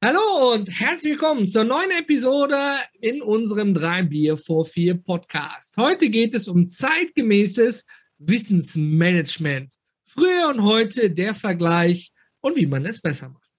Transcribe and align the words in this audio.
Hallo 0.00 0.52
und 0.52 0.68
herzlich 0.68 1.14
willkommen 1.14 1.48
zur 1.48 1.64
neuen 1.64 1.90
Episode 1.90 2.56
in 3.00 3.20
unserem 3.20 3.74
3 3.74 4.04
Bier 4.04 4.36
vor 4.36 4.64
4 4.64 4.94
Podcast. 4.94 5.76
Heute 5.76 6.08
geht 6.08 6.34
es 6.34 6.46
um 6.46 6.66
zeitgemäßes 6.66 7.84
Wissensmanagement. 8.18 9.74
Früher 10.04 10.50
und 10.50 10.62
heute 10.62 11.10
der 11.10 11.34
Vergleich 11.34 12.12
und 12.40 12.54
wie 12.54 12.66
man 12.66 12.86
es 12.86 13.00
besser 13.00 13.30
macht. 13.30 13.50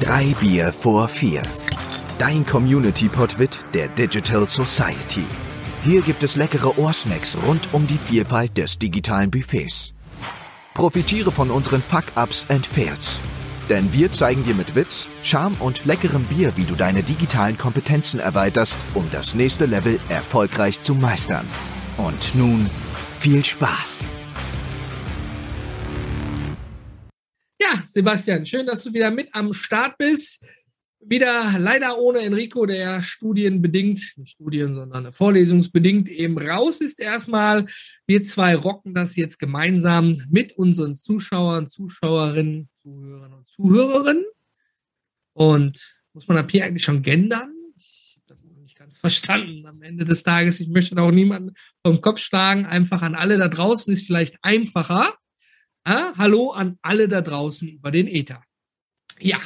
3 0.00 0.34
Bier 0.40 0.72
vor 0.72 1.06
4. 1.06 1.40
Dein 2.18 2.44
Community-Podwit 2.44 3.60
der 3.74 3.86
Digital 3.90 4.48
Society. 4.48 5.24
Hier 5.84 6.02
gibt 6.02 6.24
es 6.24 6.34
leckere 6.34 6.76
Ohrsnacks 6.76 7.38
rund 7.46 7.72
um 7.72 7.86
die 7.86 7.96
Vielfalt 7.96 8.58
des 8.58 8.76
digitalen 8.76 9.30
Buffets. 9.30 9.94
Profitiere 10.74 11.30
von 11.30 11.50
unseren 11.50 11.82
Fuck-Ups 11.82 12.46
and 12.48 12.66
Fails. 12.66 13.20
Denn 13.68 13.92
wir 13.92 14.10
zeigen 14.10 14.42
dir 14.44 14.54
mit 14.54 14.74
Witz, 14.74 15.08
Charme 15.22 15.54
und 15.60 15.84
leckerem 15.84 16.24
Bier, 16.24 16.56
wie 16.56 16.64
du 16.64 16.74
deine 16.74 17.02
digitalen 17.02 17.58
Kompetenzen 17.58 18.18
erweiterst, 18.20 18.78
um 18.94 19.08
das 19.12 19.34
nächste 19.34 19.66
Level 19.66 20.00
erfolgreich 20.08 20.80
zu 20.80 20.94
meistern. 20.94 21.46
Und 21.98 22.34
nun 22.34 22.68
viel 23.18 23.44
Spaß! 23.44 24.08
Ja, 27.60 27.82
Sebastian, 27.86 28.44
schön, 28.44 28.66
dass 28.66 28.82
du 28.82 28.92
wieder 28.92 29.10
mit 29.10 29.28
am 29.34 29.52
Start 29.52 29.96
bist. 29.98 30.44
Wieder 31.04 31.58
leider 31.58 31.98
ohne 31.98 32.20
Enrico, 32.20 32.64
der 32.64 33.02
studienbedingt, 33.02 34.14
nicht 34.16 34.34
Studien, 34.34 34.72
sondern 34.72 35.10
vorlesungsbedingt 35.10 36.08
eben 36.08 36.38
raus 36.38 36.80
ist 36.80 37.00
erstmal. 37.00 37.66
Wir 38.06 38.22
zwei 38.22 38.54
rocken 38.54 38.94
das 38.94 39.16
jetzt 39.16 39.38
gemeinsam 39.38 40.22
mit 40.30 40.52
unseren 40.52 40.94
Zuschauern, 40.94 41.68
Zuschauerinnen, 41.68 42.68
Zuhörern 42.76 43.32
und 43.32 43.48
Zuhörerinnen. 43.48 44.24
Und 45.32 45.96
muss 46.12 46.28
man 46.28 46.36
ab 46.36 46.50
hier 46.50 46.64
eigentlich 46.64 46.84
schon 46.84 47.02
gendern? 47.02 47.52
Ich 47.78 48.16
habe 48.16 48.26
das 48.28 48.44
noch 48.44 48.62
nicht 48.62 48.76
ganz 48.76 48.98
verstanden 48.98 49.66
am 49.66 49.82
Ende 49.82 50.04
des 50.04 50.22
Tages. 50.22 50.60
Ich 50.60 50.68
möchte 50.68 50.94
da 50.94 51.02
auch 51.02 51.10
niemanden 51.10 51.54
vom 51.84 52.00
Kopf 52.00 52.20
schlagen. 52.20 52.64
Einfach 52.64 53.02
an 53.02 53.16
alle 53.16 53.38
da 53.38 53.48
draußen 53.48 53.92
ist 53.92 54.06
vielleicht 54.06 54.36
einfacher. 54.42 55.16
Ja, 55.84 56.12
hallo 56.16 56.52
an 56.52 56.78
alle 56.80 57.08
da 57.08 57.22
draußen 57.22 57.68
über 57.68 57.90
den 57.90 58.06
Ether. 58.06 58.44
Ja, 59.18 59.40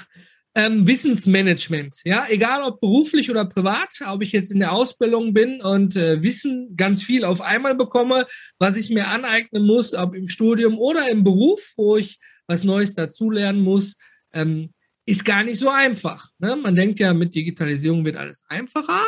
ähm, 0.56 0.86
Wissensmanagement. 0.86 1.96
Ja, 2.04 2.26
egal 2.30 2.62
ob 2.62 2.80
beruflich 2.80 3.30
oder 3.30 3.44
privat, 3.44 4.00
ob 4.06 4.22
ich 4.22 4.32
jetzt 4.32 4.50
in 4.50 4.58
der 4.58 4.72
Ausbildung 4.72 5.34
bin 5.34 5.60
und 5.60 5.94
äh, 5.96 6.22
Wissen 6.22 6.74
ganz 6.76 7.02
viel 7.02 7.24
auf 7.24 7.42
einmal 7.42 7.74
bekomme, 7.74 8.26
was 8.58 8.76
ich 8.76 8.88
mir 8.88 9.08
aneignen 9.08 9.66
muss, 9.66 9.92
ob 9.92 10.14
im 10.14 10.28
Studium 10.28 10.78
oder 10.78 11.10
im 11.10 11.24
Beruf, 11.24 11.74
wo 11.76 11.98
ich 11.98 12.18
was 12.46 12.64
Neues 12.64 12.94
dazulernen 12.94 13.60
muss, 13.60 13.96
ähm, 14.32 14.72
ist 15.04 15.26
gar 15.26 15.44
nicht 15.44 15.60
so 15.60 15.68
einfach. 15.68 16.30
Ne? 16.38 16.56
Man 16.56 16.74
denkt 16.74 17.00
ja, 17.00 17.12
mit 17.12 17.34
Digitalisierung 17.34 18.06
wird 18.06 18.16
alles 18.16 18.42
einfacher, 18.48 19.04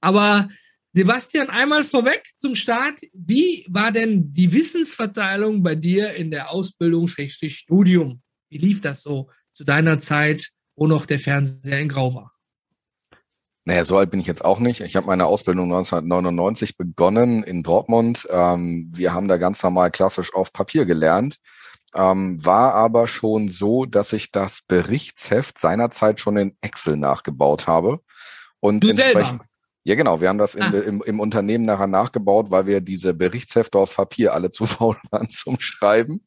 aber 0.00 0.48
Sebastian, 0.92 1.50
einmal 1.50 1.84
vorweg 1.84 2.24
zum 2.36 2.56
Start. 2.56 2.98
Wie 3.12 3.64
war 3.68 3.92
denn 3.92 4.34
die 4.34 4.52
Wissensverteilung 4.52 5.62
bei 5.62 5.76
dir 5.76 6.14
in 6.14 6.32
der 6.32 6.50
Ausbildung, 6.50 7.06
Studium? 7.06 8.22
Wie 8.48 8.58
lief 8.58 8.80
das 8.80 9.02
so 9.02 9.30
zu 9.52 9.62
deiner 9.62 10.00
Zeit? 10.00 10.50
Wo 10.80 10.86
noch 10.86 11.04
der 11.04 11.18
Fernseher 11.18 11.78
in 11.78 11.90
Grau 11.90 12.14
war. 12.14 12.32
Naja, 13.66 13.84
so 13.84 13.98
alt 13.98 14.10
bin 14.10 14.18
ich 14.18 14.26
jetzt 14.26 14.42
auch 14.42 14.58
nicht. 14.58 14.80
Ich 14.80 14.96
habe 14.96 15.06
meine 15.06 15.26
Ausbildung 15.26 15.66
1999 15.66 16.78
begonnen 16.78 17.42
in 17.44 17.62
Dortmund. 17.62 18.26
Ähm, 18.30 18.90
wir 18.94 19.12
haben 19.12 19.28
da 19.28 19.36
ganz 19.36 19.62
normal 19.62 19.90
klassisch 19.90 20.34
auf 20.34 20.54
Papier 20.54 20.86
gelernt. 20.86 21.36
Ähm, 21.94 22.42
war 22.42 22.74
aber 22.74 23.08
schon 23.08 23.48
so, 23.48 23.84
dass 23.84 24.14
ich 24.14 24.30
das 24.30 24.62
Berichtsheft 24.62 25.58
seinerzeit 25.58 26.18
schon 26.18 26.38
in 26.38 26.56
Excel 26.62 26.96
nachgebaut 26.96 27.66
habe. 27.66 28.00
Und 28.58 28.82
du 28.82 28.88
entsprechend. 28.88 29.26
Selber. 29.26 29.44
Ja, 29.82 29.94
genau. 29.94 30.20
Wir 30.20 30.28
haben 30.28 30.38
das 30.38 30.54
in, 30.54 30.62
ah. 30.62 30.78
im, 30.78 31.02
im 31.02 31.20
Unternehmen 31.20 31.64
nachher 31.64 31.86
nachgebaut, 31.86 32.50
weil 32.50 32.66
wir 32.66 32.82
diese 32.82 33.14
Berichtshefte 33.14 33.78
auf 33.78 33.96
Papier 33.96 34.34
alle 34.34 34.50
zu 34.50 34.66
faul 34.66 34.96
waren 35.10 35.30
zum 35.30 35.58
Schreiben 35.58 36.26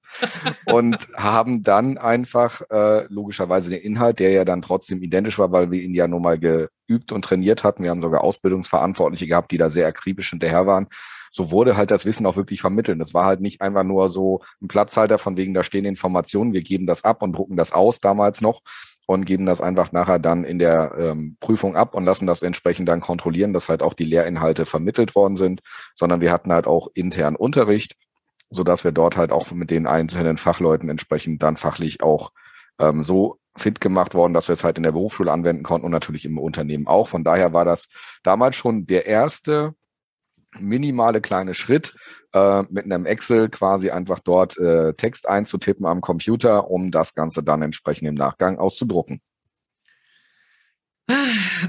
und 0.66 1.08
haben 1.16 1.62
dann 1.62 2.00
einfach 2.00 2.62
äh, 2.72 3.06
logischerweise 3.14 3.70
den 3.70 3.82
Inhalt, 3.82 4.18
der 4.20 4.32
ja 4.32 4.44
dann 4.44 4.64
trotzdem 4.64 5.04
identisch 5.04 5.38
war, 5.38 5.52
weil 5.52 5.70
wir 5.70 5.82
ihn 5.82 5.94
ja 5.94 6.08
nun 6.08 6.24
mal 6.24 6.40
geübt 6.40 7.12
und 7.12 7.24
trainiert 7.24 7.64
hatten. 7.64 7.84
Wir 7.84 7.92
haben 7.92 8.02
sogar 8.02 8.24
Ausbildungsverantwortliche 8.24 9.28
gehabt, 9.28 9.52
die 9.52 9.58
da 9.60 9.70
sehr 9.70 9.86
akribisch 9.86 10.32
hinterher 10.32 10.66
waren. 10.66 10.88
So 11.30 11.52
wurde 11.52 11.78
halt 11.78 11.92
das 11.92 12.06
Wissen 12.06 12.26
auch 12.26 12.36
wirklich 12.36 12.62
vermittelt. 12.62 13.00
Es 13.02 13.14
war 13.14 13.26
halt 13.26 13.42
nicht 13.42 13.62
einfach 13.62 13.84
nur 13.84 14.10
so 14.10 14.42
ein 14.62 14.68
Platzhalter 14.68 15.20
von 15.20 15.38
wegen, 15.38 15.54
da 15.54 15.64
stehen 15.64 15.86
Informationen, 15.86 16.54
wir 16.54 16.62
geben 16.62 16.88
das 16.88 17.04
ab 17.04 17.22
und 17.22 17.34
drucken 17.34 17.58
das 17.58 17.72
aus 17.72 18.00
damals 18.00 18.42
noch, 18.42 18.62
und 19.06 19.26
geben 19.26 19.46
das 19.46 19.62
einfach 19.62 19.92
nachher 19.92 20.20
dann 20.20 20.44
in 20.44 20.60
der 20.60 20.94
ähm, 20.98 21.38
Prüfung 21.40 21.76
ab 21.76 21.94
und 21.96 22.06
lassen 22.06 22.28
das 22.28 22.42
entsprechend 22.42 22.88
dann 22.88 23.02
kontrollieren, 23.02 23.54
dass 23.54 23.70
halt 23.70 23.84
auch 23.84 23.94
die 23.94 24.06
Lehrinhalte 24.06 24.66
vermittelt 24.66 25.16
worden 25.16 25.36
sind, 25.36 25.62
sondern 25.96 26.22
wir 26.22 26.32
hatten 26.32 26.54
halt 26.54 26.68
auch 26.68 26.88
intern 26.94 27.36
Unterricht, 27.36 27.96
so 28.50 28.64
dass 28.64 28.84
wir 28.84 28.92
dort 28.92 29.18
halt 29.18 29.32
auch 29.32 29.52
mit 29.52 29.72
den 29.72 29.88
einzelnen 29.88 30.38
Fachleuten 30.38 30.90
entsprechend 30.90 31.44
dann 31.44 31.58
fachlich 31.58 32.02
auch 32.02 32.32
ähm, 32.80 33.04
so 33.04 33.40
fit 33.56 33.82
gemacht 33.82 34.16
worden, 34.16 34.34
dass 34.34 34.48
wir 34.48 34.54
es 34.54 34.64
halt 34.64 34.78
in 34.78 34.84
der 34.84 34.94
Berufsschule 34.94 35.32
anwenden 35.32 35.64
konnten 35.64 35.86
und 35.86 35.92
natürlich 35.92 36.26
im 36.26 36.38
Unternehmen 36.40 36.88
auch. 36.88 37.08
Von 37.08 37.24
daher 37.24 37.54
war 37.54 37.66
das 37.66 37.88
damals 38.24 38.56
schon 38.56 38.86
der 38.88 39.06
erste 39.06 39.76
minimale 40.60 41.22
kleine 41.22 41.54
Schritt, 41.54 41.94
äh, 42.34 42.64
mit 42.70 42.86
einem 42.86 43.06
Excel 43.06 43.50
quasi 43.50 43.90
einfach 43.90 44.20
dort 44.20 44.58
äh, 44.58 44.94
Text 44.94 45.28
einzutippen 45.28 45.86
am 45.86 46.02
Computer, 46.02 46.70
um 46.70 46.92
das 46.92 47.14
Ganze 47.14 47.44
dann 47.44 47.62
entsprechend 47.62 48.08
im 48.08 48.16
Nachgang 48.16 48.58
auszudrucken. 48.58 49.22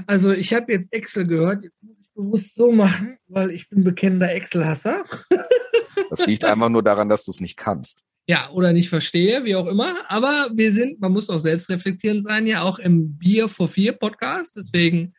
Also 0.07 0.31
ich 0.31 0.53
habe 0.53 0.71
jetzt 0.71 0.93
Excel 0.93 1.27
gehört, 1.27 1.63
jetzt 1.63 1.83
muss 1.83 1.97
ich 1.99 2.13
bewusst 2.13 2.55
so 2.55 2.71
machen, 2.71 3.17
weil 3.27 3.51
ich 3.51 3.69
bin 3.69 3.83
bekennender 3.83 4.33
Excel-Hasser. 4.33 5.03
das 6.09 6.25
liegt 6.25 6.45
einfach 6.45 6.69
nur 6.69 6.83
daran, 6.83 7.09
dass 7.09 7.25
du 7.25 7.31
es 7.31 7.41
nicht 7.41 7.57
kannst. 7.57 8.05
Ja, 8.27 8.49
oder 8.51 8.73
nicht 8.73 8.89
verstehe, 8.89 9.45
wie 9.45 9.55
auch 9.55 9.67
immer. 9.67 10.09
Aber 10.09 10.49
wir 10.53 10.71
sind, 10.71 10.99
man 10.99 11.11
muss 11.11 11.29
auch 11.29 11.39
selbst 11.39 11.69
reflektierend 11.69 12.23
sein, 12.23 12.47
ja 12.47 12.61
auch 12.61 12.79
im 12.79 13.17
Bier 13.17 13.49
for 13.49 13.67
Vier 13.67 13.93
Podcast. 13.93 14.55
Deswegen 14.55 15.13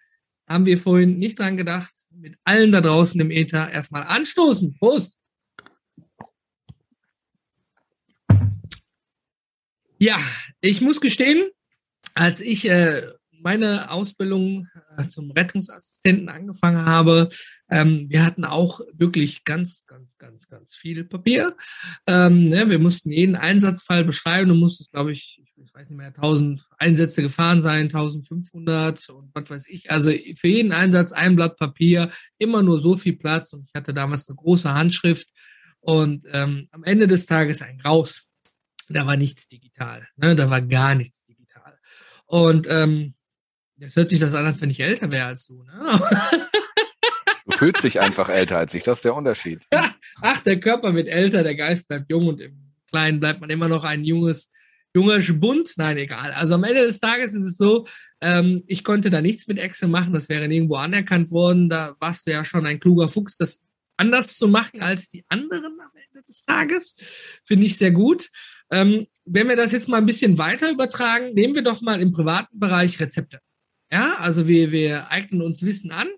haben 0.47 0.67
wir 0.67 0.79
vorhin 0.79 1.19
nicht 1.19 1.39
dran 1.39 1.57
gedacht, 1.57 1.93
mit 2.11 2.37
allen 2.45 2.73
da 2.73 2.81
draußen 2.81 3.21
im 3.21 3.31
Ether 3.31 3.71
erstmal 3.71 4.05
anstoßen. 4.05 4.75
Prost! 4.79 5.17
Ja, 9.99 10.19
ich 10.61 10.81
muss 10.81 11.01
gestehen, 11.01 11.49
als 12.15 12.41
ich 12.41 12.69
äh, 12.69 13.13
meine 13.31 13.91
Ausbildung 13.91 14.69
äh, 14.97 15.07
zum 15.07 15.31
Rettungsassistenten 15.31 16.29
angefangen 16.29 16.85
habe, 16.85 17.31
ähm, 17.71 18.07
wir 18.09 18.25
hatten 18.25 18.45
auch 18.45 18.81
wirklich 18.93 19.45
ganz, 19.45 19.87
ganz, 19.87 20.17
ganz, 20.19 20.49
ganz 20.49 20.75
viel 20.75 21.05
Papier. 21.05 21.57
Ähm, 22.07 22.49
ne, 22.49 22.69
wir 22.71 22.79
mussten 22.79 23.11
jeden 23.11 23.37
Einsatzfall 23.37 24.05
beschreiben. 24.05 24.49
Du 24.49 24.55
musstest, 24.55 24.93
glaube 24.93 25.13
ich, 25.13 25.41
ich 25.43 25.46
weiß 25.77 25.91
nicht 25.91 25.99
mehr, 25.99 26.09
1000 26.09 26.67
Einsätze 26.79 27.23
gefahren 27.23 27.61
sein, 27.61 27.83
1500 27.83 29.09
und 29.11 29.31
was 29.35 29.51
weiß 29.51 29.65
ich. 29.69 29.91
Also 29.91 30.11
für 30.11 30.49
jeden 30.49 30.73
Einsatz 30.73 31.13
ein 31.13 31.37
Blatt 31.37 31.57
Papier, 31.57 32.11
immer 32.39 32.63
nur 32.63 32.79
so 32.79 32.97
viel 32.97 33.17
Platz. 33.17 33.53
Und 33.53 33.69
ich 33.69 33.75
hatte 33.75 33.95
damals 33.95 34.29
eine 34.29 34.37
große 34.37 34.73
Handschrift. 34.73 35.29
Und 35.81 36.25
ähm, 36.33 36.69
am 36.73 36.83
Ende 36.83 37.07
des 37.07 37.27
Tages 37.27 37.63
ein 37.63 37.81
Raus 37.81 38.27
da 38.89 39.07
war 39.07 39.17
nichts 39.17 39.49
digital. 39.49 40.07
Ne? 40.17 40.37
Da 40.37 40.51
war 40.51 40.63
gar 40.63 40.95
nichts 40.95 41.25
digital. 41.25 41.79
Und 42.27 42.67
ähm, 42.69 43.15
jetzt 43.77 43.97
hört 43.97 44.09
sich 44.09 44.21
das 44.21 44.35
an, 44.35 44.47
als 44.47 44.61
wenn 44.61 44.71
ich 44.71 44.81
älter 44.81 45.11
wäre 45.11 45.27
als 45.27 45.47
du. 45.47 45.63
Ne? 45.65 46.01
Du 47.45 47.57
fühlst 47.57 47.85
dich 47.85 48.01
einfach 48.01 48.29
älter 48.29 48.59
als 48.59 48.75
ich, 48.75 48.83
das 48.83 48.99
ist 48.99 49.05
der 49.05 49.15
Unterschied. 49.15 49.67
Ach, 50.21 50.41
der 50.41 50.61
Körper 50.61 50.95
wird 50.95 51.09
älter, 51.09 51.43
der 51.43 51.55
Geist 51.55 51.87
bleibt 51.89 52.11
jung 52.11 52.27
und 52.29 52.41
im 52.41 52.75
Kleinen 52.91 53.21
bleibt 53.21 53.41
man 53.41 53.51
immer 53.51 53.69
noch 53.69 53.85
ein 53.85 54.05
junges, 54.05 54.51
junger 54.97 55.21
Spund. 55.21 55.75
Nein, 55.77 55.99
egal. 55.99 56.33
Also 56.33 56.55
am 56.55 56.65
Ende 56.65 56.87
des 56.87 57.01
Tages 57.01 57.35
ist 57.35 57.45
es 57.45 57.59
so, 57.59 57.87
ähm, 58.23 58.65
ich 58.67 58.83
konnte 58.83 59.11
da 59.11 59.21
nichts 59.21 59.47
mit 59.47 59.59
Excel 59.59 59.89
machen, 59.89 60.15
das 60.15 60.31
wäre 60.31 60.49
nirgendwo 60.49 60.77
anerkannt 60.77 61.31
worden. 61.31 61.69
Da 61.69 61.95
warst 62.01 62.27
du 62.27 62.33
ja 62.33 62.45
schon 62.45 62.65
ein 62.65 62.81
kluger 62.81 63.09
Fuchs, 63.09 63.37
das 63.37 63.63
anders 63.99 64.37
zu 64.37 64.49
machen 64.49 64.81
als 64.81 65.09
die 65.09 65.25
anderen 65.29 65.79
am 65.81 65.91
Ende 66.09 66.27
des 66.27 66.43
Tages. 66.43 66.97
Finde 67.45 67.67
ich 67.67 67.77
sehr 67.77 67.91
gut. 67.91 68.31
Ähm, 68.71 69.07
wenn 69.27 69.49
wir 69.49 69.57
das 69.57 69.73
jetzt 69.73 69.89
mal 69.89 69.99
ein 69.99 70.07
bisschen 70.07 70.39
weiter 70.39 70.71
übertragen, 70.71 71.35
nehmen 71.35 71.55
wir 71.55 71.63
doch 71.63 71.83
mal 71.83 72.01
im 72.01 72.13
privaten 72.13 72.59
Bereich 72.59 72.99
Rezepte. 72.99 73.41
Ja, 73.93 74.17
also 74.17 74.49
wir, 74.49 74.73
wir 74.73 75.11
eignen 75.11 75.43
uns 75.43 75.63
Wissen 75.63 75.93
an, 75.93 76.09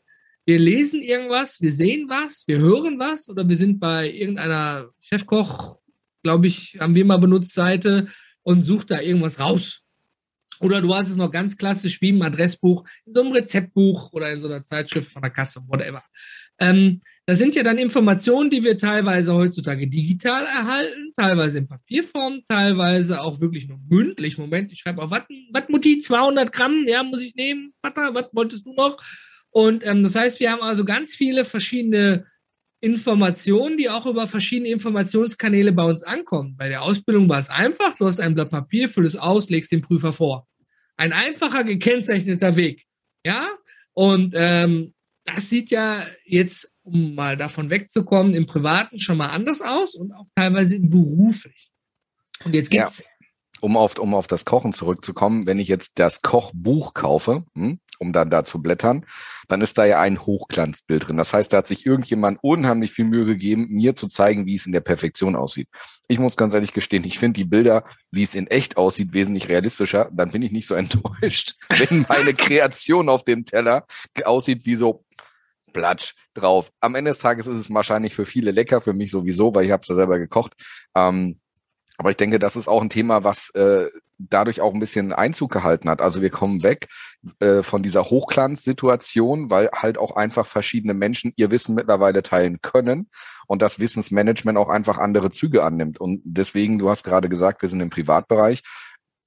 wir 0.46 0.58
lesen 0.58 1.02
irgendwas, 1.02 1.60
wir 1.60 1.72
sehen 1.72 2.08
was, 2.08 2.44
wir 2.46 2.58
hören 2.58 2.98
was 2.98 3.28
oder 3.28 3.46
wir 3.48 3.56
sind 3.56 3.80
bei 3.80 4.10
irgendeiner 4.10 4.88
Chefkoch, 5.00 5.78
glaube 6.22 6.46
ich, 6.46 6.78
haben 6.80 6.94
wir 6.94 7.04
mal 7.04 7.18
benutzt, 7.18 7.52
Seite 7.52 8.08
und 8.48 8.62
sucht 8.62 8.90
da 8.90 9.02
irgendwas 9.02 9.38
raus. 9.40 9.82
Oder 10.60 10.80
du 10.80 10.94
hast 10.94 11.10
es 11.10 11.16
noch 11.16 11.30
ganz 11.30 11.58
klassisch 11.58 12.00
wie 12.00 12.08
im 12.08 12.22
Adressbuch, 12.22 12.82
in 13.04 13.12
so 13.12 13.20
einem 13.20 13.32
Rezeptbuch 13.32 14.10
oder 14.14 14.32
in 14.32 14.40
so 14.40 14.48
einer 14.48 14.64
Zeitschrift 14.64 15.12
von 15.12 15.20
der 15.20 15.30
Kasse, 15.30 15.60
whatever. 15.66 16.02
Ähm, 16.58 17.02
das 17.26 17.38
sind 17.38 17.54
ja 17.54 17.62
dann 17.62 17.76
Informationen, 17.76 18.48
die 18.48 18.64
wir 18.64 18.78
teilweise 18.78 19.34
heutzutage 19.34 19.86
digital 19.86 20.46
erhalten, 20.46 21.12
teilweise 21.14 21.58
in 21.58 21.68
Papierform, 21.68 22.40
teilweise 22.48 23.20
auch 23.20 23.38
wirklich 23.38 23.68
nur 23.68 23.80
mündlich. 23.86 24.38
Moment, 24.38 24.72
ich 24.72 24.78
schreibe 24.78 25.02
auf 25.02 25.10
was, 25.10 25.24
Mutti, 25.68 25.98
200 25.98 26.50
Gramm, 26.50 26.86
ja, 26.88 27.02
muss 27.02 27.20
ich 27.20 27.34
nehmen. 27.34 27.74
Vater, 27.82 28.14
was 28.14 28.30
wolltest 28.32 28.64
du 28.64 28.72
noch? 28.72 28.96
Und 29.50 29.84
ähm, 29.86 30.02
das 30.02 30.14
heißt, 30.14 30.40
wir 30.40 30.52
haben 30.52 30.62
also 30.62 30.86
ganz 30.86 31.14
viele 31.14 31.44
verschiedene 31.44 32.24
Informationen, 32.80 33.76
die 33.76 33.88
auch 33.88 34.06
über 34.06 34.26
verschiedene 34.26 34.70
Informationskanäle 34.70 35.72
bei 35.72 35.84
uns 35.84 36.02
ankommen. 36.02 36.56
Bei 36.56 36.68
der 36.68 36.82
Ausbildung 36.82 37.28
war 37.28 37.38
es 37.38 37.50
einfach, 37.50 37.96
du 37.96 38.06
hast 38.06 38.20
ein 38.20 38.34
Blatt 38.34 38.50
Papier, 38.50 38.88
füll 38.88 39.04
es 39.04 39.16
aus, 39.16 39.50
legst 39.50 39.72
den 39.72 39.82
Prüfer 39.82 40.12
vor. 40.12 40.46
Ein 40.96 41.12
einfacher, 41.12 41.64
gekennzeichneter 41.64 42.56
Weg. 42.56 42.84
Ja, 43.24 43.48
und 43.94 44.32
ähm, 44.36 44.94
das 45.24 45.50
sieht 45.50 45.70
ja 45.70 46.06
jetzt, 46.24 46.72
um 46.82 47.14
mal 47.14 47.36
davon 47.36 47.68
wegzukommen, 47.68 48.34
im 48.34 48.46
Privaten 48.46 48.98
schon 48.98 49.18
mal 49.18 49.28
anders 49.28 49.60
aus 49.60 49.94
und 49.94 50.12
auch 50.12 50.26
teilweise 50.34 50.76
im 50.76 50.88
Beruflichen. 50.88 51.70
Und 52.44 52.54
jetzt 52.54 52.70
gibt's. 52.70 53.00
Ja. 53.00 53.04
Um 53.60 53.76
auf, 53.76 53.98
um 53.98 54.14
auf 54.14 54.28
das 54.28 54.44
Kochen 54.44 54.72
zurückzukommen, 54.72 55.46
wenn 55.46 55.58
ich 55.58 55.66
jetzt 55.66 55.98
das 55.98 56.22
Kochbuch 56.22 56.94
kaufe, 56.94 57.44
hm, 57.54 57.80
um 57.98 58.12
dann 58.12 58.30
da 58.30 58.44
zu 58.44 58.62
blättern, 58.62 59.04
dann 59.48 59.60
ist 59.60 59.78
da 59.78 59.84
ja 59.84 60.00
ein 60.00 60.20
Hochglanzbild 60.24 61.08
drin. 61.08 61.16
Das 61.16 61.32
heißt, 61.32 61.52
da 61.52 61.58
hat 61.58 61.66
sich 61.66 61.86
irgendjemand 61.86 62.38
unheimlich 62.42 62.92
viel 62.92 63.04
Mühe 63.04 63.26
gegeben, 63.26 63.66
mir 63.68 63.96
zu 63.96 64.08
zeigen, 64.08 64.46
wie 64.46 64.54
es 64.54 64.66
in 64.66 64.72
der 64.72 64.80
Perfektion 64.80 65.36
aussieht. 65.36 65.68
Ich 66.06 66.18
muss 66.18 66.36
ganz 66.36 66.54
ehrlich 66.54 66.72
gestehen, 66.72 67.04
ich 67.04 67.18
finde 67.18 67.38
die 67.38 67.44
Bilder, 67.44 67.84
wie 68.10 68.22
es 68.22 68.34
in 68.34 68.46
echt 68.46 68.76
aussieht, 68.76 69.12
wesentlich 69.12 69.48
realistischer. 69.48 70.10
Dann 70.12 70.30
bin 70.30 70.42
ich 70.42 70.52
nicht 70.52 70.66
so 70.66 70.74
enttäuscht, 70.76 71.56
wenn 71.68 72.06
meine 72.08 72.34
Kreation 72.34 73.08
auf 73.08 73.24
dem 73.24 73.44
Teller 73.44 73.86
aussieht 74.24 74.64
wie 74.64 74.76
so 74.76 75.04
Platsch 75.72 76.14
drauf. 76.34 76.70
Am 76.80 76.94
Ende 76.94 77.10
des 77.10 77.18
Tages 77.18 77.46
ist 77.46 77.58
es 77.58 77.72
wahrscheinlich 77.72 78.14
für 78.14 78.26
viele 78.26 78.50
lecker, 78.50 78.80
für 78.80 78.94
mich 78.94 79.10
sowieso, 79.10 79.54
weil 79.54 79.64
ich 79.64 79.70
habe 79.70 79.82
es 79.82 79.88
ja 79.88 79.94
selber 79.94 80.18
gekocht. 80.18 80.54
Ähm, 80.94 81.40
aber 81.98 82.10
ich 82.10 82.16
denke, 82.16 82.38
das 82.38 82.56
ist 82.56 82.68
auch 82.68 82.80
ein 82.80 82.90
Thema, 82.90 83.24
was 83.24 83.50
äh, 83.50 83.88
dadurch 84.18 84.60
auch 84.60 84.74
ein 84.74 84.80
bisschen 84.80 85.12
Einzug 85.12 85.52
gehalten 85.52 85.88
hat. 85.88 86.02
Also 86.02 86.20
wir 86.20 86.30
kommen 86.30 86.62
weg 86.62 86.88
äh, 87.40 87.62
von 87.62 87.82
dieser 87.82 88.04
Hochglanzsituation, 88.04 89.50
weil 89.50 89.70
halt 89.72 89.96
auch 89.96 90.16
einfach 90.16 90.46
verschiedene 90.46 90.94
Menschen 90.94 91.32
ihr 91.36 91.50
Wissen 91.50 91.74
mittlerweile 91.74 92.22
teilen 92.22 92.60
können 92.60 93.08
und 93.46 93.62
das 93.62 93.78
Wissensmanagement 93.78 94.58
auch 94.58 94.68
einfach 94.68 94.98
andere 94.98 95.30
Züge 95.30 95.62
annimmt. 95.62 96.00
Und 96.00 96.20
deswegen, 96.24 96.78
du 96.78 96.90
hast 96.90 97.04
gerade 97.04 97.28
gesagt, 97.28 97.62
wir 97.62 97.68
sind 97.68 97.80
im 97.80 97.90
Privatbereich. 97.90 98.62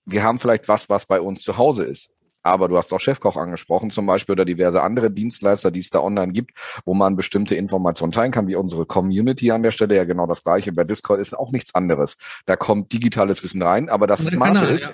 Wir 0.06 0.24
haben 0.24 0.40
vielleicht 0.40 0.68
was, 0.68 0.90
was 0.90 1.06
bei 1.06 1.22
uns 1.22 1.42
zu 1.42 1.58
Hause 1.58 1.86
ist. 1.86 2.10
Aber 2.44 2.68
du 2.68 2.78
hast 2.78 2.94
auch 2.94 3.00
Chefkoch 3.00 3.38
angesprochen 3.38 3.92
zum 3.92 4.06
Beispiel 4.06 4.34
oder 4.34 4.46
diverse 4.46 4.82
andere 4.82 5.12
Dienstleister, 5.12 5.72
die 5.72 5.80
es 5.80 5.90
da 5.90 6.00
online 6.00 6.32
gibt, 6.32 6.52
wo 6.86 6.94
man 6.94 7.16
bestimmte 7.16 7.56
Informationen 7.56 8.12
teilen 8.12 8.32
kann, 8.32 8.48
wie 8.48 8.56
unsere 8.56 8.86
Community 8.86 9.52
an 9.52 9.64
der 9.64 9.72
Stelle. 9.72 9.96
Ja, 9.96 10.06
genau 10.06 10.28
das 10.28 10.44
gleiche. 10.44 10.72
Bei 10.72 10.84
Discord 10.84 11.20
ist 11.20 11.38
auch 11.38 11.52
nichts 11.52 11.76
anderes. 11.76 12.18
Da 12.46 12.56
kommt 12.56 12.92
digitales 12.94 13.44
Wissen 13.44 13.62
rein, 13.62 13.90
aber 13.90 14.08
das 14.08 14.26
Smarte 14.26 14.66
ist. 14.66 14.94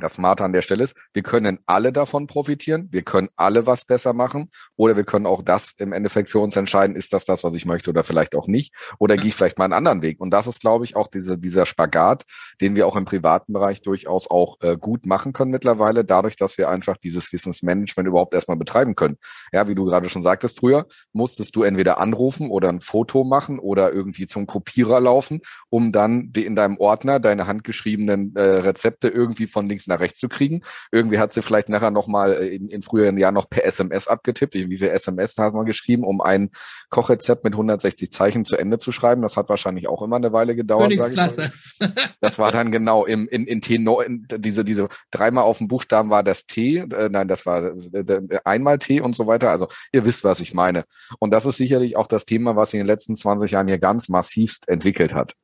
Das 0.00 0.14
Smarte 0.14 0.42
an 0.42 0.52
der 0.52 0.62
Stelle 0.62 0.82
ist, 0.82 0.96
wir 1.12 1.22
können 1.22 1.58
alle 1.66 1.92
davon 1.92 2.26
profitieren, 2.26 2.88
wir 2.90 3.02
können 3.02 3.28
alle 3.36 3.66
was 3.66 3.84
besser 3.84 4.12
machen. 4.14 4.50
Oder 4.76 4.96
wir 4.96 5.04
können 5.04 5.26
auch 5.26 5.42
das 5.42 5.74
im 5.76 5.92
Endeffekt 5.92 6.30
für 6.30 6.38
uns 6.38 6.56
entscheiden, 6.56 6.96
ist 6.96 7.12
das 7.12 7.24
das, 7.24 7.44
was 7.44 7.54
ich 7.54 7.66
möchte 7.66 7.90
oder 7.90 8.02
vielleicht 8.02 8.34
auch 8.34 8.48
nicht. 8.48 8.74
Oder 8.98 9.16
gehe 9.16 9.28
ich 9.28 9.34
vielleicht 9.34 9.58
mal 9.58 9.64
einen 9.64 9.74
anderen 9.74 10.00
Weg. 10.02 10.18
Und 10.18 10.30
das 10.30 10.46
ist, 10.46 10.60
glaube 10.60 10.84
ich, 10.84 10.96
auch 10.96 11.08
diese, 11.08 11.38
dieser 11.38 11.66
Spagat, 11.66 12.24
den 12.60 12.74
wir 12.74 12.86
auch 12.86 12.96
im 12.96 13.04
privaten 13.04 13.52
Bereich 13.52 13.82
durchaus 13.82 14.30
auch 14.30 14.56
äh, 14.62 14.78
gut 14.78 15.04
machen 15.04 15.34
können 15.34 15.50
mittlerweile, 15.50 16.04
dadurch, 16.04 16.36
dass 16.36 16.56
wir 16.56 16.70
einfach 16.70 16.96
dieses 16.96 17.32
Wissensmanagement 17.32 18.08
überhaupt 18.08 18.32
erstmal 18.32 18.56
betreiben 18.56 18.96
können. 18.96 19.18
Ja, 19.52 19.68
wie 19.68 19.74
du 19.74 19.84
gerade 19.84 20.08
schon 20.08 20.22
sagtest, 20.22 20.58
früher 20.58 20.86
musstest 21.12 21.54
du 21.54 21.64
entweder 21.64 21.98
anrufen 21.98 22.50
oder 22.50 22.70
ein 22.70 22.80
Foto 22.80 23.24
machen 23.24 23.58
oder 23.58 23.92
irgendwie 23.92 24.26
zum 24.26 24.46
Kopierer 24.46 25.00
laufen, 25.00 25.42
um 25.68 25.92
dann 25.92 26.32
in 26.34 26.56
deinem 26.56 26.78
Ordner 26.78 27.20
deine 27.20 27.46
handgeschriebenen 27.46 28.34
äh, 28.36 28.42
Rezepte 28.42 29.08
irgendwie 29.08 29.46
von 29.46 29.68
links 29.68 29.81
nach 29.88 30.00
rechts 30.00 30.20
zu 30.20 30.28
kriegen. 30.28 30.62
Irgendwie 30.90 31.18
hat 31.18 31.32
sie 31.32 31.42
vielleicht 31.42 31.68
nachher 31.68 31.90
nochmal 31.90 32.32
äh, 32.32 32.54
in, 32.54 32.68
in 32.68 32.82
früheren 32.82 33.18
Jahren 33.18 33.34
noch 33.34 33.48
per 33.48 33.64
SMS 33.64 34.08
abgetippt. 34.08 34.54
Wie 34.54 34.78
viel 34.78 34.88
SMS 34.88 35.36
hat 35.38 35.54
man 35.54 35.66
geschrieben, 35.66 36.04
um 36.04 36.20
ein 36.20 36.50
Kochrezept 36.90 37.44
mit 37.44 37.54
160 37.54 38.10
Zeichen 38.12 38.44
zu 38.44 38.56
Ende 38.56 38.78
zu 38.78 38.92
schreiben? 38.92 39.22
Das 39.22 39.36
hat 39.36 39.48
wahrscheinlich 39.48 39.88
auch 39.88 40.02
immer 40.02 40.16
eine 40.16 40.32
Weile 40.32 40.56
gedauert. 40.56 40.90
Königsklasse. 40.90 41.52
Das 42.20 42.38
war 42.38 42.52
dann 42.52 42.70
genau 42.70 43.04
im, 43.04 43.26
in, 43.28 43.46
in 43.46 43.60
T9, 43.60 44.38
diese, 44.38 44.64
diese 44.64 44.88
dreimal 45.10 45.44
auf 45.44 45.58
dem 45.58 45.68
Buchstaben 45.68 46.10
war 46.10 46.22
das 46.22 46.46
T, 46.46 46.78
äh, 46.78 47.08
nein, 47.08 47.26
das 47.26 47.46
war 47.46 47.64
äh, 47.64 48.38
einmal 48.44 48.78
T 48.78 49.00
und 49.00 49.16
so 49.16 49.26
weiter. 49.26 49.50
Also 49.50 49.68
ihr 49.92 50.04
wisst, 50.04 50.24
was 50.24 50.40
ich 50.40 50.54
meine. 50.54 50.84
Und 51.18 51.32
das 51.32 51.46
ist 51.46 51.56
sicherlich 51.56 51.96
auch 51.96 52.06
das 52.06 52.24
Thema, 52.24 52.56
was 52.56 52.70
sich 52.70 52.78
in 52.78 52.84
den 52.84 52.92
letzten 52.92 53.16
20 53.16 53.50
Jahren 53.50 53.68
hier 53.68 53.78
ganz 53.78 54.08
massivst 54.08 54.68
entwickelt 54.68 55.14
hat. 55.14 55.34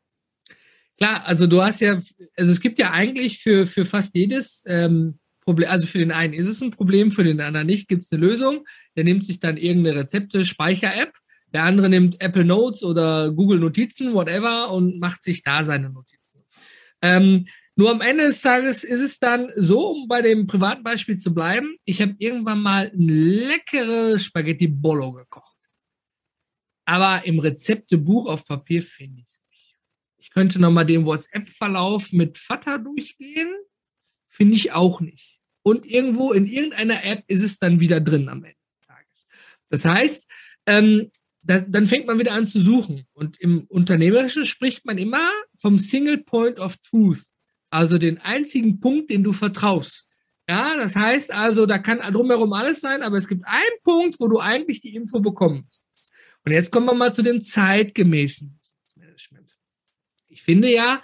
Klar, 0.98 1.24
also 1.24 1.46
du 1.46 1.62
hast 1.62 1.80
ja, 1.80 1.92
also 1.92 2.52
es 2.52 2.60
gibt 2.60 2.78
ja 2.80 2.90
eigentlich 2.90 3.40
für, 3.40 3.66
für 3.66 3.84
fast 3.84 4.14
jedes 4.16 4.64
ähm, 4.66 5.20
Problem, 5.40 5.70
also 5.70 5.86
für 5.86 5.98
den 5.98 6.10
einen 6.10 6.34
ist 6.34 6.48
es 6.48 6.60
ein 6.60 6.72
Problem, 6.72 7.12
für 7.12 7.22
den 7.22 7.40
anderen 7.40 7.68
nicht, 7.68 7.88
gibt 7.88 8.02
es 8.02 8.12
eine 8.12 8.20
Lösung. 8.20 8.66
Der 8.96 9.04
nimmt 9.04 9.24
sich 9.24 9.38
dann 9.38 9.56
irgendeine 9.56 10.00
Rezepte-Speicher-App, 10.00 11.12
der 11.54 11.62
andere 11.62 11.88
nimmt 11.88 12.20
Apple 12.20 12.44
Notes 12.44 12.82
oder 12.82 13.30
Google 13.30 13.60
Notizen, 13.60 14.12
whatever, 14.12 14.72
und 14.72 14.98
macht 14.98 15.22
sich 15.22 15.44
da 15.44 15.64
seine 15.64 15.88
Notizen. 15.88 16.18
Ähm, 17.00 17.46
nur 17.76 17.92
am 17.92 18.00
Ende 18.00 18.26
des 18.26 18.42
Tages 18.42 18.82
ist 18.82 19.00
es 19.00 19.20
dann 19.20 19.52
so, 19.54 19.90
um 19.90 20.08
bei 20.08 20.20
dem 20.20 20.48
privaten 20.48 20.82
Beispiel 20.82 21.16
zu 21.16 21.32
bleiben, 21.32 21.76
ich 21.84 22.02
habe 22.02 22.16
irgendwann 22.18 22.60
mal 22.60 22.90
ein 22.92 23.08
leckere 23.08 24.18
Spaghetti 24.18 24.66
Bollo 24.66 25.12
gekocht. 25.12 25.56
Aber 26.86 27.24
im 27.24 27.38
Rezeptebuch 27.38 28.26
auf 28.26 28.44
Papier 28.44 28.82
finde 28.82 29.20
ich 29.20 29.26
es 29.26 29.40
ich 30.28 30.34
könnte 30.34 30.60
nochmal 30.60 30.84
den 30.84 31.06
WhatsApp-Verlauf 31.06 32.12
mit 32.12 32.36
Vater 32.36 32.78
durchgehen. 32.78 33.50
Finde 34.28 34.56
ich 34.56 34.72
auch 34.72 35.00
nicht. 35.00 35.40
Und 35.62 35.86
irgendwo 35.86 36.32
in 36.32 36.46
irgendeiner 36.46 37.02
App 37.02 37.24
ist 37.28 37.42
es 37.42 37.58
dann 37.58 37.80
wieder 37.80 38.00
drin 38.00 38.28
am 38.28 38.44
Ende 38.44 38.58
des 38.70 38.86
Tages. 38.86 39.26
Das 39.70 39.84
heißt, 39.86 40.30
ähm, 40.66 41.10
da, 41.40 41.60
dann 41.60 41.88
fängt 41.88 42.06
man 42.06 42.18
wieder 42.18 42.32
an 42.32 42.46
zu 42.46 42.60
suchen. 42.60 43.06
Und 43.14 43.40
im 43.40 43.64
Unternehmerischen 43.70 44.44
spricht 44.44 44.84
man 44.84 44.98
immer 44.98 45.30
vom 45.58 45.78
Single 45.78 46.18
Point 46.18 46.58
of 46.58 46.76
Truth. 46.76 47.24
Also 47.70 47.96
den 47.96 48.18
einzigen 48.18 48.80
Punkt, 48.80 49.10
den 49.10 49.24
du 49.24 49.32
vertraust. 49.32 50.06
Ja, 50.46 50.76
das 50.76 50.94
heißt 50.94 51.32
also, 51.32 51.64
da 51.64 51.78
kann 51.78 52.00
drumherum 52.12 52.52
alles 52.52 52.82
sein, 52.82 53.00
aber 53.00 53.16
es 53.16 53.28
gibt 53.28 53.46
einen 53.46 53.82
Punkt, 53.82 54.20
wo 54.20 54.28
du 54.28 54.40
eigentlich 54.40 54.82
die 54.82 54.94
Info 54.94 55.20
bekommst. 55.20 55.86
Und 56.44 56.52
jetzt 56.52 56.70
kommen 56.70 56.86
wir 56.86 56.94
mal 56.94 57.14
zu 57.14 57.22
dem 57.22 57.40
zeitgemäßen 57.40 58.57
ich 60.38 60.44
finde 60.44 60.72
ja, 60.72 61.02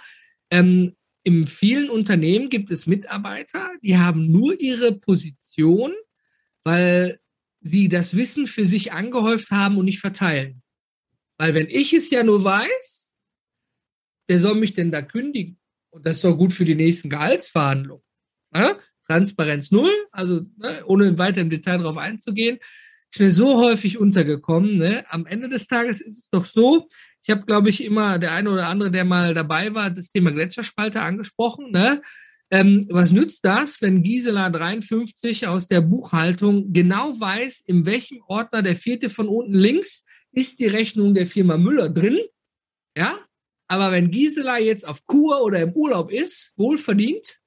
ähm, 0.49 0.95
in 1.23 1.47
vielen 1.47 1.89
Unternehmen 1.89 2.49
gibt 2.49 2.71
es 2.71 2.85
Mitarbeiter, 2.85 3.69
die 3.81 3.97
haben 3.97 4.31
nur 4.31 4.59
ihre 4.59 4.93
Position, 4.93 5.93
weil 6.63 7.19
sie 7.59 7.89
das 7.89 8.15
Wissen 8.15 8.47
für 8.47 8.65
sich 8.65 8.93
angehäuft 8.93 9.51
haben 9.51 9.77
und 9.77 9.85
nicht 9.85 9.99
verteilen. 9.99 10.61
Weil 11.37 11.53
wenn 11.53 11.67
ich 11.67 11.93
es 11.93 12.09
ja 12.11 12.23
nur 12.23 12.43
weiß, 12.43 13.13
wer 14.27 14.39
soll 14.39 14.55
mich 14.55 14.73
denn 14.73 14.91
da 14.91 15.01
kündigen? 15.01 15.59
Und 15.89 16.05
das 16.05 16.17
ist 16.17 16.23
doch 16.23 16.37
gut 16.37 16.53
für 16.53 16.65
die 16.65 16.75
nächsten 16.75 17.09
Gehaltsverhandlungen. 17.09 18.05
Ne? 18.51 18.77
Transparenz 19.05 19.69
null, 19.71 19.93
also 20.11 20.45
ne, 20.57 20.83
ohne 20.85 21.17
weiter 21.17 21.41
im 21.41 21.49
Detail 21.49 21.79
darauf 21.79 21.97
einzugehen, 21.97 22.59
ist 23.09 23.19
mir 23.19 23.31
so 23.31 23.57
häufig 23.57 23.97
untergekommen. 23.97 24.77
Ne? 24.77 25.05
Am 25.09 25.25
Ende 25.25 25.49
des 25.49 25.67
Tages 25.67 26.01
ist 26.01 26.19
es 26.19 26.29
doch 26.29 26.45
so, 26.45 26.87
ich 27.25 27.31
habe, 27.31 27.43
glaube 27.47 27.69
ich, 27.69 27.83
immer 27.83 28.19
der 28.19 28.33
eine 28.33 28.51
oder 28.51 28.67
andere, 28.67 28.91
der 28.91 29.03
mal 29.03 29.33
dabei 29.33 29.73
war, 29.73 29.89
das 29.89 30.11
Thema 30.11 30.31
Gletscherspalte 30.31 31.01
angesprochen. 31.01 31.71
Ne? 31.71 32.03
Ähm, 32.51 32.85
was 32.91 33.13
nützt 33.13 33.43
das, 33.43 33.81
wenn 33.81 34.03
Gisela 34.03 34.51
53 34.51 35.47
aus 35.47 35.67
der 35.67 35.81
Buchhaltung 35.81 36.71
genau 36.71 37.19
weiß, 37.19 37.63
in 37.65 37.87
welchem 37.87 38.21
Ordner 38.27 38.61
der 38.61 38.75
vierte 38.75 39.09
von 39.09 39.27
unten 39.27 39.55
links 39.55 40.05
ist 40.33 40.59
die 40.59 40.67
Rechnung 40.67 41.15
der 41.15 41.25
Firma 41.25 41.57
Müller 41.57 41.89
drin? 41.89 42.19
Ja, 42.95 43.17
aber 43.67 43.91
wenn 43.91 44.11
Gisela 44.11 44.59
jetzt 44.59 44.87
auf 44.87 45.03
Kur 45.07 45.41
oder 45.41 45.59
im 45.63 45.73
Urlaub 45.73 46.11
ist, 46.11 46.53
wohlverdient, 46.57 47.39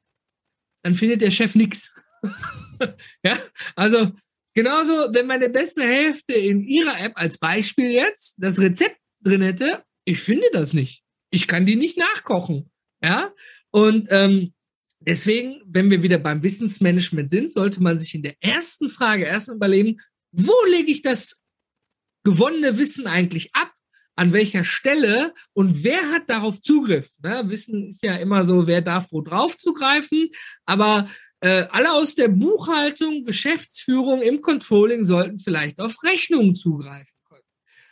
dann 0.82 0.96
findet 0.96 1.20
der 1.20 1.30
Chef 1.30 1.54
nichts. 1.54 1.94
ja, 3.24 3.38
also 3.76 4.10
genauso, 4.54 5.14
wenn 5.14 5.28
meine 5.28 5.48
beste 5.50 5.84
Hälfte 5.84 6.32
in 6.32 6.64
ihrer 6.64 6.98
App 6.98 7.12
als 7.14 7.38
Beispiel 7.38 7.92
jetzt 7.92 8.34
das 8.38 8.58
Rezept 8.58 8.98
drin 9.22 9.42
hätte, 9.42 9.84
ich 10.04 10.20
finde 10.20 10.46
das 10.52 10.72
nicht. 10.72 11.02
Ich 11.30 11.46
kann 11.46 11.66
die 11.66 11.76
nicht 11.76 11.98
nachkochen. 11.98 12.70
Ja, 13.02 13.32
und 13.70 14.08
ähm, 14.10 14.54
deswegen, 15.00 15.62
wenn 15.66 15.90
wir 15.90 16.02
wieder 16.02 16.18
beim 16.18 16.42
Wissensmanagement 16.42 17.30
sind, 17.30 17.52
sollte 17.52 17.82
man 17.82 17.98
sich 17.98 18.14
in 18.14 18.22
der 18.22 18.34
ersten 18.40 18.88
Frage 18.88 19.24
erst 19.24 19.48
überlegen, 19.48 20.00
wo 20.32 20.54
lege 20.70 20.90
ich 20.90 21.02
das 21.02 21.44
gewonnene 22.24 22.78
Wissen 22.78 23.06
eigentlich 23.06 23.54
ab? 23.54 23.72
An 24.16 24.32
welcher 24.32 24.64
Stelle 24.64 25.32
und 25.52 25.84
wer 25.84 26.10
hat 26.10 26.28
darauf 26.28 26.60
Zugriff? 26.60 27.14
Ne? 27.22 27.42
Wissen 27.44 27.90
ist 27.90 28.02
ja 28.02 28.16
immer 28.16 28.44
so, 28.44 28.66
wer 28.66 28.82
darf 28.82 29.12
wo 29.12 29.20
drauf 29.20 29.56
zugreifen, 29.56 30.30
aber 30.66 31.08
äh, 31.40 31.66
alle 31.70 31.92
aus 31.92 32.16
der 32.16 32.26
Buchhaltung, 32.26 33.24
Geschäftsführung, 33.24 34.20
im 34.20 34.42
Controlling 34.42 35.04
sollten 35.04 35.38
vielleicht 35.38 35.78
auf 35.78 36.02
Rechnungen 36.02 36.56
zugreifen. 36.56 37.14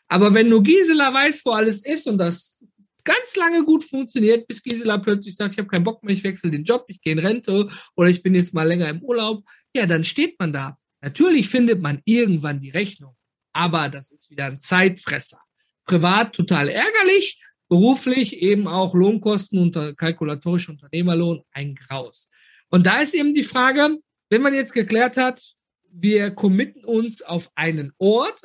Aber 0.09 0.35
wenn 0.35 0.49
nur 0.49 0.63
Gisela 0.63 1.13
weiß, 1.13 1.45
wo 1.45 1.51
alles 1.51 1.85
ist 1.85 2.07
und 2.07 2.19
das 2.19 2.65
ganz 3.05 3.37
lange 3.37 3.65
gut 3.65 3.85
funktioniert, 3.85 4.47
bis 4.47 4.63
Gisela 4.63 4.99
plötzlich 4.99 5.37
sagt, 5.37 5.55
ich 5.55 5.59
habe 5.59 5.69
keinen 5.69 5.85
Bock 5.85 6.03
mehr, 6.03 6.15
ich 6.15 6.25
wechsle 6.25 6.51
den 6.51 6.65
Job, 6.65 6.85
ich 6.89 7.01
gehe 7.01 7.13
in 7.13 7.19
Rente 7.19 7.69
oder 7.95 8.09
ich 8.09 8.23
bin 8.23 8.35
jetzt 8.35 8.53
mal 8.53 8.67
länger 8.67 8.89
im 8.89 9.03
Urlaub, 9.03 9.45
ja, 9.75 9.87
dann 9.87 10.05
steht 10.05 10.39
man 10.39 10.53
da. 10.53 10.77
Natürlich 11.01 11.49
findet 11.49 11.81
man 11.81 12.03
irgendwann 12.05 12.61
die 12.61 12.71
Rechnung, 12.71 13.17
aber 13.53 13.89
das 13.89 14.11
ist 14.11 14.31
wieder 14.31 14.47
ein 14.47 14.59
Zeitfresser. 14.59 15.41
Privat 15.85 16.35
total 16.35 16.69
ärgerlich, 16.69 17.41
beruflich 17.69 18.39
eben 18.43 18.67
auch 18.67 18.95
Lohnkosten 18.95 19.59
unter 19.59 19.95
kalkulatorisch 19.95 20.69
Unternehmerlohn 20.69 21.43
ein 21.53 21.75
Graus. 21.75 22.29
Und 22.71 22.87
da 22.87 23.01
ist 23.01 23.15
eben 23.15 23.35
die 23.35 23.45
Frage, 23.45 23.99
wenn 24.31 24.43
man 24.43 24.55
jetzt 24.55 24.73
geklärt 24.73 25.17
hat, 25.17 25.43
wir 25.91 26.33
committen 26.33 26.85
uns 26.85 27.23
auf 27.23 27.51
einen 27.55 27.93
Ort, 27.99 28.45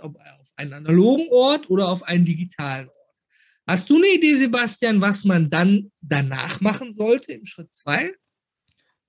einen 0.61 0.73
analogen 0.73 1.27
Ort 1.31 1.69
oder 1.69 1.89
auf 1.89 2.03
einen 2.03 2.25
digitalen 2.25 2.87
Ort. 2.87 2.97
Hast 3.67 3.89
du 3.89 3.97
eine 3.97 4.07
Idee, 4.07 4.35
Sebastian, 4.35 5.01
was 5.01 5.23
man 5.23 5.49
dann 5.49 5.91
danach 6.01 6.61
machen 6.61 6.93
sollte 6.93 7.33
im 7.33 7.45
Schritt 7.45 7.73
zwei? 7.73 8.13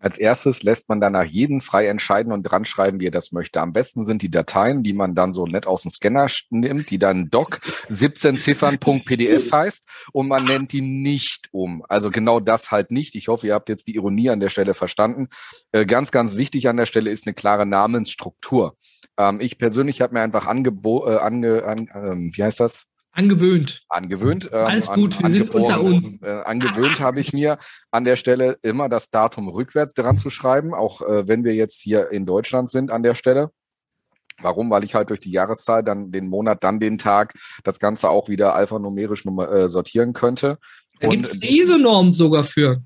Als 0.03 0.19
erstes 0.19 0.65
lässt 0.65 0.89
man 0.89 1.01
danach 1.01 1.25
jeden 1.25 1.61
frei 1.61 1.87
entscheiden 1.87 2.33
und 2.33 2.43
dran 2.43 2.65
schreiben, 2.65 2.99
wie 2.99 3.07
er 3.07 3.13
das 3.13 3.31
möchte. 3.31 3.61
Am 3.61 3.73
besten 3.73 4.05
sind 4.05 4.21
die 4.23 4.31
Dateien, 4.31 4.83
die 4.83 4.95
man 4.95 5.15
dann 5.15 5.33
so 5.33 5.47
nett 5.47 5.69
aus 5.69 5.83
dem 5.83 5.93
Scanner 5.93 6.27
nimmt, 6.51 6.91
die 6.91 6.99
dann 6.99 7.31
doc 7.31 7.61
17 7.89 8.37
Ziffern.pdf 8.37 9.53
heißt 9.53 9.89
und 10.13 10.27
man 10.27 10.45
nennt 10.45 10.73
die 10.73 10.81
nicht 10.81 11.49
um. 11.53 11.85
Also 11.89 12.11
genau 12.11 12.41
das 12.41 12.73
halt 12.73 12.91
nicht. 12.91 13.15
Ich 13.15 13.29
hoffe, 13.29 13.47
ihr 13.47 13.55
habt 13.55 13.69
jetzt 13.69 13.87
die 13.87 13.95
Ironie 13.95 14.31
an 14.31 14.41
der 14.41 14.49
Stelle 14.49 14.75
verstanden. 14.75 15.29
Äh, 15.71 15.87
ganz, 15.87 16.11
ganz 16.11 16.37
wichtig 16.37 16.69
an 16.69 16.77
der 16.77 16.87
Stelle 16.87 17.11
ist 17.11 17.27
eine 17.27 17.35
klare 17.35 17.65
Namensstruktur. 17.65 18.77
Ähm, 19.17 19.41
ich 19.41 19.57
persönlich 19.57 20.01
habe 20.01 20.15
mir 20.15 20.23
einfach 20.23 20.47
angebo 20.47 21.07
äh, 21.07 21.19
ange, 21.19 21.65
an, 21.65 21.87
äh, 21.87 22.37
wie 22.37 22.43
heißt 22.43 22.59
das? 22.59 22.87
Angewöhnt. 23.13 23.83
Angewöhnt. 23.91 24.49
Ähm, 24.53 24.67
Alles 24.67 24.87
gut, 24.87 25.19
an, 25.19 25.25
wir 25.25 25.31
sind 25.31 25.55
unter 25.55 25.83
uns. 25.83 26.21
Äh, 26.23 26.43
angewöhnt 26.45 27.01
habe 27.01 27.21
ich 27.21 27.35
mir 27.35 27.59
an 27.91 28.05
der 28.05 28.17
Stelle 28.17 28.59
immer 28.63 28.89
das 28.89 29.11
Datum 29.11 29.49
rückwärts 29.49 29.93
dran 29.93 30.17
zu 30.17 30.31
schreiben, 30.31 30.73
auch 30.73 31.03
äh, 31.03 31.29
wenn 31.29 31.45
wir 31.45 31.55
jetzt 31.55 31.81
hier 31.81 32.11
in 32.11 32.25
Deutschland 32.25 32.71
sind 32.71 32.91
an 32.91 33.03
der 33.03 33.15
Stelle. 33.15 33.51
Warum? 34.41 34.71
Weil 34.71 34.83
ich 34.85 34.95
halt 34.95 35.11
durch 35.11 35.21
die 35.21 35.31
Jahreszahl 35.31 35.85
dann 35.85 36.11
den 36.11 36.27
Monat, 36.27 36.65
dann 36.65 36.81
den 36.81 36.97
Tag 36.97 37.35
das 37.65 37.79
Ganze 37.79 38.09
auch 38.09 38.29
wieder 38.31 38.55
alphanumerisch 38.55 39.27
äh, 39.27 39.69
sortieren 39.69 40.15
könnte. 40.15 40.59
Da 41.01 41.09
gibt 41.09 41.27
es 41.27 41.33
eine 41.33 41.51
ISO-Norm 41.51 42.15
sogar 42.15 42.45
für. 42.45 42.83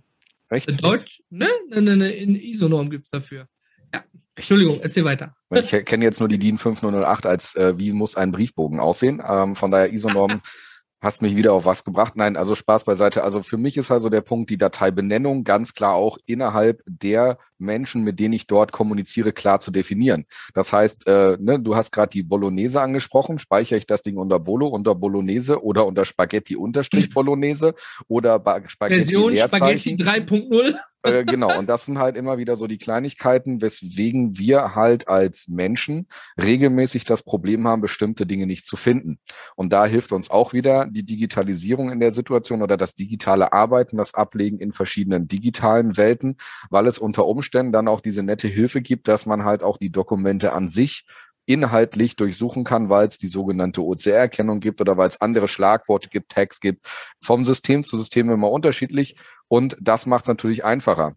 Recht? 0.50 0.68
In 0.68 0.76
Deutsch? 0.78 1.23
Ne? 1.30 1.49
Ne, 1.68 1.83
ne, 1.83 1.97
ne, 1.97 2.11
in 2.11 2.35
ISO-Norm 2.35 2.90
gibt 2.90 3.04
es 3.04 3.11
dafür. 3.11 3.47
Ja. 3.95 4.04
Entschuldigung, 4.37 4.78
erzähl 4.83 5.05
weiter. 5.05 5.35
Ich 5.50 5.71
kenne 5.87 6.05
jetzt 6.05 6.21
nur 6.21 6.28
die 6.28 6.38
DIN 6.38 6.59
5008 6.59 7.26
als 7.26 7.57
äh, 7.57 7.78
wie 7.78 7.93
muss 7.93 8.16
ein 8.16 8.33
Briefbogen 8.33 8.81
aussehen. 8.81 9.23
Ähm, 9.26 9.55
von 9.55 9.71
daher 9.71 9.93
ISO-Norm 9.93 10.43
hast 11.00 11.23
mich 11.23 11.37
wieder 11.37 11.55
auf 11.55 11.64
was 11.64 11.85
gebracht. 11.85 12.16
Nein, 12.16 12.37
also 12.37 12.55
Spaß 12.55 12.85
beiseite. 12.85 13.25
Also 13.25 13.43
für 13.43 13.57
mich 13.57 13.76
ist 13.76 13.90
also 13.90 14.11
der 14.11 14.21
Punkt, 14.21 14.50
die 14.50 14.59
Dateibenennung 14.59 15.45
ganz 15.45 15.73
klar 15.73 15.95
auch 15.95 16.19
innerhalb 16.26 16.83
der 16.87 17.38
Menschen, 17.58 18.02
mit 18.02 18.20
denen 18.20 18.34
ich 18.34 18.46
dort 18.46 18.72
kommuniziere, 18.72 19.32
klar 19.32 19.60
zu 19.60 19.70
definieren. 19.70 20.26
Das 20.54 20.72
heißt, 20.72 21.06
äh, 21.06 21.36
ne, 21.40 21.58
du 21.58 21.76
hast 21.76 21.92
gerade 21.92 22.10
die 22.10 22.22
Bolognese 22.22 22.80
angesprochen. 22.80 23.38
Speichere 23.38 23.78
ich 23.78 23.86
das 23.86 24.02
Ding 24.02 24.16
unter 24.16 24.38
Bolo, 24.38 24.68
unter 24.68 24.94
Bolognese 24.94 25.62
oder 25.62 25.86
unter 25.86 26.04
Spaghetti 26.04 26.56
unterstrich 26.56 27.10
Bolognese 27.14 27.75
oder 28.08 28.42
Spaghetti 28.66 29.02
Version 29.02 29.36
Spaghetti 29.36 29.94
3.0? 29.94 30.75
Äh, 31.06 31.25
genau, 31.25 31.56
und 31.58 31.68
das 31.68 31.86
sind 31.86 31.98
halt 31.98 32.16
immer 32.16 32.38
wieder 32.38 32.56
so 32.56 32.66
die 32.66 32.78
Kleinigkeiten, 32.78 33.62
weswegen 33.62 34.38
wir 34.38 34.75
halt 34.75 35.08
als 35.08 35.46
Menschen 35.48 36.08
regelmäßig 36.40 37.04
das 37.04 37.22
Problem 37.22 37.66
haben, 37.66 37.80
bestimmte 37.80 38.26
Dinge 38.26 38.46
nicht 38.46 38.66
zu 38.66 38.76
finden. 38.76 39.18
Und 39.54 39.72
da 39.72 39.86
hilft 39.86 40.12
uns 40.12 40.30
auch 40.30 40.52
wieder 40.52 40.86
die 40.86 41.04
Digitalisierung 41.04 41.90
in 41.90 42.00
der 42.00 42.10
Situation 42.10 42.62
oder 42.62 42.76
das 42.76 42.94
digitale 42.94 43.52
Arbeiten, 43.52 43.96
das 43.96 44.14
Ablegen 44.14 44.58
in 44.58 44.72
verschiedenen 44.72 45.28
digitalen 45.28 45.96
Welten, 45.96 46.36
weil 46.70 46.86
es 46.86 46.98
unter 46.98 47.26
Umständen 47.26 47.46
dann 47.50 47.88
auch 47.88 48.00
diese 48.00 48.23
nette 48.23 48.49
Hilfe 48.49 48.81
gibt, 48.81 49.09
dass 49.09 49.26
man 49.26 49.45
halt 49.45 49.62
auch 49.62 49.76
die 49.76 49.91
Dokumente 49.91 50.53
an 50.53 50.69
sich 50.69 51.05
inhaltlich 51.47 52.17
durchsuchen 52.17 52.65
kann, 52.65 52.88
weil 52.88 53.07
es 53.07 53.19
die 53.19 53.29
sogenannte 53.29 53.83
OCR-Erkennung 53.83 54.61
gibt 54.61 54.81
oder 54.81 54.97
weil 54.97 55.09
es 55.09 55.21
andere 55.21 55.49
Schlagworte 55.49 56.09
gibt, 56.09 56.33
Tags 56.33 56.61
gibt. 56.61 56.87
Vom 57.23 57.45
System 57.45 57.85
zu 57.85 57.97
System 57.97 58.31
immer 58.31 58.50
unterschiedlich. 58.50 59.17
Und 59.49 59.76
das 59.81 60.07
macht 60.07 60.23
es 60.23 60.29
natürlich 60.29 60.65
einfacher. 60.65 61.15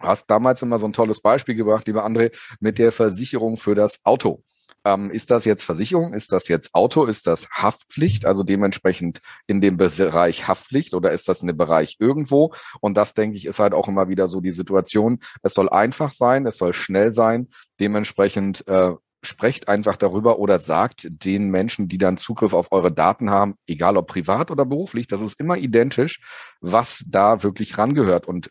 Du 0.00 0.06
hast 0.06 0.30
damals 0.30 0.62
immer 0.62 0.78
so 0.78 0.86
ein 0.86 0.94
tolles 0.94 1.20
Beispiel 1.20 1.54
gebracht, 1.54 1.86
lieber 1.86 2.06
André, 2.06 2.34
mit 2.58 2.78
der 2.78 2.90
Versicherung 2.90 3.58
für 3.58 3.74
das 3.74 4.04
Auto. 4.04 4.42
Ähm, 4.84 5.10
ist 5.10 5.30
das 5.30 5.44
jetzt 5.44 5.64
Versicherung? 5.64 6.14
Ist 6.14 6.32
das 6.32 6.48
jetzt 6.48 6.74
Auto? 6.74 7.04
Ist 7.04 7.26
das 7.26 7.48
Haftpflicht? 7.50 8.24
Also 8.24 8.42
dementsprechend 8.42 9.20
in 9.46 9.60
dem 9.60 9.76
Bereich 9.76 10.48
Haftpflicht 10.48 10.94
oder 10.94 11.12
ist 11.12 11.28
das 11.28 11.42
in 11.42 11.48
dem 11.48 11.56
Bereich 11.56 11.96
irgendwo? 11.98 12.54
Und 12.80 12.96
das, 12.96 13.14
denke 13.14 13.36
ich, 13.36 13.46
ist 13.46 13.58
halt 13.58 13.74
auch 13.74 13.88
immer 13.88 14.08
wieder 14.08 14.28
so 14.28 14.40
die 14.40 14.52
Situation. 14.52 15.18
Es 15.42 15.54
soll 15.54 15.68
einfach 15.68 16.12
sein, 16.12 16.46
es 16.46 16.56
soll 16.56 16.72
schnell 16.72 17.12
sein. 17.12 17.48
Dementsprechend 17.78 18.66
äh, 18.68 18.92
sprecht 19.22 19.68
einfach 19.68 19.96
darüber 19.96 20.38
oder 20.38 20.58
sagt 20.58 21.06
den 21.10 21.50
Menschen, 21.50 21.88
die 21.88 21.98
dann 21.98 22.16
Zugriff 22.16 22.54
auf 22.54 22.72
eure 22.72 22.92
Daten 22.92 23.30
haben, 23.30 23.56
egal 23.66 23.96
ob 23.96 24.06
privat 24.08 24.50
oder 24.50 24.64
beruflich, 24.64 25.06
das 25.06 25.20
ist 25.20 25.38
immer 25.38 25.58
identisch, 25.58 26.20
was 26.60 27.04
da 27.06 27.42
wirklich 27.42 27.76
rangehört 27.76 28.26
und 28.26 28.50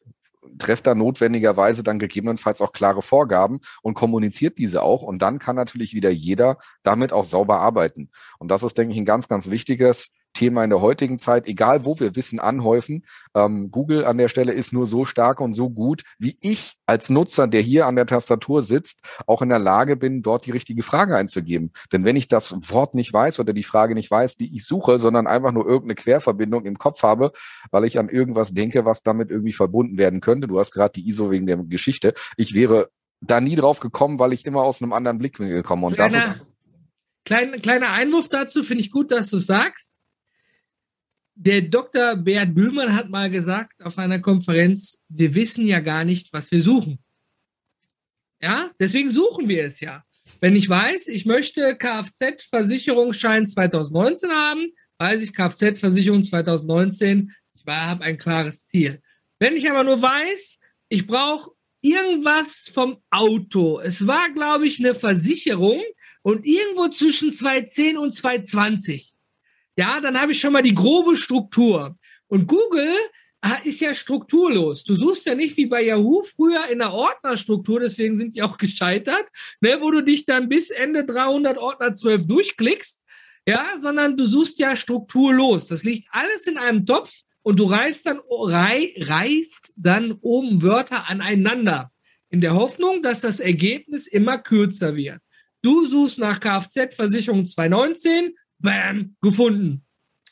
trefft 0.60 0.88
da 0.88 0.96
notwendigerweise 0.96 1.84
dann 1.84 2.00
gegebenenfalls 2.00 2.62
auch 2.62 2.72
klare 2.72 3.02
Vorgaben 3.02 3.62
und 3.82 3.96
kommuniziert 3.96 4.58
diese 4.58 4.84
auch. 4.84 5.02
Und 5.02 5.22
dann 5.22 5.40
kann 5.40 5.56
natürlich 5.56 5.94
wieder 5.94 6.12
jeder 6.12 6.58
damit 6.84 7.14
auch 7.14 7.26
sauber 7.26 7.60
arbeiten. 7.60 8.10
Und 8.38 8.50
das 8.50 8.64
ist, 8.64 8.78
denke 8.78 8.94
ich, 8.94 9.00
ein 9.00 9.06
ganz, 9.06 9.28
ganz 9.28 9.50
wichtiges 9.50 10.12
Thema 10.40 10.64
in 10.64 10.70
der 10.70 10.80
heutigen 10.80 11.20
Zeit, 11.20 11.48
egal 11.48 11.84
wo 11.84 12.00
wir 12.00 12.16
Wissen 12.16 12.40
anhäufen. 12.40 13.06
Ähm, 13.36 13.72
Google 13.72 14.06
an 14.06 14.18
der 14.18 14.30
Stelle 14.30 14.54
ist 14.54 14.72
nur 14.72 14.88
so 14.88 15.04
stark 15.04 15.42
und 15.42 15.54
so 15.54 15.70
gut, 15.70 16.04
wie 16.18 16.38
ich 16.40 16.76
als 16.86 17.10
Nutzer, 17.10 17.48
der 17.48 17.60
hier 17.60 17.88
an 17.88 17.98
der 17.98 18.06
Tastatur 18.06 18.62
sitzt, 18.62 19.02
auch 19.28 19.42
in 19.42 19.50
der 19.50 19.60
Lage 19.60 19.98
bin, 19.98 20.22
dort 20.22 20.46
die 20.46 20.52
richtige 20.52 20.82
Frage 20.82 21.18
einzugeben. 21.18 21.74
Denn 21.92 22.06
wenn 22.06 22.16
ich 22.16 22.30
das 22.30 22.56
Wort 22.72 22.96
nicht 22.96 23.12
weiß 23.12 23.42
oder 23.42 23.52
die 23.52 23.64
Frage 23.64 23.96
nicht 23.96 24.10
weiß, 24.10 24.38
die 24.38 24.56
ich 24.56 24.66
suche, 24.66 24.98
sondern 24.98 25.28
einfach 25.28 25.52
nur 25.52 25.66
irgendeine 25.66 25.96
Querverbindung 25.96 26.64
im 26.64 26.78
Kopf 26.78 27.04
habe, 27.04 27.34
weil 27.72 27.84
ich 27.84 28.00
an 28.00 28.08
irgendwas 28.08 28.54
denke, 28.54 28.86
was 28.86 29.04
damit 29.04 29.32
irgendwie 29.32 29.54
verbunden 29.54 29.98
werden 29.98 30.22
könnte. 30.22 30.48
Du 30.48 30.58
hast 30.58 30.72
gerade 30.72 30.94
die 30.94 31.10
ISO 31.10 31.32
wegen 31.32 31.48
der 31.48 31.58
Geschichte. 31.58 32.14
Ich 32.38 32.54
wäre 32.54 32.90
da 33.20 33.42
nie 33.42 33.58
drauf 33.58 33.82
gekommen, 33.82 34.20
weil 34.20 34.32
ich 34.32 34.46
immer 34.46 34.62
aus 34.62 34.82
einem 34.82 34.94
anderen 34.94 35.18
Blickwinkel 35.18 35.64
komme. 35.64 35.88
Und 35.88 35.96
kleiner, 35.96 36.14
das 36.14 36.30
ist. 36.30 36.58
Klein, 37.26 37.62
kleiner 37.62 37.92
Einwurf 37.92 38.30
dazu, 38.30 38.64
finde 38.64 38.84
ich 38.84 38.92
gut, 38.92 39.12
dass 39.12 39.30
du 39.30 39.38
sagst 39.38 39.89
der 41.42 41.62
Dr. 41.62 42.18
Bert 42.18 42.54
Bühlmann 42.54 42.94
hat 42.94 43.10
mal 43.10 43.30
gesagt 43.30 43.82
auf 43.86 43.98
einer 43.98 44.20
Konferenz, 44.20 45.02
wir 45.08 45.34
wissen 45.36 45.66
ja 45.66 45.80
gar 45.80 46.04
nicht, 46.04 46.34
was 46.34 46.52
wir 46.52 46.62
suchen. 46.62 47.00
Ja, 48.42 48.72
deswegen 48.78 49.10
suchen 49.10 49.48
wir 49.48 49.64
es 49.64 49.80
ja. 49.80 50.04
Wenn 50.42 50.58
ich 50.58 50.68
weiß, 50.68 51.08
ich 51.08 51.26
möchte 51.26 51.78
Kfz-Versicherungsschein 51.78 53.48
2019 53.48 54.30
haben, 54.30 54.68
weiß 54.98 55.22
ich 55.22 55.34
Kfz-Versicherung 55.34 56.24
2019, 56.24 57.34
ich 57.54 57.66
habe 57.66 58.04
ein 58.04 58.18
klares 58.18 58.66
Ziel. 58.66 59.02
Wenn 59.40 59.56
ich 59.56 59.70
aber 59.70 59.86
nur 59.86 60.02
weiß, 60.02 60.60
ich 60.90 61.08
brauche 61.08 61.52
irgendwas 61.82 62.70
vom 62.74 62.98
Auto. 63.10 63.80
Es 63.80 64.06
war, 64.06 64.30
glaube 64.32 64.68
ich, 64.68 64.80
eine 64.80 64.94
Versicherung 64.94 65.82
und 66.22 66.46
irgendwo 66.46 66.90
zwischen 66.90 67.32
210 67.32 67.98
und 67.98 68.14
220 68.14 69.09
ja, 69.80 70.02
dann 70.02 70.20
habe 70.20 70.34
ich 70.34 70.40
schon 70.42 70.52
mal 70.52 70.62
die 70.62 70.76
grobe 70.76 71.16
Struktur. 71.16 71.96
Und 72.28 72.48
Google 72.48 72.94
ah, 73.40 73.60
ist 73.64 73.80
ja 73.80 73.94
strukturlos. 73.94 74.84
Du 74.84 74.96
suchst 74.96 75.26
ja 75.26 75.36
nicht 75.36 75.56
wie 75.56 75.68
bei 75.68 75.84
Yahoo 75.84 76.22
früher 76.22 76.68
in 76.68 76.80
der 76.80 76.92
Ordnerstruktur, 76.92 77.80
deswegen 77.80 78.18
sind 78.18 78.36
die 78.36 78.42
auch 78.42 78.58
gescheitert, 78.58 79.26
ne, 79.62 79.78
wo 79.80 79.90
du 79.90 80.02
dich 80.02 80.26
dann 80.26 80.50
bis 80.50 80.70
Ende 80.70 81.06
300 81.06 81.58
Ordner 81.58 81.94
12 81.94 82.28
durchklickst, 82.28 83.00
ja, 83.48 83.66
sondern 83.80 84.18
du 84.18 84.26
suchst 84.26 84.60
ja 84.60 84.76
strukturlos. 84.76 85.68
Das 85.68 85.84
liegt 85.84 86.10
alles 86.12 86.46
in 86.46 86.58
einem 86.58 86.86
Topf 86.86 87.14
und 87.42 87.58
du 87.58 87.64
reißt 87.64 88.06
dann, 88.06 88.20
rei, 88.30 88.94
reißt 89.00 89.76
dann 89.78 90.12
oben 90.20 90.62
Wörter 90.62 91.10
aneinander 91.10 91.90
in 92.30 92.42
der 92.42 92.54
Hoffnung, 92.54 93.02
dass 93.02 93.22
das 93.22 93.40
Ergebnis 93.40 94.08
immer 94.08 94.40
kürzer 94.40 94.98
wird. 94.98 95.22
Du 95.62 95.86
suchst 95.86 96.20
nach 96.20 96.42
Kfz-Versicherung 96.42 97.48
2019, 97.48 98.34
Bam, 98.60 99.16
gefunden. 99.22 99.86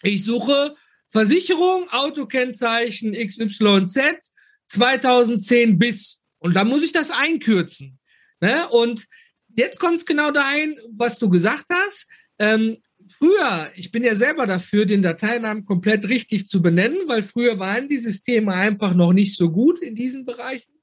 Ich 0.03 0.23
suche 0.23 0.75
Versicherung, 1.07 1.89
Autokennzeichen 1.89 3.13
XYZ 3.13 4.33
2010 4.67 5.79
bis. 5.79 6.21
Und 6.39 6.55
da 6.55 6.65
muss 6.65 6.83
ich 6.83 6.91
das 6.91 7.09
einkürzen. 7.11 7.99
Ne? 8.41 8.67
Und 8.69 9.07
jetzt 9.55 9.79
kommt 9.79 9.97
es 9.97 10.05
genau 10.05 10.31
dahin, 10.31 10.77
was 10.91 11.19
du 11.19 11.29
gesagt 11.29 11.65
hast. 11.71 12.07
Ähm, 12.37 12.77
früher, 13.07 13.71
ich 13.75 13.91
bin 13.91 14.03
ja 14.03 14.15
selber 14.15 14.45
dafür, 14.45 14.85
den 14.85 15.01
Dateinamen 15.01 15.65
komplett 15.65 16.07
richtig 16.09 16.47
zu 16.47 16.61
benennen, 16.61 17.07
weil 17.07 17.23
früher 17.23 17.57
waren 17.59 17.87
die 17.87 17.97
Systeme 17.97 18.53
einfach 18.53 18.93
noch 18.93 19.13
nicht 19.13 19.35
so 19.35 19.51
gut 19.51 19.79
in 19.79 19.95
diesen 19.95 20.25
Bereichen. 20.25 20.73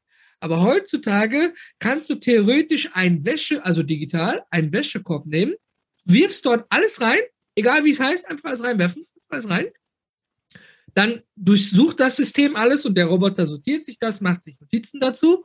Aber 0.41 0.63
heutzutage 0.63 1.55
kannst 1.79 2.11
du 2.11 2.17
theoretisch 2.17 2.91
ein 2.95 3.25
Wäsche, 3.25 3.65
also 3.65 3.83
digital, 3.83 4.43
einen 4.51 4.73
Wäschekorb 4.73 5.27
nehmen, 5.27 5.55
wirfst 6.05 6.45
dort 6.45 6.67
alles 6.71 7.01
rein 7.01 7.21
egal 7.55 7.85
wie 7.85 7.91
es 7.91 8.01
heißt, 8.01 8.29
einfach 8.29 8.51
alles 8.51 8.63
reinwerfen, 8.63 9.07
alles 9.29 9.49
rein. 9.49 9.67
Dann 10.95 11.23
durchsucht 11.35 11.99
das 12.01 12.17
System 12.17 12.57
alles 12.57 12.85
und 12.87 12.97
der 12.97 13.07
Roboter 13.07 13.47
sortiert 13.47 13.85
sich 13.85 13.99
das, 13.99 14.21
macht 14.21 14.45
sich 14.45 14.59
Notizen 14.61 15.01
dazu. 15.01 15.45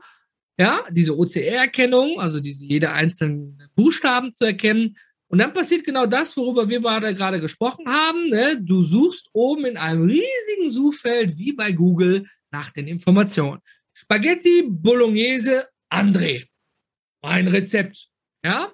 Ja, 0.59 0.85
diese 0.91 1.17
OCR-Erkennung, 1.17 2.19
also 2.19 2.39
diese 2.39 2.65
jede 2.65 2.91
einzelnen 2.91 3.57
Buchstaben 3.75 4.33
zu 4.33 4.45
erkennen. 4.45 4.97
Und 5.27 5.39
dann 5.39 5.53
passiert 5.53 5.85
genau 5.85 6.05
das, 6.05 6.35
worüber 6.35 6.67
wir 6.67 6.81
gerade 6.81 7.39
gesprochen 7.39 7.87
haben. 7.87 8.29
Ne? 8.29 8.61
Du 8.61 8.83
suchst 8.83 9.29
oben 9.31 9.65
in 9.65 9.77
einem 9.77 10.03
riesigen 10.03 10.69
Suchfeld, 10.69 11.37
wie 11.37 11.53
bei 11.53 11.71
Google, 11.71 12.25
nach 12.51 12.71
den 12.71 12.87
Informationen. 12.87 13.61
Spaghetti 13.93 14.63
Bolognese 14.67 15.67
André. 15.91 16.47
Mein 17.21 17.47
Rezept. 17.47 18.09
Ja? 18.43 18.73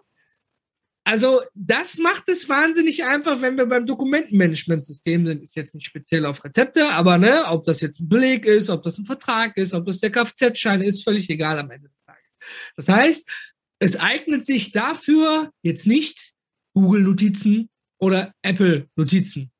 Also, 1.07 1.41
das 1.53 1.99
macht 1.99 2.27
es 2.29 2.49
wahnsinnig 2.49 3.03
einfach, 3.03 3.39
wenn 3.39 3.57
wir 3.57 3.67
beim 3.67 3.85
Dokumentenmanagementsystem 3.85 5.27
sind. 5.27 5.43
Ist 5.43 5.55
jetzt 5.55 5.75
nicht 5.75 5.85
speziell 5.85 6.25
auf 6.25 6.43
Rezepte, 6.43 6.87
aber 6.87 7.19
ne, 7.19 7.45
ob 7.45 7.63
das 7.63 7.79
jetzt 7.81 7.99
ein 7.99 8.09
Beleg 8.09 8.43
ist, 8.45 8.71
ob 8.71 8.81
das 8.81 8.97
ein 8.97 9.05
Vertrag 9.05 9.55
ist, 9.55 9.75
ob 9.75 9.85
das 9.85 9.99
der 9.99 10.11
Kfz-Schein 10.11 10.81
ist, 10.81 11.03
völlig 11.03 11.29
egal 11.29 11.59
am 11.59 11.69
Ende 11.69 11.89
des 11.89 12.03
Tages. 12.03 12.39
Das 12.75 12.89
heißt, 12.89 13.29
es 13.77 13.99
eignet 13.99 14.47
sich 14.47 14.71
dafür 14.71 15.51
jetzt 15.61 15.85
nicht 15.85 16.33
Google-Notizen 16.73 17.69
oder 17.99 18.33
Apple-Notizen. 18.41 19.51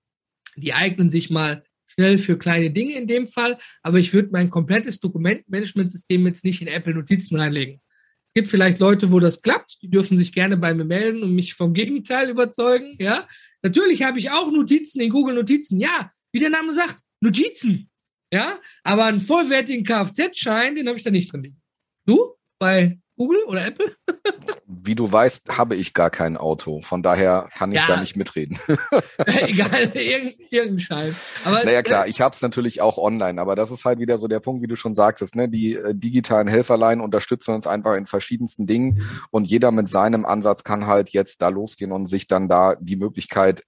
Die 0.56 0.74
eignen 0.74 1.12
sich 1.12 1.30
mal 1.30 1.64
schnell 1.86 2.18
für 2.18 2.40
kleine 2.40 2.72
Dinge 2.72 2.96
in 2.96 3.08
dem 3.08 3.28
Fall, 3.28 3.60
aber 3.84 4.00
ich 4.00 4.14
würde 4.16 4.30
mein 4.32 4.50
komplettes 4.50 5.00
Dokumentmanagementsystem 5.00 6.26
jetzt 6.26 6.44
nicht 6.44 6.62
in 6.64 6.68
Apple-Notizen 6.68 7.38
reinlegen. 7.38 7.82
Gibt 8.36 8.50
vielleicht 8.50 8.80
Leute, 8.80 9.14
wo 9.14 9.22
das 9.22 9.42
klappt, 9.42 9.82
die 9.82 9.90
dürfen 9.90 10.18
sich 10.18 10.34
gerne 10.34 10.58
bei 10.58 10.74
mir 10.74 10.84
melden 10.84 11.24
und 11.24 11.34
mich 11.34 11.54
vom 11.54 11.74
Gegenteil 11.74 12.30
überzeugen. 12.30 12.98
Ja, 13.00 13.28
natürlich 13.62 14.04
habe 14.04 14.20
ich 14.20 14.30
auch 14.30 14.52
Notizen 14.52 15.00
in 15.00 15.10
Google 15.10 15.36
Notizen. 15.36 15.80
Ja, 15.80 16.12
wie 16.34 16.40
der 16.40 16.50
Name 16.50 16.74
sagt, 16.74 16.98
Notizen. 17.22 17.90
Ja, 18.34 18.60
aber 18.84 19.06
einen 19.06 19.22
vollwertigen 19.22 19.86
Kfz-Schein, 19.86 20.76
den 20.76 20.88
habe 20.88 20.98
ich 20.98 21.04
da 21.04 21.12
nicht 21.12 21.32
drin 21.32 21.44
liegen. 21.44 21.62
Du? 22.06 22.36
Bei 22.60 23.00
Google 23.18 23.44
oder 23.48 23.66
Apple? 23.66 23.96
Wie 24.66 24.96
du 24.96 25.12
weißt, 25.12 25.58
habe 25.58 25.76
ich 25.76 25.94
gar 25.94 26.10
kein 26.10 26.38
Auto. 26.38 26.82
Von 26.82 27.02
daher 27.02 27.50
kann 27.58 27.72
ich 27.72 27.80
ja. 27.80 27.88
da 27.88 28.00
nicht 28.00 28.16
mitreden. 28.16 28.60
Egal, 29.26 29.92
irgendein 29.96 30.80
Schein. 30.80 31.16
Aber, 31.44 31.64
naja, 31.64 31.82
klar, 31.82 32.08
ich 32.08 32.22
habe 32.22 32.36
es 32.36 32.42
natürlich 32.42 32.82
auch 32.82 32.98
online, 32.98 33.40
aber 33.40 33.56
das 33.56 33.72
ist 33.72 33.86
halt 33.86 34.00
wieder 34.00 34.18
so 34.18 34.28
der 34.28 34.40
Punkt, 34.40 34.62
wie 34.62 34.68
du 34.68 34.76
schon 34.76 34.94
sagtest. 34.94 35.36
Ne? 35.36 35.48
Die 35.48 35.76
äh, 35.76 35.96
digitalen 35.96 36.48
Helferlein 36.48 37.00
unterstützen 37.00 37.54
uns 37.56 37.68
einfach 37.68 37.96
in 37.96 38.06
verschiedensten 38.06 38.68
Dingen 38.68 39.02
und 39.32 39.46
jeder 39.46 39.72
mit 39.72 39.90
seinem 39.90 40.26
Ansatz 40.26 40.64
kann 40.64 40.88
halt 40.88 41.10
jetzt 41.12 41.42
da 41.42 41.50
losgehen 41.50 41.92
und 41.92 42.08
sich 42.08 42.28
dann 42.28 42.50
da 42.50 42.76
die 42.80 42.98
Möglichkeit 42.98 43.64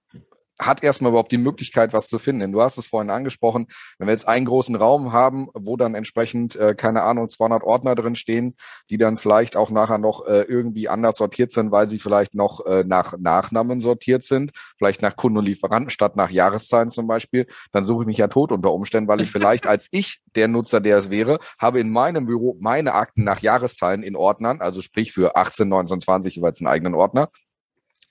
hat 0.60 0.82
erstmal 0.82 1.10
überhaupt 1.10 1.32
die 1.32 1.38
Möglichkeit, 1.38 1.92
was 1.92 2.08
zu 2.08 2.18
finden. 2.18 2.52
Du 2.52 2.60
hast 2.60 2.78
es 2.78 2.86
vorhin 2.86 3.10
angesprochen, 3.10 3.66
wenn 3.98 4.08
wir 4.08 4.12
jetzt 4.12 4.28
einen 4.28 4.46
großen 4.46 4.74
Raum 4.74 5.12
haben, 5.12 5.48
wo 5.54 5.76
dann 5.76 5.94
entsprechend, 5.94 6.56
äh, 6.56 6.74
keine 6.74 7.02
Ahnung, 7.02 7.28
200 7.28 7.62
Ordner 7.62 7.94
drin 7.94 8.14
stehen, 8.14 8.56
die 8.90 8.98
dann 8.98 9.18
vielleicht 9.18 9.56
auch 9.56 9.70
nachher 9.70 9.98
noch 9.98 10.26
äh, 10.26 10.42
irgendwie 10.42 10.88
anders 10.88 11.16
sortiert 11.16 11.52
sind, 11.52 11.70
weil 11.70 11.86
sie 11.86 11.98
vielleicht 11.98 12.34
noch 12.34 12.66
äh, 12.66 12.84
nach 12.84 13.16
Nachnamen 13.18 13.80
sortiert 13.80 14.24
sind, 14.24 14.52
vielleicht 14.76 15.02
nach 15.02 15.16
Kunden 15.16 15.38
und 15.38 15.44
Lieferanten 15.44 15.90
statt 15.90 16.16
nach 16.16 16.30
Jahreszahlen 16.30 16.88
zum 16.88 17.06
Beispiel, 17.06 17.46
dann 17.72 17.84
suche 17.84 18.02
ich 18.02 18.06
mich 18.06 18.18
ja 18.18 18.28
tot 18.28 18.52
unter 18.52 18.72
Umständen, 18.72 19.08
weil 19.08 19.20
ich 19.20 19.30
vielleicht 19.30 19.66
als 19.66 19.88
ich 19.90 20.20
der 20.34 20.48
Nutzer, 20.48 20.80
der 20.80 20.98
es 20.98 21.10
wäre, 21.10 21.38
habe 21.58 21.80
in 21.80 21.90
meinem 21.90 22.26
Büro 22.26 22.56
meine 22.60 22.94
Akten 22.94 23.24
nach 23.24 23.40
Jahreszahlen 23.40 24.02
in 24.02 24.16
Ordnern, 24.16 24.60
also 24.60 24.82
sprich 24.82 25.12
für 25.12 25.36
18, 25.36 25.68
19, 25.68 26.00
20 26.00 26.36
jeweils 26.36 26.60
einen 26.60 26.68
eigenen 26.68 26.94
Ordner 26.94 27.28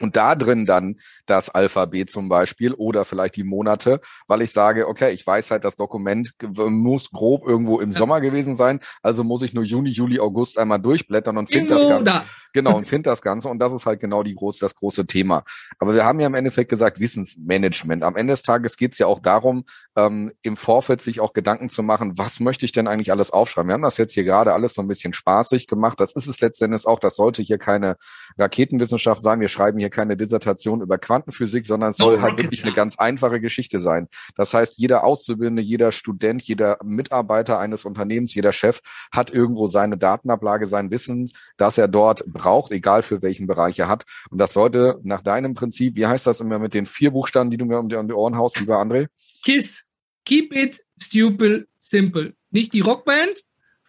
und 0.02 0.16
da 0.16 0.36
drin 0.36 0.66
dann 0.66 0.98
das 1.26 1.50
Alphabet 1.50 2.10
zum 2.10 2.30
Beispiel 2.30 2.74
oder 2.74 3.06
vielleicht 3.06 3.36
die 3.36 3.44
Monate, 3.44 4.00
weil 4.28 4.42
ich 4.42 4.52
sage, 4.52 4.88
okay, 4.88 5.12
ich 5.12 5.26
weiß 5.26 5.52
halt, 5.52 5.64
das 5.66 5.76
Dokument 5.76 6.34
muss 6.70 7.10
grob 7.12 7.48
irgendwo 7.48 7.80
im 7.80 7.94
Sommer 7.94 8.22
gewesen 8.22 8.56
sein, 8.56 8.80
also 9.02 9.24
muss 9.24 9.42
ich 9.44 9.54
nur 9.54 9.64
Juni, 9.64 9.90
Juli, 9.90 10.20
August 10.20 10.58
einmal 10.58 10.80
durchblättern 10.80 11.38
und 11.38 11.50
finde 11.52 11.74
das 11.74 11.88
Ganze. 11.88 12.22
Genau, 12.58 12.76
und 12.76 12.88
finde 12.88 13.12
das 13.12 13.22
Ganze. 13.22 13.50
Und 13.50 13.60
das 13.60 13.72
ist 13.72 13.86
halt 13.86 14.00
genau 14.00 14.24
die 14.24 14.34
große, 14.34 14.62
das 14.62 14.74
große 14.74 15.06
Thema. 15.06 15.44
Aber 15.78 15.94
wir 15.94 16.04
haben 16.04 16.20
ja 16.20 16.26
im 16.26 16.34
Endeffekt 16.34 16.72
gesagt, 16.72 17.00
Wissensmanagement. 17.00 18.04
Am 18.04 18.16
Ende 18.16 18.34
des 18.34 18.42
Tages 18.42 18.78
geht 18.78 18.94
es 18.94 18.98
ja 18.98 19.06
auch 19.06 19.20
darum, 19.20 19.64
ähm, 19.96 20.32
im 20.42 20.58
Vorfeld 20.58 21.04
sich 21.04 21.20
auch 21.20 21.34
Gedanken 21.34 21.70
zu 21.70 21.84
machen, 21.84 22.18
was 22.18 22.40
möchte 22.40 22.66
ich 22.66 22.72
denn 22.72 22.88
eigentlich 22.88 23.12
alles 23.12 23.30
aufschreiben? 23.30 23.70
Wir 23.70 23.74
haben 23.76 23.84
das 23.84 23.98
jetzt 23.98 24.14
hier 24.14 24.24
gerade 24.24 24.54
alles 24.54 24.74
so 24.74 24.82
ein 24.82 24.88
bisschen 24.88 25.14
spaßig 25.14 25.68
gemacht. 25.68 26.00
Das 26.00 26.14
ist 26.14 26.26
es 26.26 26.42
letztendlich 26.42 26.88
auch. 26.88 27.00
Das 27.00 27.16
sollte 27.16 27.44
hier 27.44 27.60
keine 27.60 27.98
Raketenwissenschaft 28.40 29.22
sein. 29.22 29.40
Wir 29.40 29.50
schreiben 29.50 29.78
hier 29.78 29.92
keine 29.92 30.18
Dissertation 30.18 30.82
über 30.82 30.98
Quantenphysik, 30.98 31.68
sondern 31.68 31.92
es 31.92 31.98
soll 31.98 32.20
halt 32.20 32.38
wirklich 32.38 32.64
eine 32.64 32.74
ganz 32.74 32.98
einfache 32.98 33.40
Geschichte 33.40 33.80
sein. 33.80 34.08
Das 34.36 34.54
heißt, 34.56 34.80
jeder 34.80 35.04
Auszubildende, 35.04 35.62
jeder 35.62 35.92
Student, 35.92 36.42
jeder 36.42 36.80
Mitarbeiter 36.84 37.60
eines 37.60 37.86
Unternehmens, 37.86 38.34
jeder 38.34 38.52
Chef 38.52 38.82
hat 39.12 39.30
irgendwo 39.30 39.68
seine 39.68 39.98
Datenablage, 39.98 40.66
sein 40.66 40.90
Wissen, 40.90 41.30
dass 41.58 41.78
er 41.78 41.88
dort 41.88 42.26
braucht, 42.26 42.47
egal 42.72 43.02
für 43.02 43.22
welchen 43.22 43.48
Bereich 43.48 43.80
er 43.80 43.88
hat. 43.88 44.06
Und 44.30 44.38
das 44.40 44.54
sollte 44.54 45.00
nach 45.04 45.22
deinem 45.22 45.54
Prinzip, 45.54 45.96
wie 45.96 46.08
heißt 46.08 46.28
das 46.28 46.42
immer 46.42 46.60
mit 46.60 46.74
den 46.74 46.86
vier 46.86 47.12
Buchstaben, 47.12 47.52
die 47.52 47.58
du 47.58 47.66
mir 47.66 47.80
um 47.80 47.90
die, 47.90 47.96
um 47.96 48.08
die 48.08 48.14
Ohren 48.14 48.38
haust, 48.38 48.60
lieber 48.60 48.82
André? 48.82 49.08
KISS. 49.44 49.84
Keep 50.26 50.54
it 50.54 50.82
stupid 51.00 51.68
simple. 51.80 52.34
Nicht 52.52 52.74
die 52.74 52.82
Rockband. 52.82 53.44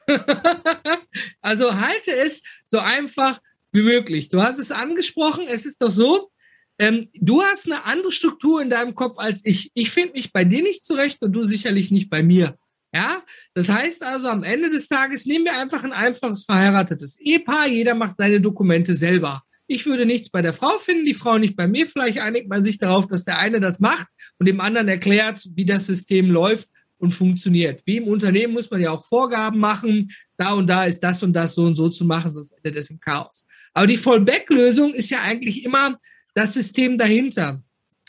also 1.40 1.75
halte 1.75 2.14
es 2.14 2.42
so 2.66 2.79
einfach 2.79 3.40
wie 3.73 3.83
möglich. 3.83 4.29
Du 4.29 4.42
hast 4.42 4.59
es 4.59 4.71
angesprochen, 4.71 5.44
es 5.49 5.66
ist 5.66 5.83
doch 5.83 5.90
so, 5.90 6.31
ähm, 6.79 7.09
du 7.14 7.42
hast 7.42 7.66
eine 7.66 7.85
andere 7.85 8.12
Struktur 8.12 8.62
in 8.62 8.71
deinem 8.71 8.94
Kopf 8.94 9.18
als 9.18 9.44
ich. 9.44 9.71
Ich 9.75 9.90
finde 9.90 10.12
mich 10.12 10.33
bei 10.33 10.44
dir 10.44 10.62
nicht 10.62 10.85
zurecht 10.85 11.21
und 11.23 11.33
du 11.33 11.42
sicherlich 11.42 11.90
nicht 11.90 12.09
bei 12.09 12.23
mir. 12.23 12.57
Ja, 12.94 13.22
das 13.55 13.68
heißt 13.68 14.03
also, 14.03 14.29
am 14.29 14.42
Ende 14.42 14.70
des 14.70 14.88
Tages 14.88 15.27
nehmen 15.27 15.44
wir 15.44 15.59
einfach 15.59 15.85
ein 15.85 15.92
einfaches 15.92 16.44
verheiratetes 16.44 17.20
Ehepaar. 17.20 17.68
Jeder 17.68 17.94
macht 17.94 18.16
seine 18.16 18.40
Dokumente 18.40 18.94
selber. 18.94 19.42
Ich 19.66 19.85
würde 19.85 20.07
nichts 20.07 20.31
bei 20.31 20.40
der 20.40 20.55
Frau 20.55 20.79
finden, 20.79 21.05
die 21.05 21.12
Frau 21.12 21.37
nicht 21.37 21.55
bei 21.55 21.68
mir. 21.68 21.87
Vielleicht 21.87 22.18
einigt 22.18 22.48
man 22.48 22.64
sich 22.64 22.79
darauf, 22.79 23.07
dass 23.07 23.27
der 23.27 23.38
eine 23.38 23.61
das 23.61 23.81
macht 23.81 24.07
und 24.38 24.46
dem 24.46 24.61
anderen 24.61 24.88
erklärt, 24.88 25.46
wie 25.55 25.66
das 25.66 25.87
System 25.87 26.31
läuft 26.31 26.68
und 26.96 27.12
funktioniert. 27.12 27.83
Wie 27.85 27.98
im 27.98 28.09
Unternehmen 28.09 28.55
muss 28.55 28.70
man 28.70 28.81
ja 28.81 28.90
auch 28.90 29.05
Vorgaben 29.05 29.61
machen. 29.61 30.11
Da 30.38 30.55
und 30.55 30.66
da 30.66 30.85
ist 30.85 31.01
das 31.01 31.22
und 31.22 31.35
das 31.35 31.55
so 31.55 31.64
und 31.64 31.77
so 31.77 31.90
zu 31.90 32.07
machen, 32.07 32.31
sonst 32.31 32.53
endet 32.53 32.77
es 32.77 32.88
im 32.88 32.98
Chaos. 32.98 33.46
Aber 33.74 33.87
die 33.87 33.98
Fallback-Lösung 33.98 34.94
ist 34.94 35.11
ja 35.11 35.20
eigentlich 35.20 35.64
immer 35.64 35.98
das 36.35 36.55
System 36.55 36.96
dahinter. 36.96 37.62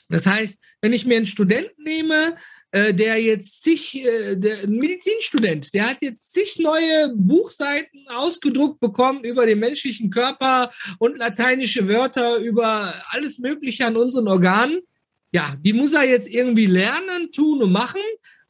Das 0.10 0.26
heißt, 0.26 0.60
wenn 0.82 0.94
ich 0.94 1.06
mir 1.06 1.18
einen 1.18 1.26
Studenten 1.26 1.84
nehme, 1.84 2.36
äh, 2.72 2.94
der 2.94 3.18
jetzt 3.22 3.64
zig, 3.64 3.96
äh, 3.96 4.36
der, 4.36 4.68
Medizinstudent, 4.68 5.74
der 5.74 5.90
hat 5.90 6.02
jetzt 6.02 6.32
zig 6.32 6.60
neue 6.60 7.14
Buchseiten 7.16 8.08
ausgedruckt 8.10 8.80
bekommen 8.80 9.24
über 9.24 9.46
den 9.46 9.60
menschlichen 9.60 10.10
Körper 10.12 10.72
und 11.00 11.18
lateinische 11.18 11.88
Wörter 11.88 12.38
über 12.38 12.94
alles 13.10 13.40
Mögliche 13.40 13.86
an 13.86 13.98
unseren 13.98 14.28
Organen. 14.28 14.82
Ja, 15.32 15.56
die 15.60 15.74
muss 15.74 15.94
er 15.94 16.04
jetzt 16.04 16.30
irgendwie 16.30 16.68
lernen, 16.68 17.32
tun 17.32 17.64
und 17.64 17.72
machen 17.72 18.02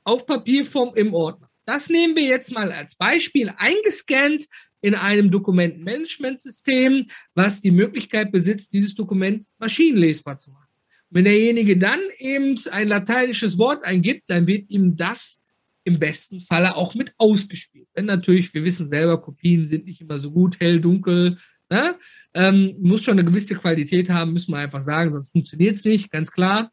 auf 0.03 0.25
Papierform 0.25 0.95
im 0.95 1.13
Ordner. 1.13 1.49
Das 1.65 1.89
nehmen 1.89 2.15
wir 2.15 2.23
jetzt 2.23 2.51
mal 2.51 2.71
als 2.71 2.95
Beispiel 2.95 3.53
eingescannt 3.57 4.47
in 4.81 4.95
einem 4.95 5.29
Dokumentenmanagementsystem, 5.29 7.07
was 7.35 7.61
die 7.61 7.71
Möglichkeit 7.71 8.31
besitzt, 8.31 8.73
dieses 8.73 8.95
Dokument 8.95 9.45
maschinenlesbar 9.59 10.37
zu 10.37 10.51
machen. 10.51 10.68
Wenn 11.09 11.25
derjenige 11.25 11.77
dann 11.77 11.99
eben 12.17 12.55
ein 12.71 12.87
lateinisches 12.87 13.57
Wort 13.57 13.83
eingibt, 13.83 14.29
dann 14.29 14.47
wird 14.47 14.69
ihm 14.69 14.95
das 14.95 15.39
im 15.83 15.99
besten 15.99 16.39
Falle 16.39 16.75
auch 16.75 16.93
mit 16.93 17.13
ausgespielt. 17.17 17.87
Wenn 17.93 18.05
natürlich, 18.05 18.53
wir 18.53 18.63
wissen 18.63 18.87
selber, 18.87 19.19
Kopien 19.21 19.65
sind 19.65 19.85
nicht 19.85 20.01
immer 20.01 20.19
so 20.19 20.31
gut, 20.31 20.59
hell, 20.59 20.79
dunkel, 20.79 21.37
ne? 21.69 21.95
ähm, 22.33 22.75
muss 22.79 23.03
schon 23.03 23.17
eine 23.17 23.25
gewisse 23.25 23.55
Qualität 23.55 24.09
haben, 24.09 24.33
müssen 24.33 24.51
wir 24.51 24.57
einfach 24.59 24.83
sagen, 24.83 25.09
sonst 25.09 25.31
funktioniert 25.31 25.75
es 25.75 25.85
nicht, 25.85 26.11
ganz 26.11 26.31
klar. 26.31 26.71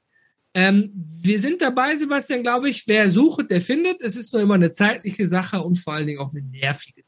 Ähm, 0.54 0.90
wir 0.94 1.40
sind 1.40 1.60
dabei, 1.60 1.96
Sebastian, 1.96 2.42
glaube 2.42 2.68
ich, 2.68 2.86
wer 2.86 3.10
sucht, 3.10 3.50
der 3.50 3.60
findet. 3.60 4.00
Es 4.00 4.16
ist 4.16 4.32
nur 4.32 4.42
immer 4.42 4.54
eine 4.54 4.70
zeitliche 4.70 5.28
Sache 5.28 5.60
und 5.60 5.78
vor 5.78 5.94
allen 5.94 6.06
Dingen 6.06 6.18
auch 6.18 6.32
eine 6.32 6.42
nervige 6.42 7.02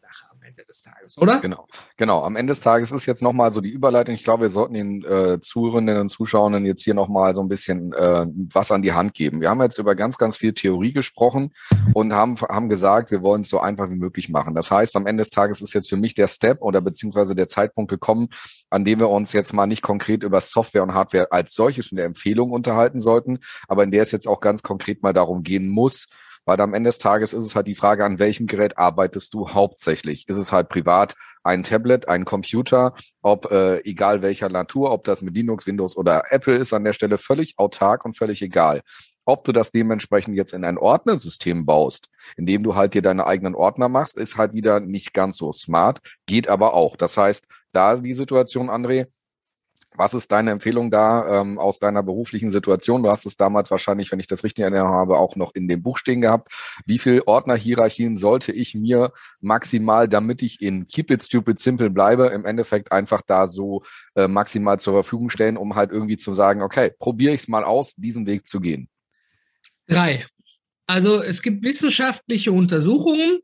des 0.69 0.83
Tages, 0.83 1.17
oder? 1.19 1.41
Genau, 1.41 1.67
genau. 1.97 2.23
Am 2.23 2.37
Ende 2.37 2.53
des 2.53 2.61
Tages 2.61 2.93
ist 2.93 3.07
jetzt 3.07 3.23
nochmal 3.23 3.51
so 3.51 3.61
die 3.61 3.71
Überleitung. 3.71 4.15
Ich 4.15 4.25
glaube, 4.25 4.45
wir 4.45 4.51
sollten 4.51 4.75
den 4.75 5.05
äh, 5.05 5.41
Zuhörenden 5.41 5.99
und 5.99 6.09
Zuschauern 6.11 6.65
jetzt 6.67 6.83
hier 6.83 6.95
nochmal 6.95 7.35
so 7.35 7.41
ein 7.43 7.49
bisschen 7.49 7.93
äh, 7.95 8.27
was 8.53 8.71
an 8.71 8.83
die 8.83 8.93
Hand 8.93 9.15
geben. 9.15 9.41
Wir 9.41 9.51
haben 9.51 9.63
jetzt 9.63 9.79
über 9.79 9.95
ganz, 9.95 10.19
ganz 10.19 10.37
viel 10.37 10.53
Theorie 10.53 10.93
gesprochen 10.93 11.55
und 11.95 12.13
haben, 12.13 12.37
haben 12.37 12.69
gesagt, 12.69 13.11
wir 13.11 13.23
wollen 13.23 13.43
es 13.43 13.49
so 13.49 13.61
einfach 13.61 13.89
wie 13.91 13.97
möglich 13.97 14.29
machen. 14.29 14.55
Das 14.55 14.71
heißt, 14.71 14.95
am 14.97 15.07
Ende 15.07 15.23
des 15.23 15.31
Tages 15.31 15.63
ist 15.63 15.73
jetzt 15.73 15.89
für 15.89 15.97
mich 15.97 16.15
der 16.15 16.29
Step 16.29 16.61
oder 16.61 16.81
beziehungsweise 16.81 17.35
der 17.35 17.47
Zeitpunkt 17.47 17.91
gekommen, 17.91 18.29
an 18.71 18.85
dem 18.85 19.01
wir 19.01 19.09
uns 19.09 19.33
jetzt 19.33 19.53
mal 19.53 19.67
nicht 19.67 19.83
konkret 19.83 20.23
über 20.23 20.41
Software 20.41 20.83
und 20.83 20.95
Hardware 20.95 21.33
als 21.33 21.55
solches 21.55 21.91
in 21.91 21.97
der 21.97 22.07
Empfehlung 22.07 22.51
unterhalten 22.51 23.01
sollten, 23.01 23.39
aber 23.67 23.85
in 23.85 23.91
der 23.91 24.03
es 24.03 24.13
jetzt 24.13 24.29
auch 24.29 24.41
ganz 24.41 24.63
konkret 24.63 25.03
mal 25.03 25.13
darum 25.13 25.43
gehen 25.43 25.69
muss, 25.69 26.09
weil 26.49 26.63
am 26.63 26.73
Ende 26.73 26.89
des 26.89 26.97
Tages 26.97 27.35
ist 27.35 27.45
es 27.45 27.55
halt 27.55 27.67
die 27.67 27.75
Frage, 27.75 28.07
an 28.07 28.19
welchem 28.19 28.47
Gerät 28.47 28.79
arbeitest 28.79 29.35
du 29.35 29.51
hauptsächlich? 29.51 30.27
Ist 30.31 30.39
es 30.39 30.51
halt 30.51 30.71
privat 30.71 31.15
ein 31.43 31.63
Tablet, 31.63 32.09
ein 32.09 32.25
Computer, 32.25 32.95
ob 33.21 33.51
äh, 33.51 33.81
egal 33.85 34.23
welcher 34.23 34.49
Natur, 34.49 34.91
ob 34.91 35.05
das 35.05 35.21
mit 35.21 35.35
Linux, 35.35 35.67
Windows 35.67 35.95
oder 35.95 36.23
Apple 36.31 36.57
ist, 36.57 36.73
an 36.73 36.85
der 36.85 36.95
Stelle 36.95 37.19
völlig 37.19 37.59
autark 37.59 38.07
und 38.07 38.17
völlig 38.17 38.41
egal. 38.41 38.81
Ob 39.27 39.45
du 39.45 39.53
das 39.53 39.73
dementsprechend 39.73 40.37
jetzt 40.37 40.55
in 40.55 40.65
ein 40.65 40.79
Ordnersystem 40.79 41.67
baust, 41.67 42.09
indem 42.39 42.63
du 42.63 42.75
halt 42.75 42.95
dir 42.95 43.03
deine 43.03 43.27
eigenen 43.27 43.55
Ordner 43.55 43.91
machst, 43.91 44.17
ist 44.17 44.39
halt 44.39 44.55
wieder 44.55 44.81
nicht 44.81 45.13
ganz 45.13 45.37
so 45.37 45.53
smart, 45.53 46.01
geht 46.25 46.49
aber 46.49 46.73
auch. 46.73 46.97
Das 46.97 47.19
heißt, 47.19 47.47
da 47.73 47.97
die 47.97 48.15
Situation, 48.15 48.71
André, 48.71 49.09
was 49.97 50.15
ist 50.15 50.31
deine 50.31 50.53
Empfehlung 50.53 50.91
da 50.91 51.41
ähm, 51.41 51.59
aus 51.59 51.79
deiner 51.79 52.03
beruflichen 52.03 52.51
Situation? 52.51 53.03
Du 53.03 53.11
hast 53.11 53.27
es 53.27 53.37
damals 53.37 53.71
wahrscheinlich, 53.71 54.13
wenn 54.13 54.21
ich 54.21 54.27
das 54.27 54.45
richtig 54.45 54.63
erinnere 54.63 54.89
habe, 54.89 55.19
auch 55.19 55.35
noch 55.37 55.55
in 55.55 55.67
dem 55.67 55.83
Buch 55.83 55.99
stehen 55.99 56.21
gehabt. 56.21 56.53
Wie 56.87 56.99
viel 56.99 57.23
Ordnerhierarchien 57.27 58.17
sollte 58.17 58.53
ich 58.53 58.75
mir 58.75 59.13
maximal, 59.41 60.09
damit 60.09 60.43
ich 60.43 60.63
in 60.63 60.87
Keep 60.87 61.11
It 61.11 61.25
Stupid 61.25 61.59
Simple 61.59 61.91
bleibe, 61.91 62.27
im 62.27 62.45
Endeffekt 62.45 62.93
einfach 62.93 63.23
da 63.27 63.49
so 63.49 63.83
äh, 64.15 64.29
maximal 64.29 64.79
zur 64.79 64.95
Verfügung 64.95 65.31
stellen, 65.31 65.57
um 65.57 65.75
halt 65.75 65.91
irgendwie 65.91 66.17
zu 66.17 66.35
sagen, 66.35 66.63
okay, 66.63 66.93
probiere 66.99 67.35
ich 67.35 67.43
es 67.43 67.49
mal 67.49 67.65
aus, 67.65 67.95
diesen 67.97 68.27
Weg 68.27 68.47
zu 68.47 68.61
gehen? 68.61 68.89
Drei. 69.89 70.27
Also 70.87 71.23
es 71.23 71.43
gibt 71.43 71.65
wissenschaftliche 71.65 72.53
Untersuchungen, 72.53 73.41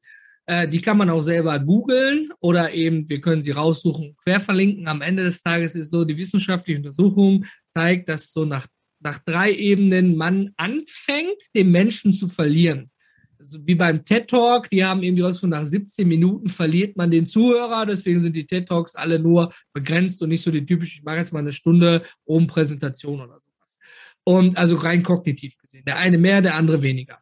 äh, 0.47 0.69
die 0.69 0.81
kann 0.81 0.99
man 0.99 1.11
auch 1.11 1.23
selber 1.23 1.59
googeln 1.59 2.31
oder 2.41 2.73
eben, 2.75 3.09
wir 3.09 3.21
können 3.21 3.43
sie 3.43 3.53
raussuchen, 3.53 4.17
quer 4.23 4.41
verlinken. 4.41 4.89
Am 4.89 5.01
Ende 5.01 5.25
des 5.25 5.43
Tages 5.43 5.75
ist 5.75 5.91
so, 5.91 6.05
die 6.05 6.19
wissenschaftliche 6.19 6.79
Untersuchung 6.79 7.47
zeigt, 7.67 8.09
dass 8.09 8.33
so 8.33 8.45
nach, 8.45 8.67
nach 9.01 9.19
drei 9.21 9.53
Ebenen 9.53 10.17
man 10.17 10.51
anfängt, 10.57 11.41
den 11.55 11.71
Menschen 11.71 12.13
zu 12.13 12.29
verlieren. 12.29 12.91
Also 13.39 13.59
wie 13.67 13.75
beim 13.75 14.05
TED 14.05 14.29
Talk, 14.29 14.71
die 14.71 14.85
haben 14.85 15.03
irgendwie 15.03 15.23
was 15.23 15.39
von 15.39 15.51
nach 15.51 15.67
17 15.67 16.07
Minuten 16.07 16.49
verliert 16.49 16.97
man 16.97 17.11
den 17.11 17.27
Zuhörer, 17.27 17.85
deswegen 17.85 18.21
sind 18.21 18.37
die 18.37 18.47
TED 18.47 18.69
Talks 18.69 18.95
alle 18.95 19.19
nur 19.19 19.53
begrenzt 19.73 20.23
und 20.23 20.29
nicht 20.29 20.43
so 20.43 20.51
die 20.51 20.65
typische, 20.65 20.99
ich 20.99 21.05
mache 21.05 21.17
jetzt 21.17 21.33
mal 21.33 21.41
eine 21.41 21.53
Stunde 21.53 22.03
oben 22.25 22.47
Präsentation 22.47 23.21
oder 23.21 23.41
sowas. 23.41 23.79
Und 24.25 24.57
also 24.57 24.77
rein 24.77 25.03
kognitiv 25.03 25.59
gesehen. 25.59 25.85
Der 25.87 25.97
eine 25.97 26.17
mehr, 26.17 26.41
der 26.41 26.55
andere 26.55 26.81
weniger. 26.81 27.19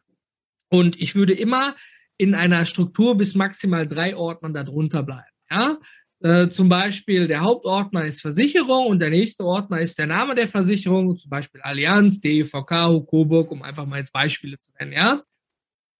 Und 0.69 0.99
ich 0.99 1.13
würde 1.13 1.33
immer 1.33 1.75
in 2.17 2.35
einer 2.35 2.65
Struktur 2.65 3.17
bis 3.17 3.35
maximal 3.35 3.87
drei 3.87 4.15
Ordnern 4.15 4.53
darunter 4.53 5.03
bleiben. 5.03 5.23
Ja? 5.49 5.77
Äh, 6.21 6.49
zum 6.49 6.69
Beispiel 6.69 7.27
der 7.27 7.41
Hauptordner 7.41 8.05
ist 8.05 8.21
Versicherung 8.21 8.87
und 8.87 8.99
der 8.99 9.09
nächste 9.09 9.43
Ordner 9.43 9.79
ist 9.79 9.97
der 9.97 10.07
Name 10.07 10.35
der 10.35 10.47
Versicherung, 10.47 11.17
zum 11.17 11.29
Beispiel 11.29 11.61
Allianz, 11.61 12.21
DEVK, 12.21 13.05
Coburg, 13.05 13.51
um 13.51 13.61
einfach 13.61 13.85
mal 13.85 13.99
jetzt 13.99 14.13
Beispiele 14.13 14.57
zu 14.57 14.71
nennen. 14.79 14.93
Ja? 14.93 15.21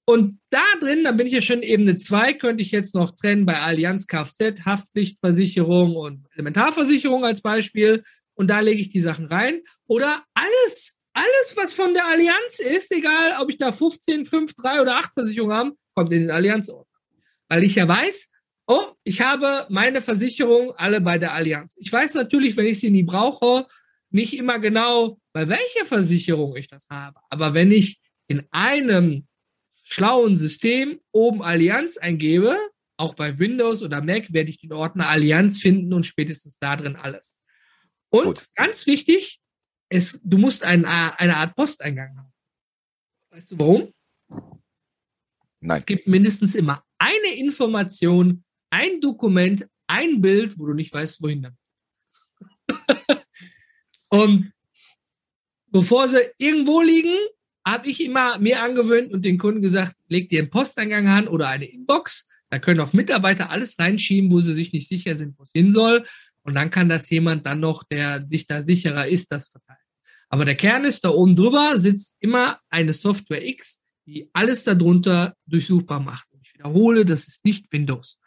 Und 0.05 0.39
da 0.49 0.63
drin, 0.79 1.03
da 1.03 1.11
bin 1.11 1.27
ich 1.27 1.33
ja 1.33 1.41
schon 1.41 1.61
Ebene 1.61 1.97
2, 1.97 2.33
könnte 2.33 2.61
ich 2.61 2.71
jetzt 2.71 2.93
noch 2.93 3.11
trennen 3.11 3.45
bei 3.45 3.59
Allianz 3.59 4.07
Kfz, 4.07 4.65
Haftpflichtversicherung 4.65 5.95
und 5.95 6.25
Elementarversicherung 6.33 7.23
als 7.23 7.41
Beispiel. 7.41 8.03
Und 8.33 8.47
da 8.47 8.59
lege 8.59 8.81
ich 8.81 8.89
die 8.89 9.01
Sachen 9.01 9.27
rein. 9.27 9.61
Oder 9.87 10.23
alles, 10.33 10.97
alles, 11.13 11.53
was 11.55 11.73
von 11.73 11.93
der 11.93 12.07
Allianz 12.07 12.59
ist, 12.59 12.91
egal 12.91 13.41
ob 13.41 13.49
ich 13.49 13.57
da 13.57 13.71
15, 13.71 14.25
5, 14.25 14.53
3 14.55 14.81
oder 14.81 14.97
8 14.97 15.13
Versicherungen 15.13 15.55
habe, 15.55 15.71
kommt 15.95 16.11
in 16.11 16.21
den 16.21 16.31
Allianzordner. 16.31 16.99
Weil 17.49 17.63
ich 17.63 17.75
ja 17.75 17.87
weiß, 17.87 18.29
oh, 18.67 18.93
ich 19.03 19.21
habe 19.21 19.67
meine 19.69 20.01
Versicherung 20.01 20.71
alle 20.75 21.01
bei 21.01 21.17
der 21.17 21.33
Allianz. 21.33 21.77
Ich 21.79 21.91
weiß 21.91 22.15
natürlich, 22.15 22.57
wenn 22.57 22.65
ich 22.65 22.79
sie 22.79 22.89
nie 22.89 23.03
brauche, 23.03 23.67
nicht 24.09 24.33
immer 24.33 24.59
genau, 24.59 25.19
bei 25.33 25.47
welcher 25.49 25.85
Versicherung 25.85 26.55
ich 26.55 26.67
das 26.67 26.87
habe. 26.89 27.19
Aber 27.29 27.53
wenn 27.53 27.71
ich 27.71 27.99
in 28.27 28.43
einem 28.51 29.27
schlauen 29.83 30.37
System 30.37 30.99
oben 31.11 31.41
Allianz 31.41 31.97
eingebe, 31.97 32.57
auch 32.97 33.15
bei 33.15 33.37
Windows 33.39 33.83
oder 33.83 34.01
Mac, 34.01 34.31
werde 34.33 34.49
ich 34.49 34.59
den 34.59 34.71
Ordner 34.71 35.09
Allianz 35.09 35.59
finden 35.59 35.93
und 35.93 36.05
spätestens 36.05 36.59
da 36.59 36.75
drin 36.75 36.95
alles. 36.95 37.41
Und 38.09 38.25
Gut. 38.25 38.45
ganz 38.55 38.85
wichtig, 38.85 39.41
es, 39.93 40.19
du 40.23 40.39
musst 40.39 40.63
ein, 40.63 40.85
eine 40.85 41.37
Art 41.37 41.55
Posteingang 41.55 42.17
haben. 42.17 42.33
Weißt 43.29 43.51
du 43.51 43.59
warum? 43.59 43.93
Nein. 45.59 45.77
Es 45.77 45.85
gibt 45.85 46.07
mindestens 46.07 46.55
immer 46.55 46.83
eine 46.97 47.35
Information, 47.35 48.43
ein 48.71 49.01
Dokument, 49.01 49.67
ein 49.87 50.19
Bild, 50.19 50.57
wo 50.57 50.65
du 50.65 50.73
nicht 50.73 50.91
weißt, 50.91 51.21
wohin 51.21 51.43
damit. 51.43 51.59
und 54.09 54.51
bevor 55.67 56.09
sie 56.09 56.21
irgendwo 56.39 56.81
liegen, 56.81 57.15
habe 57.65 57.87
ich 57.87 58.03
immer 58.03 58.39
mir 58.39 58.63
angewöhnt 58.63 59.13
und 59.13 59.23
den 59.23 59.37
Kunden 59.37 59.61
gesagt, 59.61 59.95
leg 60.07 60.27
dir 60.29 60.39
einen 60.39 60.49
Posteingang 60.49 61.07
an 61.07 61.27
oder 61.27 61.49
eine 61.49 61.65
Inbox. 61.65 62.27
Da 62.49 62.57
können 62.57 62.79
auch 62.79 62.93
Mitarbeiter 62.93 63.51
alles 63.51 63.77
reinschieben, 63.77 64.31
wo 64.31 64.41
sie 64.41 64.53
sich 64.53 64.73
nicht 64.73 64.87
sicher 64.87 65.15
sind, 65.15 65.37
wo 65.37 65.43
es 65.43 65.51
hin 65.51 65.71
soll. 65.71 66.03
Und 66.41 66.55
dann 66.55 66.71
kann 66.71 66.89
das 66.89 67.09
jemand 67.11 67.45
dann 67.45 67.59
noch, 67.59 67.83
der 67.83 68.27
sich 68.27 68.47
da 68.47 68.63
sicherer 68.63 69.07
ist, 69.07 69.31
das 69.31 69.49
verteilen. 69.49 69.82
Aber 70.33 70.45
der 70.45 70.55
Kern 70.55 70.83
ist, 70.83 71.05
da 71.05 71.09
oben 71.11 71.35
drüber 71.35 71.77
sitzt 71.77 72.17
immer 72.19 72.59
eine 72.71 72.93
Software 72.93 73.47
X, 73.47 73.79
die 74.07 74.31
alles 74.33 74.63
darunter 74.63 75.35
durchsuchbar 75.45 75.99
macht. 75.99 76.27
Ich 76.41 76.55
wiederhole, 76.55 77.05
das 77.05 77.27
ist 77.27 77.45
nicht 77.45 77.71
Windows. 77.71 78.17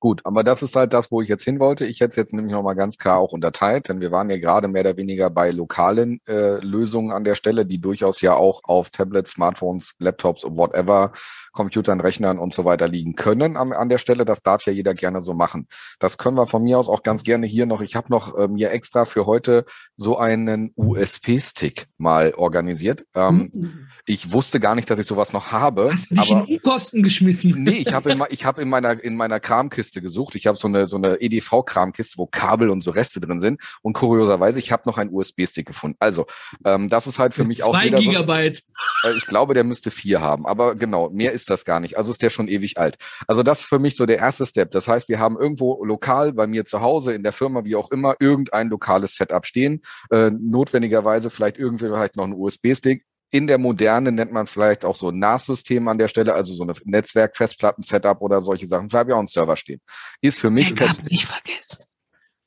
Gut, 0.00 0.22
aber 0.24 0.42
das 0.42 0.62
ist 0.62 0.76
halt 0.76 0.94
das, 0.94 1.12
wo 1.12 1.20
ich 1.20 1.28
jetzt 1.28 1.44
hin 1.44 1.60
wollte. 1.60 1.84
Ich 1.84 2.00
hätte 2.00 2.08
es 2.08 2.16
jetzt 2.16 2.32
nämlich 2.32 2.52
nochmal 2.52 2.74
ganz 2.74 2.96
klar 2.96 3.18
auch 3.18 3.32
unterteilt, 3.32 3.90
denn 3.90 4.00
wir 4.00 4.10
waren 4.10 4.30
ja 4.30 4.38
gerade 4.38 4.66
mehr 4.66 4.80
oder 4.80 4.96
weniger 4.96 5.28
bei 5.28 5.50
lokalen 5.50 6.22
äh, 6.26 6.56
Lösungen 6.64 7.12
an 7.12 7.22
der 7.22 7.34
Stelle, 7.34 7.66
die 7.66 7.82
durchaus 7.82 8.22
ja 8.22 8.32
auch 8.32 8.62
auf 8.64 8.88
Tablets, 8.88 9.32
Smartphones, 9.32 9.94
Laptops 9.98 10.42
und 10.44 10.56
whatever 10.56 11.12
Computern, 11.52 12.00
Rechnern 12.00 12.38
und 12.38 12.54
so 12.54 12.64
weiter 12.64 12.88
liegen 12.88 13.14
können 13.14 13.58
an, 13.58 13.72
an 13.72 13.90
der 13.90 13.98
Stelle. 13.98 14.24
Das 14.24 14.42
darf 14.42 14.64
ja 14.64 14.72
jeder 14.72 14.94
gerne 14.94 15.20
so 15.20 15.34
machen. 15.34 15.66
Das 15.98 16.16
können 16.16 16.36
wir 16.36 16.46
von 16.46 16.62
mir 16.62 16.78
aus 16.78 16.88
auch 16.88 17.02
ganz 17.02 17.22
gerne 17.22 17.46
hier 17.46 17.66
noch. 17.66 17.82
Ich 17.82 17.94
habe 17.94 18.06
noch 18.08 18.38
äh, 18.38 18.48
mir 18.48 18.70
extra 18.70 19.04
für 19.04 19.26
heute 19.26 19.66
so 19.96 20.16
einen 20.16 20.72
USB-Stick 20.76 21.88
mal 21.98 22.32
organisiert. 22.34 23.04
Ähm, 23.14 23.50
mhm. 23.52 23.88
Ich 24.06 24.32
wusste 24.32 24.60
gar 24.60 24.74
nicht, 24.74 24.88
dass 24.88 24.98
ich 24.98 25.06
sowas 25.06 25.32
noch 25.34 25.50
habe. 25.50 25.90
Hast 25.92 26.10
du 26.10 26.14
dich 26.14 26.30
aber, 26.30 26.48
in 26.48 26.62
Kosten 26.62 27.02
geschmissen? 27.02 27.62
Nee, 27.62 27.84
ich 27.86 27.92
habe 27.92 28.12
in, 28.12 28.22
ich 28.30 28.44
hab 28.46 28.58
in 28.58 28.68
meiner 28.70 29.02
in 29.02 29.16
meiner 29.16 29.40
Kramkiste 29.40 29.89
gesucht. 30.00 30.36
Ich 30.36 30.46
habe 30.46 30.56
so 30.56 30.68
eine 30.68 30.86
so 30.86 30.96
eine 30.96 31.20
EDV-Kramkiste, 31.20 32.18
wo 32.18 32.26
Kabel 32.26 32.70
und 32.70 32.82
so 32.82 32.92
Reste 32.92 33.20
drin 33.20 33.40
sind. 33.40 33.60
Und 33.82 33.94
kurioserweise, 33.94 34.60
ich 34.60 34.70
habe 34.70 34.82
noch 34.86 34.98
einen 34.98 35.12
USB-Stick 35.12 35.66
gefunden. 35.66 35.96
Also 35.98 36.26
ähm, 36.64 36.88
das 36.88 37.08
ist 37.08 37.18
halt 37.18 37.34
für 37.34 37.44
mich 37.44 37.64
auch 37.64 37.80
wieder 37.82 37.98
Gigabyte. 37.98 38.62
So, 39.02 39.08
äh, 39.08 39.16
ich 39.16 39.26
glaube, 39.26 39.54
der 39.54 39.64
müsste 39.64 39.90
vier 39.90 40.20
haben. 40.20 40.46
Aber 40.46 40.76
genau, 40.76 41.10
mehr 41.10 41.32
ist 41.32 41.50
das 41.50 41.64
gar 41.64 41.80
nicht. 41.80 41.98
Also 41.98 42.12
ist 42.12 42.22
der 42.22 42.30
schon 42.30 42.46
ewig 42.46 42.78
alt. 42.78 42.96
Also 43.26 43.42
das 43.42 43.60
ist 43.60 43.66
für 43.66 43.78
mich 43.78 43.96
so 43.96 44.06
der 44.06 44.18
erste 44.18 44.46
Step. 44.46 44.70
Das 44.70 44.86
heißt, 44.86 45.08
wir 45.08 45.18
haben 45.18 45.36
irgendwo 45.36 45.84
lokal 45.84 46.32
bei 46.32 46.46
mir 46.46 46.64
zu 46.64 46.80
Hause, 46.80 47.12
in 47.12 47.22
der 47.22 47.32
Firma, 47.32 47.64
wie 47.64 47.76
auch 47.76 47.90
immer, 47.90 48.14
irgendein 48.20 48.68
lokales 48.68 49.16
Setup 49.16 49.44
stehen. 49.44 49.82
Äh, 50.10 50.30
notwendigerweise 50.30 51.30
vielleicht 51.30 51.58
irgendwie 51.58 51.86
vielleicht 51.86 52.16
noch 52.16 52.24
ein 52.24 52.34
USB-Stick. 52.34 53.04
In 53.30 53.46
der 53.46 53.58
Moderne 53.58 54.10
nennt 54.10 54.32
man 54.32 54.46
vielleicht 54.46 54.84
auch 54.84 54.96
so 54.96 55.08
ein 55.10 55.18
NAS-System 55.18 55.86
an 55.88 55.98
der 55.98 56.08
Stelle, 56.08 56.34
also 56.34 56.52
so 56.52 56.64
eine 56.64 56.72
Netzwerk-Festplatten-Setup 56.84 58.20
oder 58.20 58.40
solche 58.40 58.66
Sachen. 58.66 58.90
Vielleicht 58.90 59.00
habe 59.00 59.10
ich 59.10 59.14
auch 59.14 59.18
einen 59.18 59.28
Server 59.28 59.56
stehen. 59.56 59.80
Ist 60.20 60.40
für 60.40 60.50
mich. 60.50 60.74
Nicht 61.08 61.26
vergessen. 61.26 61.84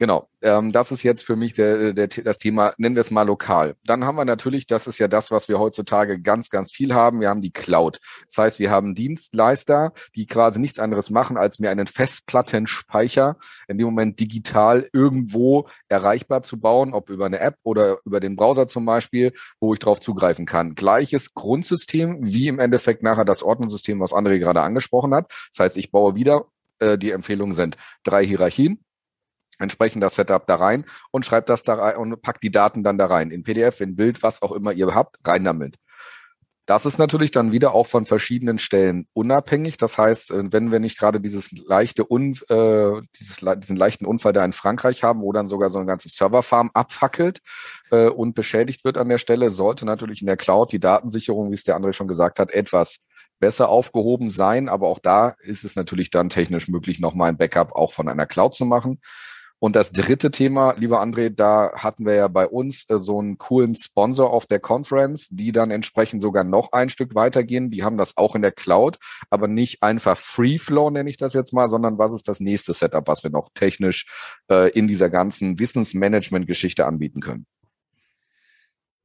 Genau, 0.03 0.27
ähm, 0.41 0.73
das 0.73 0.91
ist 0.91 1.01
jetzt 1.03 1.23
für 1.23 1.37
mich 1.37 1.53
der, 1.53 1.93
der, 1.93 2.07
das 2.07 2.37
Thema, 2.37 2.73
nennen 2.77 2.93
wir 2.93 2.99
es 2.99 3.09
mal 3.09 3.25
lokal. 3.25 3.77
Dann 3.85 4.03
haben 4.03 4.17
wir 4.17 4.25
natürlich, 4.25 4.67
das 4.67 4.85
ist 4.85 4.99
ja 4.99 5.07
das, 5.07 5.31
was 5.31 5.47
wir 5.47 5.59
heutzutage 5.59 6.19
ganz, 6.19 6.49
ganz 6.49 6.73
viel 6.73 6.93
haben, 6.93 7.21
wir 7.21 7.29
haben 7.29 7.41
die 7.41 7.53
Cloud. 7.53 8.01
Das 8.25 8.37
heißt, 8.37 8.59
wir 8.59 8.69
haben 8.69 8.95
Dienstleister, 8.95 9.93
die 10.13 10.25
quasi 10.25 10.59
nichts 10.59 10.77
anderes 10.77 11.09
machen, 11.09 11.37
als 11.37 11.59
mir 11.59 11.71
einen 11.71 11.87
Festplattenspeicher 11.87 13.37
in 13.69 13.77
dem 13.77 13.85
Moment 13.85 14.19
digital 14.19 14.89
irgendwo 14.91 15.69
erreichbar 15.87 16.43
zu 16.43 16.59
bauen, 16.59 16.93
ob 16.93 17.09
über 17.09 17.25
eine 17.25 17.39
App 17.39 17.55
oder 17.63 17.99
über 18.03 18.19
den 18.19 18.35
Browser 18.35 18.67
zum 18.67 18.85
Beispiel, 18.85 19.31
wo 19.61 19.73
ich 19.73 19.79
darauf 19.79 20.01
zugreifen 20.01 20.45
kann. 20.45 20.75
Gleiches 20.75 21.33
Grundsystem 21.33 22.17
wie 22.19 22.49
im 22.49 22.59
Endeffekt 22.59 23.03
nachher 23.03 23.23
das 23.23 23.41
Ordnungssystem, 23.41 24.01
was 24.01 24.11
André 24.11 24.39
gerade 24.39 24.63
angesprochen 24.63 25.15
hat. 25.15 25.31
Das 25.51 25.59
heißt, 25.63 25.77
ich 25.77 25.91
baue 25.91 26.15
wieder, 26.15 26.47
äh, 26.79 26.97
die 26.97 27.11
Empfehlungen 27.11 27.55
sind 27.55 27.77
drei 28.03 28.25
Hierarchien, 28.25 28.83
entsprechend 29.59 30.03
das 30.03 30.15
Setup 30.15 30.45
da 30.47 30.55
rein 30.55 30.85
und 31.11 31.25
schreibt 31.25 31.49
das 31.49 31.63
da 31.63 31.75
rein 31.75 31.97
und 31.97 32.21
packt 32.21 32.43
die 32.43 32.51
Daten 32.51 32.83
dann 32.83 32.97
da 32.97 33.07
rein. 33.07 33.31
In 33.31 33.43
PDF, 33.43 33.81
in 33.81 33.95
Bild, 33.95 34.23
was 34.23 34.41
auch 34.41 34.51
immer 34.51 34.73
ihr 34.73 34.93
habt, 34.93 35.17
rein 35.25 35.43
damit. 35.43 35.77
Das 36.65 36.85
ist 36.85 36.97
natürlich 36.97 37.31
dann 37.31 37.51
wieder 37.51 37.73
auch 37.73 37.87
von 37.87 38.05
verschiedenen 38.05 38.57
Stellen 38.57 39.05
unabhängig. 39.11 39.75
Das 39.75 39.97
heißt, 39.97 40.31
äh, 40.31 40.53
wenn 40.53 40.71
wir 40.71 40.79
nicht 40.79 40.97
gerade 40.97 41.19
dieses 41.19 41.51
leichte 41.51 42.09
Un, 42.09 42.37
äh, 42.47 43.01
dieses, 43.19 43.37
diesen 43.57 43.75
leichten 43.75 44.05
Unfall 44.05 44.31
da 44.31 44.45
in 44.45 44.53
Frankreich 44.53 45.03
haben, 45.03 45.21
wo 45.21 45.33
dann 45.33 45.49
sogar 45.49 45.69
so 45.69 45.79
eine 45.79 45.87
ganze 45.87 46.07
Serverfarm 46.07 46.71
abfackelt 46.73 47.39
äh, 47.91 48.07
und 48.07 48.33
beschädigt 48.33 48.85
wird 48.85 48.97
an 48.97 49.09
der 49.09 49.17
Stelle, 49.17 49.49
sollte 49.49 49.85
natürlich 49.85 50.21
in 50.21 50.27
der 50.27 50.37
Cloud 50.37 50.71
die 50.71 50.79
Datensicherung, 50.79 51.51
wie 51.51 51.55
es 51.55 51.65
der 51.65 51.75
andere 51.75 51.91
schon 51.91 52.07
gesagt 52.07 52.39
hat, 52.39 52.51
etwas 52.51 52.99
besser 53.39 53.67
aufgehoben 53.67 54.29
sein. 54.29 54.69
Aber 54.69 54.87
auch 54.87 54.99
da 54.99 55.35
ist 55.41 55.65
es 55.65 55.75
natürlich 55.75 56.11
dann 56.11 56.29
technisch 56.29 56.69
möglich, 56.69 57.01
nochmal 57.01 57.27
ein 57.27 57.37
Backup 57.37 57.73
auch 57.73 57.91
von 57.91 58.07
einer 58.07 58.25
Cloud 58.25 58.53
zu 58.53 58.63
machen. 58.63 59.01
Und 59.63 59.77
das 59.77 59.93
dritte 59.93 60.29
Thema, 60.29 60.73
lieber 60.77 61.01
André, 61.01 61.29
da 61.29 61.71
hatten 61.73 62.05
wir 62.05 62.15
ja 62.15 62.27
bei 62.27 62.49
uns 62.49 62.83
äh, 62.89 62.99
so 62.99 63.21
einen 63.21 63.37
coolen 63.37 63.75
Sponsor 63.75 64.29
auf 64.29 64.45
der 64.45 64.59
Conference, 64.59 65.29
die 65.31 65.53
dann 65.53 65.71
entsprechend 65.71 66.21
sogar 66.21 66.43
noch 66.43 66.73
ein 66.73 66.89
Stück 66.89 67.15
weitergehen. 67.15 67.71
Die 67.71 67.81
haben 67.81 67.97
das 67.97 68.17
auch 68.17 68.35
in 68.35 68.41
der 68.41 68.51
Cloud, 68.51 68.97
aber 69.29 69.47
nicht 69.47 69.81
einfach 69.81 70.17
Free 70.17 70.57
Flow, 70.57 70.89
nenne 70.89 71.09
ich 71.09 71.15
das 71.15 71.33
jetzt 71.33 71.53
mal, 71.53 71.69
sondern 71.69 71.97
was 71.97 72.11
ist 72.11 72.27
das 72.27 72.41
nächste 72.41 72.73
Setup, 72.73 73.07
was 73.07 73.23
wir 73.23 73.31
noch 73.31 73.51
technisch 73.53 74.05
äh, 74.51 74.69
in 74.71 74.89
dieser 74.89 75.09
ganzen 75.09 75.57
Wissensmanagement-Geschichte 75.57 76.85
anbieten 76.85 77.21
können? 77.21 77.45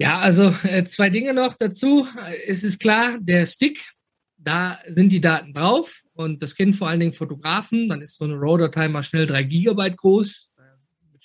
Ja, 0.01 0.18
also 0.18 0.53
äh, 0.64 0.83
zwei 0.87 1.09
Dinge 1.09 1.35
noch 1.35 1.55
dazu. 1.55 2.05
Es 2.49 2.64
ist 2.64 2.81
klar, 2.81 3.18
der 3.21 3.47
Stick, 3.47 3.92
da 4.37 4.81
sind 4.88 5.11
die 5.11 5.21
Daten 5.21 5.55
drauf 5.55 6.03
und 6.14 6.42
das 6.42 6.57
kennen 6.57 6.75
vor 6.75 6.88
allen 6.88 6.99
Dingen 6.99 7.12
Fotografen. 7.12 7.88
Dann 7.88 8.03
ist 8.03 8.16
so 8.16 8.25
eine 8.25 8.35
RAW-Datei 8.35 8.88
mal 8.88 9.05
schnell 9.05 9.27
drei 9.27 9.44
Gigabyte 9.44 9.97
groß. 9.97 10.48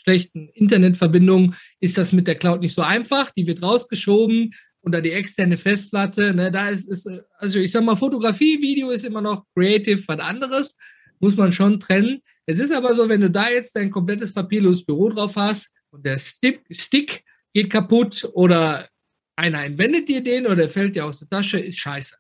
Schlechten 0.04 0.50
Internetverbindungen 0.50 1.56
ist 1.80 1.98
das 1.98 2.12
mit 2.12 2.28
der 2.28 2.36
Cloud 2.36 2.62
nicht 2.62 2.76
so 2.76 2.82
einfach. 2.82 3.32
Die 3.32 3.48
wird 3.48 3.62
rausgeschoben 3.62 4.54
unter 4.82 5.02
die 5.02 5.12
externe 5.12 5.58
Festplatte. 5.58 6.34
Ne, 6.34 6.52
da 6.52 6.70
ist, 6.70 6.88
ist, 6.90 7.10
also 7.38 7.60
ich 7.60 7.72
sag 7.72 7.84
mal, 7.84 7.96
Fotografie, 7.96 8.62
Video 8.62 8.90
ist 8.90 9.06
immer 9.06 9.22
noch 9.22 9.46
creative, 9.56 10.04
was 10.08 10.20
anderes. 10.20 10.78
Muss 11.20 11.38
man 11.38 11.54
schon 11.54 11.80
trennen. 11.80 12.20
Es 12.46 12.60
ist 12.60 12.74
aber 12.74 12.94
so, 12.94 13.08
wenn 13.08 13.22
du 13.22 13.32
da 13.32 13.50
jetzt 13.50 13.76
dein 13.78 13.90
komplettes 13.90 14.34
papierloses 14.34 14.86
Büro 14.86 15.10
drauf 15.10 15.38
hast 15.38 15.72
und 15.92 16.06
der 16.06 16.20
Stick, 16.20 16.64
Stick 16.70 17.24
geht 17.54 17.70
kaputt 17.70 18.30
oder 18.34 18.90
einer 19.38 19.64
entwendet 19.64 20.10
dir 20.10 20.22
den 20.22 20.48
oder 20.48 20.68
fällt 20.68 20.96
dir 20.96 21.06
aus 21.06 21.20
der 21.20 21.30
Tasche, 21.30 21.60
ist 21.60 21.80
scheiße. 21.80 22.18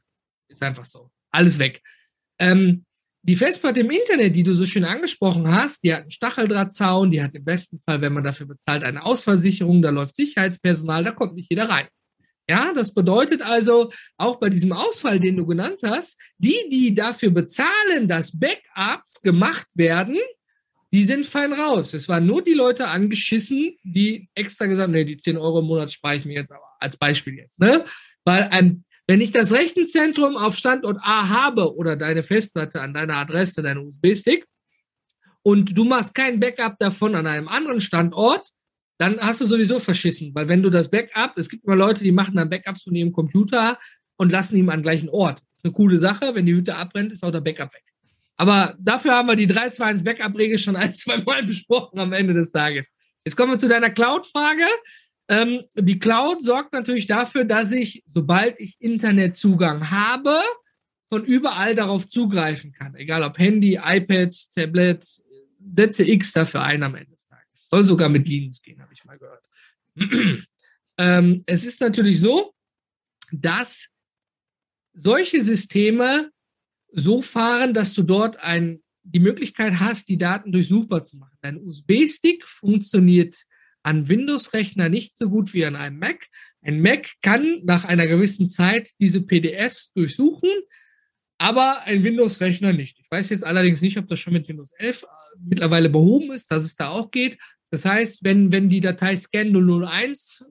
Ist 0.47 0.63
einfach 0.63 0.85
so. 0.85 1.11
Alles 1.31 1.59
weg. 1.59 1.81
Ähm, 2.39 2.85
die 3.23 3.37
Festplatte 3.37 3.79
im 3.79 3.89
Internet, 3.89 4.35
die 4.35 4.43
du 4.43 4.53
so 4.53 4.65
schön 4.65 4.83
angesprochen 4.83 5.49
hast, 5.49 5.83
die 5.83 5.93
hat 5.93 6.01
einen 6.01 6.11
Stacheldrahtzaun, 6.11 7.09
die 7.09 7.21
hat 7.21 7.33
im 7.33 7.45
besten 7.45 7.79
Fall, 7.79 8.01
wenn 8.01 8.13
man 8.13 8.23
dafür 8.23 8.45
bezahlt, 8.45 8.83
eine 8.83 9.03
Ausfallsicherung, 9.03 9.81
da 9.81 9.91
läuft 9.91 10.15
Sicherheitspersonal, 10.15 11.03
da 11.03 11.11
kommt 11.11 11.35
nicht 11.35 11.49
jeder 11.49 11.69
rein. 11.69 11.87
Ja, 12.49 12.73
das 12.73 12.93
bedeutet 12.93 13.41
also, 13.41 13.91
auch 14.17 14.37
bei 14.41 14.49
diesem 14.49 14.73
Ausfall, 14.73 15.21
den 15.21 15.37
du 15.37 15.45
genannt 15.45 15.79
hast, 15.85 16.19
die, 16.37 16.57
die 16.69 16.93
dafür 16.93 17.29
bezahlen, 17.29 18.09
dass 18.09 18.37
Backups 18.37 19.21
gemacht 19.21 19.67
werden, 19.75 20.17
die 20.91 21.05
sind 21.05 21.25
fein 21.25 21.53
raus. 21.53 21.93
Es 21.93 22.09
waren 22.09 22.25
nur 22.25 22.43
die 22.43 22.53
Leute 22.53 22.89
angeschissen, 22.89 23.77
die 23.83 24.27
extra 24.35 24.65
gesagt 24.65 24.83
haben, 24.83 24.91
nee, 24.91 25.05
die 25.05 25.17
10 25.17 25.37
Euro 25.37 25.59
im 25.59 25.65
Monat 25.65 25.93
spare 25.93 26.17
ich 26.17 26.25
mir 26.25 26.33
jetzt 26.33 26.51
aber 26.51 26.67
als 26.79 26.97
Beispiel 26.97 27.35
jetzt, 27.35 27.59
ne? 27.61 27.85
Weil 28.25 28.43
ein, 28.43 28.83
wenn 29.07 29.21
ich 29.21 29.31
das 29.31 29.51
Rechenzentrum 29.51 30.37
auf 30.37 30.55
Standort 30.55 30.97
A 31.01 31.29
habe 31.29 31.75
oder 31.75 31.95
deine 31.95 32.23
Festplatte 32.23 32.81
an 32.81 32.93
deiner 32.93 33.15
Adresse, 33.15 33.61
deinen 33.61 33.87
USB-Stick, 33.87 34.45
und 35.43 35.77
du 35.77 35.83
machst 35.83 36.15
kein 36.15 36.39
Backup 36.39 36.79
davon 36.79 37.15
an 37.15 37.27
einem 37.27 37.49
anderen 37.49 37.81
Standort, 37.81 38.47
dann 38.97 39.19
hast 39.19 39.41
du 39.41 39.45
sowieso 39.45 39.79
verschissen. 39.79 40.33
Weil 40.33 40.47
wenn 40.47 40.63
du 40.63 40.69
das 40.69 40.89
Backup, 40.89 41.37
es 41.37 41.49
gibt 41.49 41.65
immer 41.65 41.75
Leute, 41.75 42.03
die 42.03 42.13
machen 42.13 42.37
dann 42.37 42.49
Backups 42.49 42.83
von 42.83 42.95
ihrem 42.95 43.11
Computer 43.11 43.77
und 44.15 44.31
lassen 44.31 44.55
ihn 44.55 44.69
am 44.69 44.81
gleichen 44.81 45.09
Ort. 45.09 45.39
Das 45.39 45.59
ist 45.59 45.65
eine 45.65 45.73
coole 45.73 45.97
Sache. 45.97 46.33
Wenn 46.33 46.45
die 46.45 46.53
Hütte 46.53 46.75
abbrennt, 46.75 47.11
ist 47.11 47.23
auch 47.23 47.31
der 47.31 47.41
Backup 47.41 47.73
weg. 47.73 47.83
Aber 48.37 48.75
dafür 48.79 49.13
haben 49.13 49.27
wir 49.27 49.35
die 49.35 49.47
3-2-1 49.47 50.03
Backup-Regel 50.03 50.57
schon 50.57 50.77
ein, 50.77 50.95
zwei 50.95 51.17
Mal 51.17 51.43
besprochen 51.43 51.99
am 51.99 52.13
Ende 52.13 52.33
des 52.33 52.51
Tages. 52.51 52.87
Jetzt 53.25 53.35
kommen 53.35 53.51
wir 53.51 53.59
zu 53.59 53.67
deiner 53.67 53.89
Cloud-Frage. 53.89 54.65
Ähm, 55.29 55.63
die 55.75 55.99
Cloud 55.99 56.43
sorgt 56.43 56.73
natürlich 56.73 57.05
dafür, 57.05 57.45
dass 57.45 57.71
ich, 57.71 58.03
sobald 58.07 58.59
ich 58.59 58.75
Internetzugang 58.79 59.89
habe, 59.89 60.41
von 61.09 61.23
überall 61.23 61.75
darauf 61.75 62.07
zugreifen 62.07 62.73
kann. 62.73 62.95
Egal 62.95 63.23
ob 63.23 63.37
Handy, 63.37 63.79
iPad, 63.81 64.35
Tablet, 64.55 65.05
setze 65.73 66.07
X 66.07 66.33
dafür 66.33 66.63
ein 66.63 66.83
am 66.83 66.95
Ende 66.95 67.11
des 67.11 67.27
Tages. 67.27 67.69
Soll 67.69 67.83
sogar 67.83 68.09
mit 68.09 68.27
Linux 68.27 68.61
gehen, 68.61 68.81
habe 68.81 68.93
ich 68.93 69.05
mal 69.05 69.17
gehört. 69.17 69.43
ähm, 70.97 71.43
es 71.45 71.65
ist 71.65 71.81
natürlich 71.81 72.19
so, 72.19 72.53
dass 73.31 73.89
solche 74.93 75.41
Systeme 75.41 76.31
so 76.91 77.21
fahren, 77.21 77.73
dass 77.73 77.93
du 77.93 78.03
dort 78.03 78.37
ein, 78.37 78.81
die 79.03 79.19
Möglichkeit 79.19 79.79
hast, 79.79 80.09
die 80.09 80.17
Daten 80.17 80.51
durchsuchbar 80.51 81.05
zu 81.05 81.17
machen. 81.17 81.37
Dein 81.41 81.57
USB-Stick 81.57 82.47
funktioniert 82.47 83.43
an 83.83 84.07
Windows-Rechner 84.07 84.89
nicht 84.89 85.15
so 85.17 85.29
gut 85.29 85.53
wie 85.53 85.65
an 85.65 85.75
einem 85.75 85.99
Mac. 85.99 86.27
Ein 86.61 86.81
Mac 86.81 87.11
kann 87.21 87.59
nach 87.63 87.83
einer 87.83 88.07
gewissen 88.07 88.49
Zeit 88.49 88.89
diese 88.99 89.21
PDFs 89.21 89.91
durchsuchen, 89.93 90.49
aber 91.37 91.81
ein 91.81 92.03
Windows-Rechner 92.03 92.73
nicht. 92.73 92.97
Ich 92.99 93.11
weiß 93.11 93.29
jetzt 93.29 93.45
allerdings 93.45 93.81
nicht, 93.81 93.97
ob 93.97 94.07
das 94.07 94.19
schon 94.19 94.33
mit 94.33 94.47
Windows 94.47 94.71
11 94.77 95.03
äh, 95.03 95.05
mittlerweile 95.45 95.89
behoben 95.89 96.31
ist, 96.31 96.49
dass 96.51 96.63
es 96.63 96.75
da 96.75 96.89
auch 96.89 97.11
geht. 97.11 97.37
Das 97.69 97.85
heißt, 97.85 98.23
wenn, 98.23 98.51
wenn 98.51 98.69
die 98.69 98.79
Datei 98.79 99.15
scan 99.17 99.51
001 99.51 100.45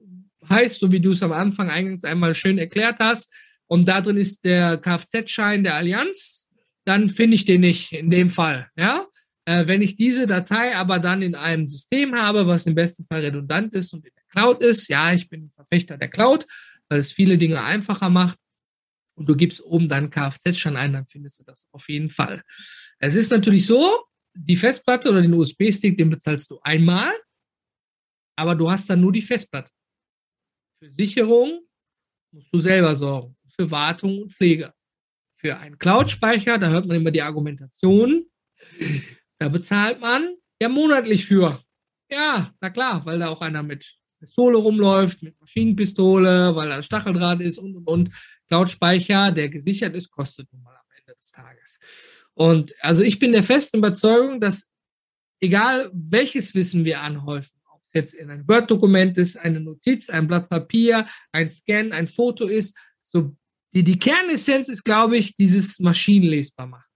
heißt, 0.47 0.79
so 0.79 0.91
wie 0.91 0.99
du 0.99 1.11
es 1.11 1.23
am 1.23 1.31
Anfang 1.31 1.69
eingangs 1.69 2.03
einmal 2.03 2.35
schön 2.35 2.57
erklärt 2.57 2.97
hast, 2.99 3.33
und 3.67 3.87
da 3.87 4.01
drin 4.01 4.17
ist 4.17 4.45
der 4.45 4.77
Kfz-Schein 4.77 5.63
der 5.63 5.75
Allianz, 5.75 6.47
dann 6.85 7.09
finde 7.09 7.35
ich 7.35 7.45
den 7.45 7.61
nicht 7.61 7.93
in 7.93 8.11
dem 8.11 8.29
Fall. 8.29 8.69
Ja? 8.75 9.07
Äh, 9.45 9.67
wenn 9.67 9.81
ich 9.81 9.95
diese 9.95 10.27
Datei 10.27 10.75
aber 10.75 10.99
dann 10.99 11.21
in 11.21 11.35
einem 11.35 11.67
System 11.67 12.15
habe, 12.15 12.47
was 12.47 12.65
im 12.65 12.75
besten 12.75 13.05
Fall 13.05 13.21
redundant 13.21 13.73
ist 13.73 13.93
und 13.93 14.05
in 14.05 14.11
der 14.15 14.23
Cloud 14.29 14.61
ist, 14.61 14.87
ja, 14.87 15.13
ich 15.13 15.29
bin 15.29 15.51
Verfechter 15.55 15.97
der 15.97 16.09
Cloud, 16.09 16.47
weil 16.89 16.99
es 16.99 17.11
viele 17.11 17.37
Dinge 17.37 17.61
einfacher 17.61 18.09
macht 18.09 18.39
und 19.15 19.27
du 19.27 19.35
gibst 19.35 19.61
oben 19.61 19.89
dann 19.89 20.09
Kfz-Schein 20.09 20.77
ein, 20.77 20.93
dann 20.93 21.05
findest 21.05 21.39
du 21.39 21.43
das 21.43 21.67
auf 21.71 21.89
jeden 21.89 22.09
Fall. 22.09 22.41
Es 22.99 23.15
ist 23.15 23.31
natürlich 23.31 23.65
so, 23.65 24.05
die 24.35 24.55
Festplatte 24.55 25.09
oder 25.09 25.21
den 25.21 25.33
USB-Stick, 25.33 25.97
den 25.97 26.09
bezahlst 26.09 26.49
du 26.49 26.59
einmal, 26.63 27.11
aber 28.35 28.55
du 28.55 28.69
hast 28.71 28.89
dann 28.89 29.01
nur 29.01 29.11
die 29.11 29.21
Festplatte. 29.21 29.71
Für 30.79 30.89
Sicherung 30.89 31.61
musst 32.31 32.51
du 32.51 32.57
selber 32.57 32.95
sorgen 32.95 33.35
für 33.55 33.69
Wartung 33.69 34.23
und 34.23 34.31
Pflege. 34.31 34.73
Für 35.37 35.57
einen 35.57 35.77
Cloud-Speicher, 35.77 36.57
da 36.57 36.69
hört 36.69 36.85
man 36.85 36.97
immer 36.97 37.11
die 37.11 37.21
Argumentation, 37.21 38.25
da 39.39 39.49
bezahlt 39.49 39.99
man 39.99 40.35
ja 40.61 40.69
monatlich 40.69 41.25
für. 41.25 41.61
Ja, 42.09 42.53
na 42.61 42.69
klar, 42.69 43.05
weil 43.05 43.19
da 43.19 43.29
auch 43.29 43.41
einer 43.41 43.63
mit 43.63 43.95
Pistole 44.19 44.57
rumläuft, 44.57 45.21
mit 45.23 45.39
Maschinenpistole, 45.39 46.55
weil 46.55 46.69
da 46.69 46.77
ein 46.77 46.83
Stacheldraht 46.83 47.41
ist 47.41 47.57
und 47.57 47.75
und 47.75 47.87
und. 47.87 48.09
Cloud-Speicher, 48.47 49.31
der 49.31 49.49
gesichert 49.49 49.95
ist, 49.95 50.11
kostet 50.11 50.51
nun 50.53 50.61
mal 50.61 50.75
am 50.75 50.85
Ende 50.97 51.15
des 51.17 51.31
Tages. 51.31 51.79
Und 52.33 52.73
also 52.81 53.03
ich 53.03 53.19
bin 53.19 53.31
der 53.31 53.43
festen 53.43 53.77
Überzeugung, 53.77 54.39
dass 54.39 54.69
egal 55.39 55.89
welches 55.93 56.53
Wissen 56.53 56.85
wir 56.85 57.01
anhäufen, 57.01 57.59
ob 57.73 57.81
es 57.83 57.93
jetzt 57.93 58.13
in 58.13 58.29
ein 58.29 58.47
Word-Dokument 58.47 59.17
ist, 59.17 59.37
eine 59.37 59.59
Notiz, 59.59 60.09
ein 60.09 60.27
Blatt 60.27 60.49
Papier, 60.49 61.07
ein 61.31 61.51
Scan, 61.51 61.91
ein 61.91 62.07
Foto 62.07 62.45
ist, 62.47 62.77
so 63.03 63.35
die, 63.73 63.83
die 63.83 63.97
Kernessenz 63.97 64.69
ist, 64.69 64.83
glaube 64.83 65.17
ich, 65.17 65.35
dieses 65.35 65.79
maschinenlesbar 65.79 66.67
machen. 66.67 66.92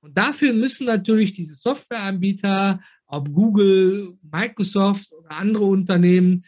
Und 0.00 0.16
dafür 0.16 0.52
müssen 0.52 0.86
natürlich 0.86 1.32
diese 1.32 1.56
Softwareanbieter, 1.56 2.80
ob 3.06 3.32
Google, 3.32 4.16
Microsoft 4.22 5.12
oder 5.12 5.32
andere 5.32 5.64
Unternehmen, 5.64 6.44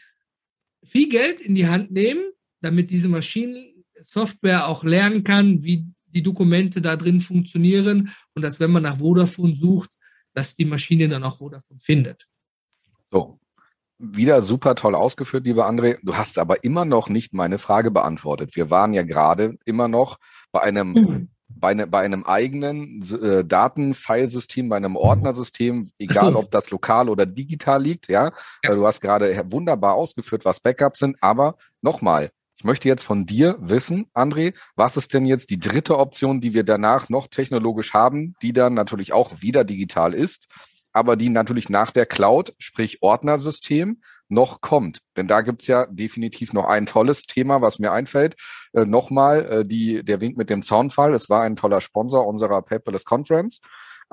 viel 0.83 1.09
Geld 1.09 1.39
in 1.39 1.55
die 1.55 1.67
Hand 1.67 1.91
nehmen, 1.91 2.23
damit 2.61 2.91
diese 2.91 3.09
Maschinensoftware 3.09 4.67
auch 4.67 4.83
lernen 4.83 5.23
kann, 5.23 5.63
wie 5.63 5.85
die 6.05 6.23
Dokumente 6.23 6.81
da 6.81 6.95
drin 6.95 7.21
funktionieren 7.21 8.11
und 8.33 8.41
dass, 8.41 8.59
wenn 8.59 8.71
man 8.71 8.83
nach 8.83 8.99
Vodafone 8.99 9.55
sucht, 9.55 9.97
dass 10.33 10.55
die 10.55 10.65
Maschine 10.65 11.09
dann 11.09 11.23
auch 11.23 11.37
Vodafone 11.37 11.79
findet. 11.79 12.27
So, 13.05 13.39
wieder 13.97 14.41
super 14.41 14.75
toll 14.75 14.95
ausgeführt, 14.95 15.45
lieber 15.45 15.69
André. 15.69 15.97
Du 16.03 16.15
hast 16.15 16.39
aber 16.39 16.63
immer 16.63 16.85
noch 16.85 17.09
nicht 17.09 17.33
meine 17.33 17.59
Frage 17.59 17.91
beantwortet. 17.91 18.55
Wir 18.55 18.69
waren 18.69 18.93
ja 18.93 19.03
gerade 19.03 19.57
immer 19.65 19.87
noch 19.87 20.17
bei 20.51 20.61
einem. 20.61 21.29
bei, 21.55 21.69
eine, 21.69 21.87
bei 21.87 22.01
einem 22.01 22.23
eigenen 22.23 23.01
äh, 23.21 23.43
Datenfilesystem, 23.43 24.69
bei 24.69 24.77
einem 24.77 24.95
Ordnersystem, 24.95 25.89
egal 25.99 26.35
ob 26.35 26.51
das 26.51 26.69
lokal 26.71 27.09
oder 27.09 27.25
digital 27.25 27.81
liegt. 27.81 28.07
Ja, 28.07 28.31
ja. 28.63 28.75
du 28.75 28.85
hast 28.85 29.01
gerade 29.01 29.43
wunderbar 29.51 29.95
ausgeführt, 29.95 30.45
was 30.45 30.59
Backups 30.59 30.99
sind. 30.99 31.17
Aber 31.21 31.55
nochmal, 31.81 32.31
ich 32.55 32.63
möchte 32.63 32.87
jetzt 32.87 33.03
von 33.03 33.25
dir 33.25 33.57
wissen, 33.59 34.07
André, 34.13 34.53
was 34.75 34.97
ist 34.97 35.13
denn 35.13 35.25
jetzt 35.25 35.49
die 35.49 35.59
dritte 35.59 35.97
Option, 35.97 36.41
die 36.41 36.53
wir 36.53 36.63
danach 36.63 37.09
noch 37.09 37.27
technologisch 37.27 37.93
haben, 37.93 38.35
die 38.41 38.53
dann 38.53 38.73
natürlich 38.73 39.13
auch 39.13 39.41
wieder 39.41 39.63
digital 39.63 40.13
ist? 40.13 40.47
aber 40.93 41.15
die 41.15 41.29
natürlich 41.29 41.69
nach 41.69 41.91
der 41.91 42.05
Cloud, 42.05 42.53
sprich 42.57 43.01
Ordnersystem, 43.01 44.01
noch 44.31 44.61
kommt. 44.61 44.99
Denn 45.17 45.27
da 45.27 45.41
gibt's 45.41 45.67
ja 45.67 45.85
definitiv 45.85 46.53
noch 46.53 46.65
ein 46.65 46.85
tolles 46.85 47.23
Thema, 47.23 47.61
was 47.61 47.79
mir 47.79 47.91
einfällt. 47.91 48.35
Äh, 48.73 48.85
Nochmal 48.85 49.45
äh, 49.45 49.65
die, 49.65 50.03
der 50.03 50.21
Wink 50.21 50.37
mit 50.37 50.49
dem 50.49 50.63
Zaunfall. 50.63 51.13
Es 51.13 51.29
war 51.29 51.41
ein 51.41 51.55
toller 51.55 51.81
Sponsor 51.81 52.25
unserer 52.25 52.61
Paperless 52.61 53.05
Conference. 53.05 53.61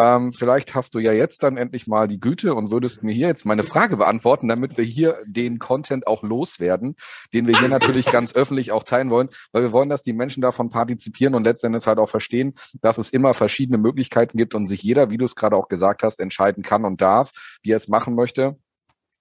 Ähm, 0.01 0.31
vielleicht 0.33 0.77
hast 0.77 0.95
du 0.95 1.01
ja 1.01 1.13
jetzt 1.13 1.43
dann 1.43 1.57
endlich 1.57 1.89
mal 1.89 2.07
die 2.07 2.21
Güte 2.21 2.55
und 2.55 2.71
würdest 2.71 3.03
mir 3.03 3.13
hier 3.13 3.27
jetzt 3.27 3.45
meine 3.45 3.65
Frage 3.65 3.97
beantworten, 3.97 4.47
damit 4.47 4.77
wir 4.77 4.85
hier 4.85 5.19
den 5.27 5.59
Content 5.59 6.07
auch 6.07 6.23
loswerden, 6.23 6.95
den 7.35 7.49
wir 7.49 7.59
hier 7.59 7.69
natürlich 7.69 8.07
ganz 8.13 8.33
öffentlich 8.35 8.71
auch 8.71 8.85
teilen 8.85 9.11
wollen, 9.11 9.29
weil 9.51 9.63
wir 9.63 9.73
wollen, 9.73 9.89
dass 9.89 10.03
die 10.03 10.13
Menschen 10.13 10.41
davon 10.41 10.71
partizipieren 10.71 11.35
und 11.35 11.43
letztendlich 11.43 11.85
halt 11.89 11.99
auch 11.99 12.09
verstehen, 12.09 12.55
dass 12.81 12.99
es 12.99 13.11
immer 13.11 13.35
verschiedene 13.35 13.79
Möglichkeiten 13.79 14.39
gibt 14.39 14.55
und 14.55 14.67
sich 14.67 14.85
jeder, 14.85 15.11
wie 15.11 15.19
du 15.19 15.25
es 15.25 15.35
gerade 15.35 15.57
auch 15.57 15.67
gesagt 15.67 16.05
hast, 16.05 16.21
entscheiden 16.21 16.63
kann 16.63 16.85
und 16.85 17.01
darf, 17.01 17.33
wie 17.63 17.73
er 17.73 17.77
es 17.77 17.89
machen 17.89 18.15
möchte 18.15 18.57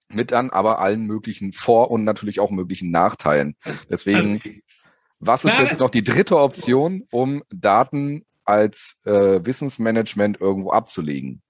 mit 0.08 0.32
dann 0.32 0.50
aber 0.50 0.78
allen 0.78 1.02
möglichen 1.04 1.52
Vor- 1.52 1.90
und 1.90 2.04
natürlich 2.04 2.40
auch 2.40 2.50
möglichen 2.50 2.90
Nachteilen. 2.90 3.56
Deswegen, 3.90 4.40
also, 4.42 4.50
was 5.20 5.44
ist 5.44 5.58
jetzt 5.58 5.80
noch 5.80 5.90
die 5.90 6.04
dritte 6.04 6.38
Option, 6.38 7.04
um 7.10 7.42
Daten 7.50 8.24
als 8.44 8.96
äh, 9.04 9.40
Wissensmanagement 9.44 10.40
irgendwo 10.40 10.70
abzulegen? 10.70 11.42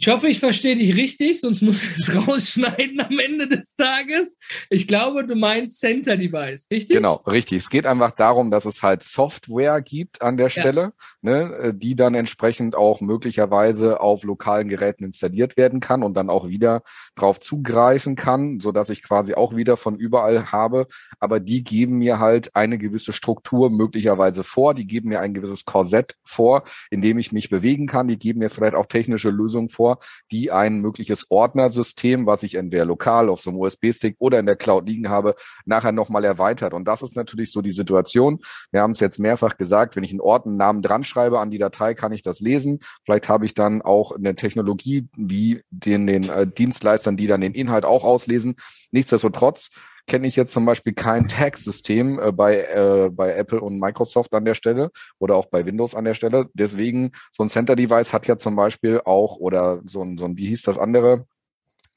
Ich 0.00 0.08
hoffe, 0.08 0.28
ich 0.28 0.40
verstehe 0.40 0.76
dich 0.76 0.96
richtig, 0.96 1.42
sonst 1.42 1.60
muss 1.60 1.82
ich 1.82 1.98
es 1.98 2.16
rausschneiden 2.26 3.00
am 3.00 3.18
Ende 3.18 3.46
des 3.46 3.74
Tages. 3.76 4.38
Ich 4.70 4.88
glaube, 4.88 5.26
du 5.26 5.34
meinst 5.34 5.78
Center 5.78 6.16
Device, 6.16 6.68
richtig? 6.70 6.96
Genau, 6.96 7.16
richtig. 7.26 7.58
Es 7.58 7.68
geht 7.68 7.84
einfach 7.84 8.12
darum, 8.12 8.50
dass 8.50 8.64
es 8.64 8.82
halt 8.82 9.02
Software 9.02 9.82
gibt 9.82 10.22
an 10.22 10.38
der 10.38 10.48
Stelle, 10.48 10.94
ja. 11.20 11.30
ne, 11.30 11.54
äh, 11.54 11.74
die 11.74 11.96
dann 11.96 12.14
entsprechend 12.14 12.76
auch 12.76 13.02
möglicherweise 13.02 14.00
auf 14.00 14.24
lokalen 14.24 14.70
Geräten 14.70 15.04
installiert 15.04 15.58
werden 15.58 15.80
kann 15.80 16.02
und 16.02 16.14
dann 16.14 16.30
auch 16.30 16.48
wieder 16.48 16.82
drauf 17.14 17.38
zugreifen 17.38 18.16
kann, 18.16 18.58
so 18.60 18.72
dass 18.72 18.88
ich 18.88 19.02
quasi 19.02 19.34
auch 19.34 19.54
wieder 19.54 19.76
von 19.76 19.96
überall 19.96 20.50
habe. 20.50 20.86
Aber 21.18 21.40
die 21.40 21.62
geben 21.62 21.98
mir 21.98 22.18
halt 22.18 22.56
eine 22.56 22.78
gewisse 22.78 23.12
Struktur 23.12 23.68
möglicherweise 23.68 24.44
vor. 24.44 24.72
Die 24.72 24.86
geben 24.86 25.10
mir 25.10 25.20
ein 25.20 25.34
gewisses 25.34 25.66
Korsett 25.66 26.16
vor, 26.24 26.62
in 26.90 27.02
dem 27.02 27.18
ich 27.18 27.32
mich 27.32 27.50
bewegen 27.50 27.86
kann. 27.86 28.08
Die 28.08 28.18
geben 28.18 28.38
mir 28.38 28.48
vielleicht 28.48 28.74
auch 28.74 28.86
technische 28.86 29.28
Lösungen 29.28 29.68
vor 29.68 29.89
vor, 29.90 29.98
die 30.30 30.50
ein 30.50 30.80
mögliches 30.80 31.30
Ordnersystem, 31.30 32.26
was 32.26 32.42
ich 32.42 32.54
entweder 32.54 32.84
lokal 32.84 33.28
auf 33.28 33.40
so 33.40 33.50
einem 33.50 33.60
USB-Stick 33.60 34.16
oder 34.18 34.38
in 34.38 34.46
der 34.46 34.56
Cloud 34.56 34.86
liegen 34.86 35.08
habe, 35.08 35.34
nachher 35.64 35.92
nochmal 35.92 36.24
erweitert. 36.24 36.74
Und 36.74 36.86
das 36.86 37.02
ist 37.02 37.16
natürlich 37.16 37.52
so 37.52 37.62
die 37.62 37.72
Situation. 37.72 38.40
Wir 38.70 38.82
haben 38.82 38.92
es 38.92 39.00
jetzt 39.00 39.18
mehrfach 39.18 39.56
gesagt, 39.56 39.96
wenn 39.96 40.04
ich 40.04 40.10
einen 40.10 40.20
Ortennamen 40.20 40.82
dran 40.82 41.04
schreibe 41.04 41.40
an 41.40 41.50
die 41.50 41.58
Datei, 41.58 41.94
kann 41.94 42.12
ich 42.12 42.22
das 42.22 42.40
lesen. 42.40 42.80
Vielleicht 43.04 43.28
habe 43.28 43.46
ich 43.46 43.54
dann 43.54 43.82
auch 43.82 44.12
eine 44.12 44.34
Technologie 44.34 45.08
wie 45.16 45.62
den, 45.70 46.06
den 46.06 46.28
äh, 46.28 46.46
Dienstleistern, 46.46 47.16
die 47.16 47.26
dann 47.26 47.40
den 47.40 47.54
Inhalt 47.54 47.84
auch 47.84 48.04
auslesen. 48.04 48.56
Nichtsdestotrotz 48.90 49.70
kenne 50.06 50.26
ich 50.26 50.36
jetzt 50.36 50.52
zum 50.52 50.64
Beispiel 50.64 50.92
kein 50.92 51.28
Tag-System 51.28 52.18
äh, 52.18 52.32
bei, 52.32 52.62
äh, 52.62 53.10
bei 53.12 53.34
Apple 53.34 53.60
und 53.60 53.78
Microsoft 53.78 54.34
an 54.34 54.44
der 54.44 54.54
Stelle 54.54 54.90
oder 55.18 55.36
auch 55.36 55.46
bei 55.46 55.66
Windows 55.66 55.94
an 55.94 56.04
der 56.04 56.14
Stelle. 56.14 56.46
Deswegen, 56.54 57.12
so 57.30 57.42
ein 57.42 57.48
Center-Device 57.48 58.12
hat 58.12 58.26
ja 58.26 58.36
zum 58.36 58.56
Beispiel 58.56 59.00
auch, 59.04 59.36
oder 59.36 59.82
so 59.86 60.02
ein, 60.02 60.18
so 60.18 60.24
ein, 60.24 60.36
wie 60.36 60.46
hieß 60.46 60.62
das 60.62 60.78
andere? 60.78 61.26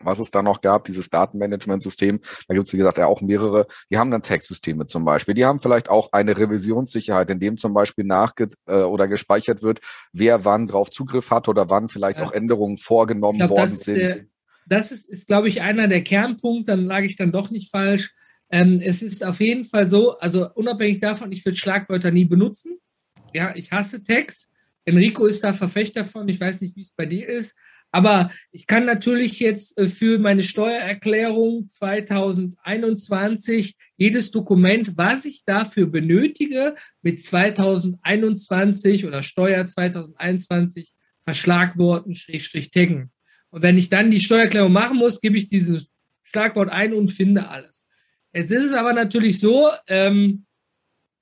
was 0.05 0.19
es 0.19 0.31
da 0.31 0.41
noch 0.41 0.61
gab, 0.61 0.85
dieses 0.85 1.09
Datenmanagement-System, 1.09 2.19
da 2.47 2.53
gibt 2.53 2.67
es, 2.67 2.73
wie 2.73 2.77
gesagt, 2.77 2.97
ja 2.97 3.07
auch 3.07 3.21
mehrere, 3.21 3.67
die 3.89 3.97
haben 3.97 4.11
dann 4.11 4.21
Textsysteme 4.21 4.85
zum 4.85 5.05
Beispiel. 5.05 5.33
Die 5.33 5.45
haben 5.45 5.59
vielleicht 5.59 5.89
auch 5.89 6.11
eine 6.11 6.37
Revisionssicherheit, 6.37 7.29
in 7.29 7.39
dem 7.39 7.57
zum 7.57 7.73
Beispiel 7.73 8.05
nachge 8.05 8.47
äh, 8.65 8.81
oder 8.81 9.07
gespeichert 9.07 9.61
wird, 9.61 9.79
wer 10.11 10.45
wann 10.45 10.67
drauf 10.67 10.89
Zugriff 10.89 11.31
hat 11.31 11.47
oder 11.47 11.69
wann 11.69 11.89
vielleicht 11.89 12.19
ja. 12.19 12.25
auch 12.25 12.31
Änderungen 12.31 12.77
vorgenommen 12.77 13.37
glaub, 13.37 13.51
worden 13.51 13.75
sind. 13.75 13.97
Der, 13.97 14.25
das 14.67 14.91
ist, 14.91 15.09
ist 15.09 15.27
glaube 15.27 15.47
ich, 15.47 15.61
einer 15.61 15.87
der 15.87 16.03
Kernpunkte, 16.03 16.71
dann 16.71 16.85
lag 16.85 17.03
ich 17.03 17.15
dann 17.15 17.31
doch 17.31 17.49
nicht 17.49 17.71
falsch. 17.71 18.11
Ähm, 18.51 18.81
es 18.83 19.01
ist 19.01 19.25
auf 19.25 19.39
jeden 19.39 19.65
Fall 19.65 19.87
so, 19.87 20.17
also 20.19 20.49
unabhängig 20.53 20.99
davon, 20.99 21.31
ich 21.31 21.45
würde 21.45 21.57
Schlagwörter 21.57 22.11
nie 22.11 22.25
benutzen. 22.25 22.77
Ja, 23.33 23.55
ich 23.55 23.71
hasse 23.71 24.03
Text. 24.03 24.49
Enrico 24.85 25.25
ist 25.25 25.43
da 25.43 25.53
Verfechter 25.53 26.05
von. 26.05 26.27
Ich 26.27 26.39
weiß 26.39 26.61
nicht, 26.61 26.75
wie 26.75 26.81
es 26.81 26.91
bei 26.91 27.05
dir 27.05 27.27
ist. 27.27 27.55
Aber 27.93 28.29
ich 28.51 28.65
kann 28.65 28.85
natürlich 28.85 29.39
jetzt 29.39 29.77
äh, 29.77 29.87
für 29.87 30.17
meine 30.17 30.41
Steuererklärung 30.43 31.63
2021 31.63 33.77
jedes 33.97 34.31
Dokument, 34.31 34.97
was 34.97 35.25
ich 35.25 35.45
dafür 35.45 35.85
benötige, 35.85 36.73
mit 37.03 37.23
2021 37.23 39.05
oder 39.05 39.21
Steuer 39.21 39.67
2021 39.67 40.91
verschlagworten, 41.23 42.15
Schrägstrich 42.15 42.71
taggen. 42.71 43.11
Und 43.53 43.61
wenn 43.61 43.77
ich 43.77 43.87
dann 43.87 44.09
die 44.09 44.19
Steuererklärung 44.19 44.71
machen 44.71 44.97
muss, 44.97 45.21
gebe 45.21 45.37
ich 45.37 45.47
dieses 45.47 45.85
Schlagwort 46.23 46.71
ein 46.71 46.91
und 46.91 47.09
finde 47.09 47.49
alles. 47.49 47.85
Jetzt 48.33 48.51
ist 48.51 48.65
es 48.65 48.73
aber 48.73 48.93
natürlich 48.93 49.39
so, 49.39 49.69
ähm, 49.85 50.47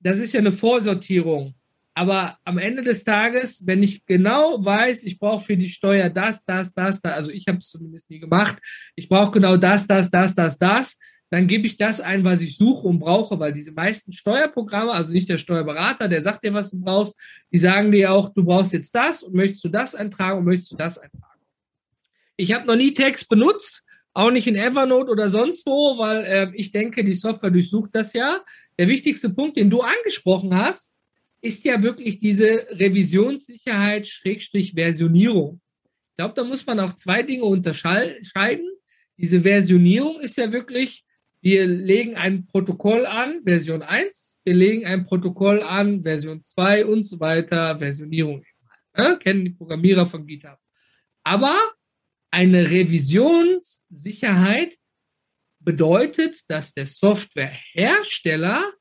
das 0.00 0.16
ist 0.16 0.32
ja 0.32 0.40
eine 0.40 0.52
Vorsortierung. 0.52 1.54
Aber 1.92 2.38
am 2.44 2.56
Ende 2.56 2.84
des 2.84 3.04
Tages, 3.04 3.66
wenn 3.66 3.82
ich 3.82 4.06
genau 4.06 4.64
weiß, 4.64 5.02
ich 5.02 5.18
brauche 5.18 5.44
für 5.44 5.58
die 5.58 5.68
Steuer 5.68 6.08
das, 6.08 6.42
das, 6.46 6.72
das, 6.72 7.02
das, 7.02 7.12
also 7.12 7.30
ich 7.30 7.48
habe 7.48 7.58
es 7.58 7.68
zumindest 7.68 8.08
nie 8.08 8.18
gemacht, 8.18 8.56
ich 8.96 9.10
brauche 9.10 9.32
genau 9.32 9.58
das, 9.58 9.86
das, 9.86 10.10
das, 10.10 10.34
das, 10.34 10.58
das, 10.58 10.98
dann 11.28 11.46
gebe 11.46 11.66
ich 11.66 11.76
das 11.76 12.00
ein, 12.00 12.24
was 12.24 12.40
ich 12.40 12.56
suche 12.56 12.88
und 12.88 12.98
brauche, 12.98 13.38
weil 13.40 13.52
diese 13.52 13.72
meisten 13.72 14.10
Steuerprogramme, 14.10 14.92
also 14.92 15.12
nicht 15.12 15.28
der 15.28 15.36
Steuerberater, 15.36 16.08
der 16.08 16.22
sagt 16.22 16.44
dir, 16.44 16.54
was 16.54 16.70
du 16.70 16.80
brauchst, 16.80 17.14
die 17.52 17.58
sagen 17.58 17.92
dir 17.92 18.10
auch, 18.10 18.30
du 18.32 18.42
brauchst 18.42 18.72
jetzt 18.72 18.94
das 18.94 19.22
und 19.22 19.34
möchtest 19.34 19.62
du 19.64 19.68
das 19.68 19.94
eintragen 19.94 20.38
und 20.38 20.46
möchtest 20.46 20.72
du 20.72 20.76
das 20.76 20.96
eintragen. 20.96 21.31
Ich 22.36 22.52
habe 22.52 22.66
noch 22.66 22.76
nie 22.76 22.94
Text 22.94 23.28
benutzt, 23.28 23.84
auch 24.14 24.30
nicht 24.30 24.46
in 24.46 24.56
Evernote 24.56 25.10
oder 25.10 25.28
sonst 25.30 25.66
wo, 25.66 25.96
weil 25.98 26.24
äh, 26.24 26.50
ich 26.54 26.70
denke, 26.70 27.04
die 27.04 27.12
Software 27.12 27.50
durchsucht 27.50 27.94
das 27.94 28.12
ja. 28.12 28.42
Der 28.78 28.88
wichtigste 28.88 29.30
Punkt, 29.30 29.56
den 29.56 29.70
du 29.70 29.80
angesprochen 29.80 30.54
hast, 30.54 30.92
ist 31.40 31.64
ja 31.64 31.82
wirklich 31.82 32.20
diese 32.20 32.66
Revisionssicherheit 32.70 34.06
Schrägstrich 34.06 34.74
Versionierung. 34.74 35.60
Ich 36.10 36.16
glaube, 36.16 36.34
da 36.34 36.44
muss 36.44 36.64
man 36.66 36.78
auch 36.80 36.94
zwei 36.94 37.22
Dinge 37.22 37.44
unterscheiden. 37.44 38.66
Diese 39.16 39.42
Versionierung 39.42 40.20
ist 40.20 40.36
ja 40.36 40.52
wirklich, 40.52 41.04
wir 41.40 41.66
legen 41.66 42.14
ein 42.16 42.46
Protokoll 42.46 43.06
an, 43.06 43.42
Version 43.44 43.82
1, 43.82 44.38
wir 44.44 44.54
legen 44.54 44.84
ein 44.86 45.04
Protokoll 45.04 45.62
an, 45.62 46.02
Version 46.02 46.40
2 46.40 46.86
und 46.86 47.04
so 47.04 47.18
weiter, 47.18 47.78
Versionierung. 47.78 48.44
Ja, 48.96 49.16
kennen 49.16 49.44
die 49.44 49.50
Programmierer 49.50 50.06
von 50.06 50.26
GitHub. 50.26 50.58
Aber 51.24 51.56
eine 52.32 52.70
Revisionssicherheit 52.70 54.76
bedeutet, 55.60 56.40
dass 56.48 56.72
der 56.72 56.86
Softwarehersteller 56.86 58.72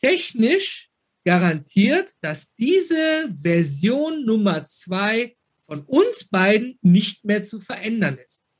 technisch 0.00 0.88
garantiert, 1.24 2.12
dass 2.20 2.54
diese 2.54 3.28
Version 3.42 4.24
Nummer 4.24 4.64
zwei 4.66 5.34
von 5.66 5.82
uns 5.82 6.28
beiden 6.28 6.78
nicht 6.82 7.24
mehr 7.24 7.42
zu 7.42 7.58
verändern 7.58 8.18
ist. 8.18 8.52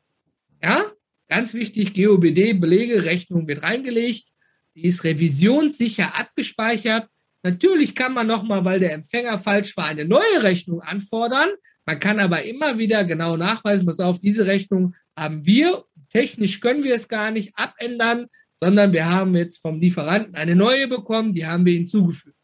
Ja, 0.61 0.91
ganz 1.29 1.55
wichtig, 1.55 1.95
GOBD, 1.95 2.55
Belege, 2.55 3.05
Rechnung 3.05 3.47
wird 3.47 3.63
reingelegt, 3.63 4.27
die 4.75 4.87
ist 4.87 5.05
revisionssicher 5.05 6.17
abgespeichert. 6.17 7.09
Natürlich 7.47 7.95
kann 7.95 8.13
man 8.13 8.27
nochmal, 8.27 8.65
weil 8.65 8.81
der 8.81 8.93
Empfänger 8.93 9.39
falsch 9.39 9.77
war, 9.77 9.85
eine 9.85 10.05
neue 10.05 10.43
Rechnung 10.43 10.81
anfordern, 10.81 11.49
man 11.85 12.01
kann 12.01 12.19
aber 12.19 12.43
immer 12.43 12.77
wieder 12.77 13.05
genau 13.05 13.37
nachweisen, 13.37 13.87
pass 13.87 14.01
auf, 14.01 14.19
diese 14.19 14.47
Rechnung 14.47 14.97
haben 15.17 15.47
wir, 15.47 15.85
technisch 16.13 16.61
können 16.61 16.83
wir 16.83 16.97
es 16.97 17.07
gar 17.07 17.31
nicht 17.31 17.53
abändern, 17.55 18.27
sondern 18.61 18.93
wir 18.93 19.07
haben 19.07 19.37
jetzt 19.37 19.59
vom 19.59 19.79
Lieferanten 19.79 20.35
eine 20.35 20.57
neue 20.57 20.89
bekommen, 20.89 21.31
die 21.31 21.47
haben 21.47 21.65
wir 21.65 21.75
hinzugefügt. 21.75 22.37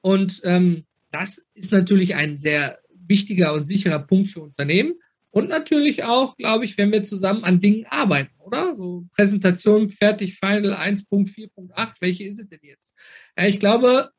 Und 0.00 0.40
ähm, 0.44 0.86
das 1.12 1.44
ist 1.52 1.70
natürlich 1.70 2.14
ein 2.14 2.38
sehr 2.38 2.78
wichtiger 3.06 3.52
und 3.52 3.66
sicherer 3.66 3.98
Punkt 3.98 4.28
für 4.28 4.40
Unternehmen. 4.40 4.94
Und 5.36 5.50
natürlich 5.50 6.02
auch, 6.02 6.34
glaube 6.38 6.64
ich, 6.64 6.78
wenn 6.78 6.92
wir 6.92 7.02
zusammen 7.02 7.44
an 7.44 7.60
Dingen 7.60 7.84
arbeiten, 7.90 8.34
oder? 8.38 8.74
So 8.74 9.04
Präsentation 9.14 9.90
fertig, 9.90 10.38
Final 10.38 10.72
1.4.8, 10.72 11.96
welche 12.00 12.24
ist 12.24 12.40
es 12.40 12.48
denn 12.48 12.60
jetzt? 12.62 12.96
Ja, 13.36 13.44
ich 13.44 13.60
glaube, 13.60 14.12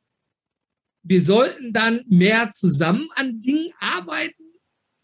wir 1.01 1.19
sollten 1.19 1.73
dann 1.73 2.03
mehr 2.07 2.51
zusammen 2.51 3.09
an 3.15 3.41
Dingen 3.41 3.73
arbeiten, 3.79 4.43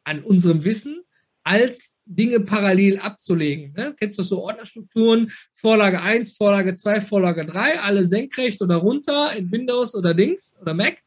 an 0.03 0.23
unserem 0.23 0.63
Wissen, 0.63 1.01
als 1.43 1.99
Dinge 2.05 2.41
parallel 2.41 2.99
abzulegen. 2.99 3.73
Ne? 3.73 3.95
Kennst 3.99 4.19
du 4.19 4.23
so 4.23 4.43
Ordnerstrukturen? 4.43 5.31
Vorlage 5.55 5.99
1, 5.99 6.37
Vorlage 6.37 6.75
2, 6.75 7.01
Vorlage 7.01 7.43
3, 7.43 7.79
alle 7.79 8.05
senkrecht 8.05 8.61
oder 8.61 8.75
runter 8.75 9.35
in 9.35 9.51
Windows 9.51 9.95
oder 9.95 10.13
Dings 10.13 10.55
oder 10.61 10.75
Mac. 10.75 10.99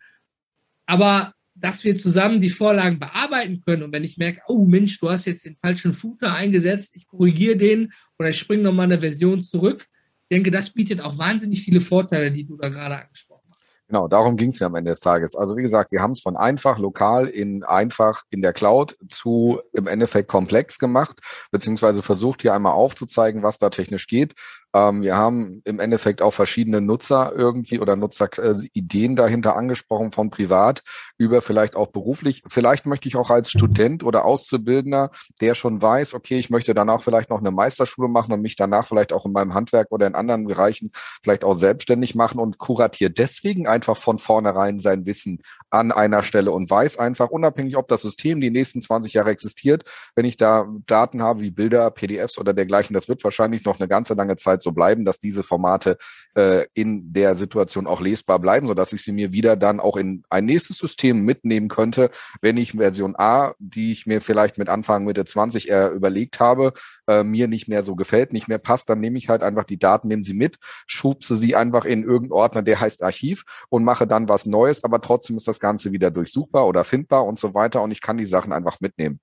Aber 0.84 1.35
dass 1.58 1.84
wir 1.84 1.96
zusammen 1.96 2.40
die 2.40 2.50
Vorlagen 2.50 2.98
bearbeiten 2.98 3.62
können 3.64 3.82
und 3.82 3.92
wenn 3.92 4.04
ich 4.04 4.18
merke, 4.18 4.42
oh 4.46 4.64
Mensch, 4.64 5.00
du 5.00 5.08
hast 5.08 5.24
jetzt 5.24 5.44
den 5.44 5.56
falschen 5.56 5.94
Footer 5.94 6.32
eingesetzt, 6.34 6.94
ich 6.94 7.06
korrigiere 7.06 7.56
den 7.56 7.92
oder 8.18 8.30
ich 8.30 8.38
springe 8.38 8.62
nochmal 8.62 8.84
eine 8.84 9.00
Version 9.00 9.42
zurück, 9.42 9.86
ich 10.28 10.36
denke, 10.36 10.50
das 10.50 10.70
bietet 10.70 11.00
auch 11.00 11.18
wahnsinnig 11.18 11.62
viele 11.62 11.80
Vorteile, 11.80 12.32
die 12.32 12.44
du 12.44 12.56
da 12.56 12.68
gerade 12.68 12.98
angesprochen 12.98 13.48
hast. 13.50 13.78
Genau, 13.86 14.08
darum 14.08 14.36
ging 14.36 14.50
es 14.50 14.58
mir 14.58 14.66
am 14.66 14.74
Ende 14.74 14.90
des 14.90 14.98
Tages. 14.98 15.36
Also 15.36 15.56
wie 15.56 15.62
gesagt, 15.62 15.92
wir 15.92 16.02
haben 16.02 16.10
es 16.10 16.20
von 16.20 16.36
einfach 16.36 16.78
lokal 16.78 17.28
in 17.28 17.62
einfach 17.62 18.24
in 18.30 18.42
der 18.42 18.52
Cloud 18.52 18.96
zu 19.08 19.60
im 19.72 19.86
Endeffekt 19.86 20.28
komplex 20.28 20.80
gemacht, 20.80 21.20
beziehungsweise 21.52 22.02
versucht 22.02 22.42
hier 22.42 22.52
einmal 22.52 22.72
aufzuzeigen, 22.72 23.44
was 23.44 23.58
da 23.58 23.70
technisch 23.70 24.08
geht. 24.08 24.34
Ähm, 24.76 25.02
wir 25.02 25.16
haben 25.16 25.62
im 25.64 25.80
Endeffekt 25.80 26.20
auch 26.20 26.32
verschiedene 26.32 26.80
Nutzer 26.82 27.32
irgendwie 27.34 27.80
oder 27.80 27.96
Nutzerideen 27.96 29.12
äh, 29.12 29.14
dahinter 29.14 29.56
angesprochen 29.56 30.12
von 30.12 30.28
privat 30.28 30.82
über 31.16 31.40
vielleicht 31.40 31.76
auch 31.76 31.88
beruflich. 31.88 32.42
Vielleicht 32.48 32.84
möchte 32.84 33.08
ich 33.08 33.16
auch 33.16 33.30
als 33.30 33.50
Student 33.50 34.04
oder 34.04 34.26
Auszubildender, 34.26 35.10
der 35.40 35.54
schon 35.54 35.80
weiß, 35.80 36.12
okay, 36.12 36.38
ich 36.38 36.50
möchte 36.50 36.74
danach 36.74 37.00
vielleicht 37.00 37.30
noch 37.30 37.38
eine 37.38 37.50
Meisterschule 37.50 38.08
machen 38.08 38.32
und 38.32 38.42
mich 38.42 38.56
danach 38.56 38.86
vielleicht 38.86 39.12
auch 39.14 39.24
in 39.24 39.32
meinem 39.32 39.54
Handwerk 39.54 39.90
oder 39.90 40.06
in 40.06 40.14
anderen 40.14 40.46
Bereichen 40.46 40.90
vielleicht 41.22 41.44
auch 41.44 41.54
selbstständig 41.54 42.14
machen 42.14 42.38
und 42.38 42.58
kuratiert 42.58 43.18
deswegen 43.18 43.66
einfach 43.66 43.96
von 43.96 44.18
vornherein 44.18 44.78
sein 44.78 45.06
Wissen 45.06 45.40
an 45.70 45.90
einer 45.90 46.22
Stelle 46.22 46.52
und 46.52 46.68
weiß 46.68 46.98
einfach, 46.98 47.30
unabhängig 47.30 47.76
ob 47.76 47.88
das 47.88 48.02
System 48.02 48.40
die 48.40 48.50
nächsten 48.50 48.80
20 48.80 49.14
Jahre 49.14 49.30
existiert, 49.30 49.84
wenn 50.14 50.26
ich 50.26 50.36
da 50.36 50.68
Daten 50.86 51.22
habe 51.22 51.40
wie 51.40 51.50
Bilder, 51.50 51.90
PDFs 51.90 52.38
oder 52.38 52.52
dergleichen, 52.52 52.92
das 52.92 53.08
wird 53.08 53.24
wahrscheinlich 53.24 53.64
noch 53.64 53.78
eine 53.78 53.88
ganze 53.88 54.14
lange 54.14 54.36
Zeit 54.36 54.65
so 54.66 54.72
bleiben, 54.72 55.04
dass 55.04 55.20
diese 55.20 55.44
Formate 55.44 55.96
äh, 56.34 56.66
in 56.74 57.12
der 57.12 57.34
Situation 57.36 57.86
auch 57.86 58.00
lesbar 58.00 58.40
bleiben, 58.40 58.66
sodass 58.66 58.92
ich 58.92 59.02
sie 59.02 59.12
mir 59.12 59.32
wieder 59.32 59.56
dann 59.56 59.78
auch 59.78 59.96
in 59.96 60.24
ein 60.28 60.44
nächstes 60.44 60.78
System 60.78 61.24
mitnehmen 61.24 61.68
könnte, 61.68 62.10
wenn 62.42 62.56
ich 62.56 62.72
Version 62.72 63.14
A, 63.16 63.54
die 63.58 63.92
ich 63.92 64.06
mir 64.06 64.20
vielleicht 64.20 64.58
mit 64.58 64.68
Anfang 64.68 65.04
Mitte 65.04 65.24
20 65.24 65.68
eher 65.68 65.92
überlegt 65.92 66.40
habe, 66.40 66.72
äh, 67.06 67.22
mir 67.22 67.46
nicht 67.46 67.68
mehr 67.68 67.82
so 67.82 67.94
gefällt, 67.94 68.32
nicht 68.32 68.48
mehr 68.48 68.58
passt, 68.58 68.90
dann 68.90 69.00
nehme 69.00 69.18
ich 69.18 69.28
halt 69.28 69.42
einfach 69.42 69.64
die 69.64 69.78
Daten, 69.78 70.08
nehme 70.08 70.24
sie 70.24 70.34
mit, 70.34 70.56
schubse 70.86 71.36
sie 71.36 71.54
einfach 71.54 71.84
in 71.84 72.02
irgendeinen 72.02 72.32
Ordner, 72.32 72.62
der 72.62 72.80
heißt 72.80 73.02
Archiv 73.02 73.44
und 73.68 73.84
mache 73.84 74.06
dann 74.06 74.28
was 74.28 74.46
Neues, 74.46 74.82
aber 74.82 75.00
trotzdem 75.00 75.36
ist 75.36 75.48
das 75.48 75.60
Ganze 75.60 75.92
wieder 75.92 76.10
durchsuchbar 76.10 76.66
oder 76.66 76.82
findbar 76.84 77.24
und 77.24 77.38
so 77.38 77.54
weiter 77.54 77.82
und 77.82 77.92
ich 77.92 78.00
kann 78.00 78.18
die 78.18 78.26
Sachen 78.26 78.52
einfach 78.52 78.80
mitnehmen. 78.80 79.20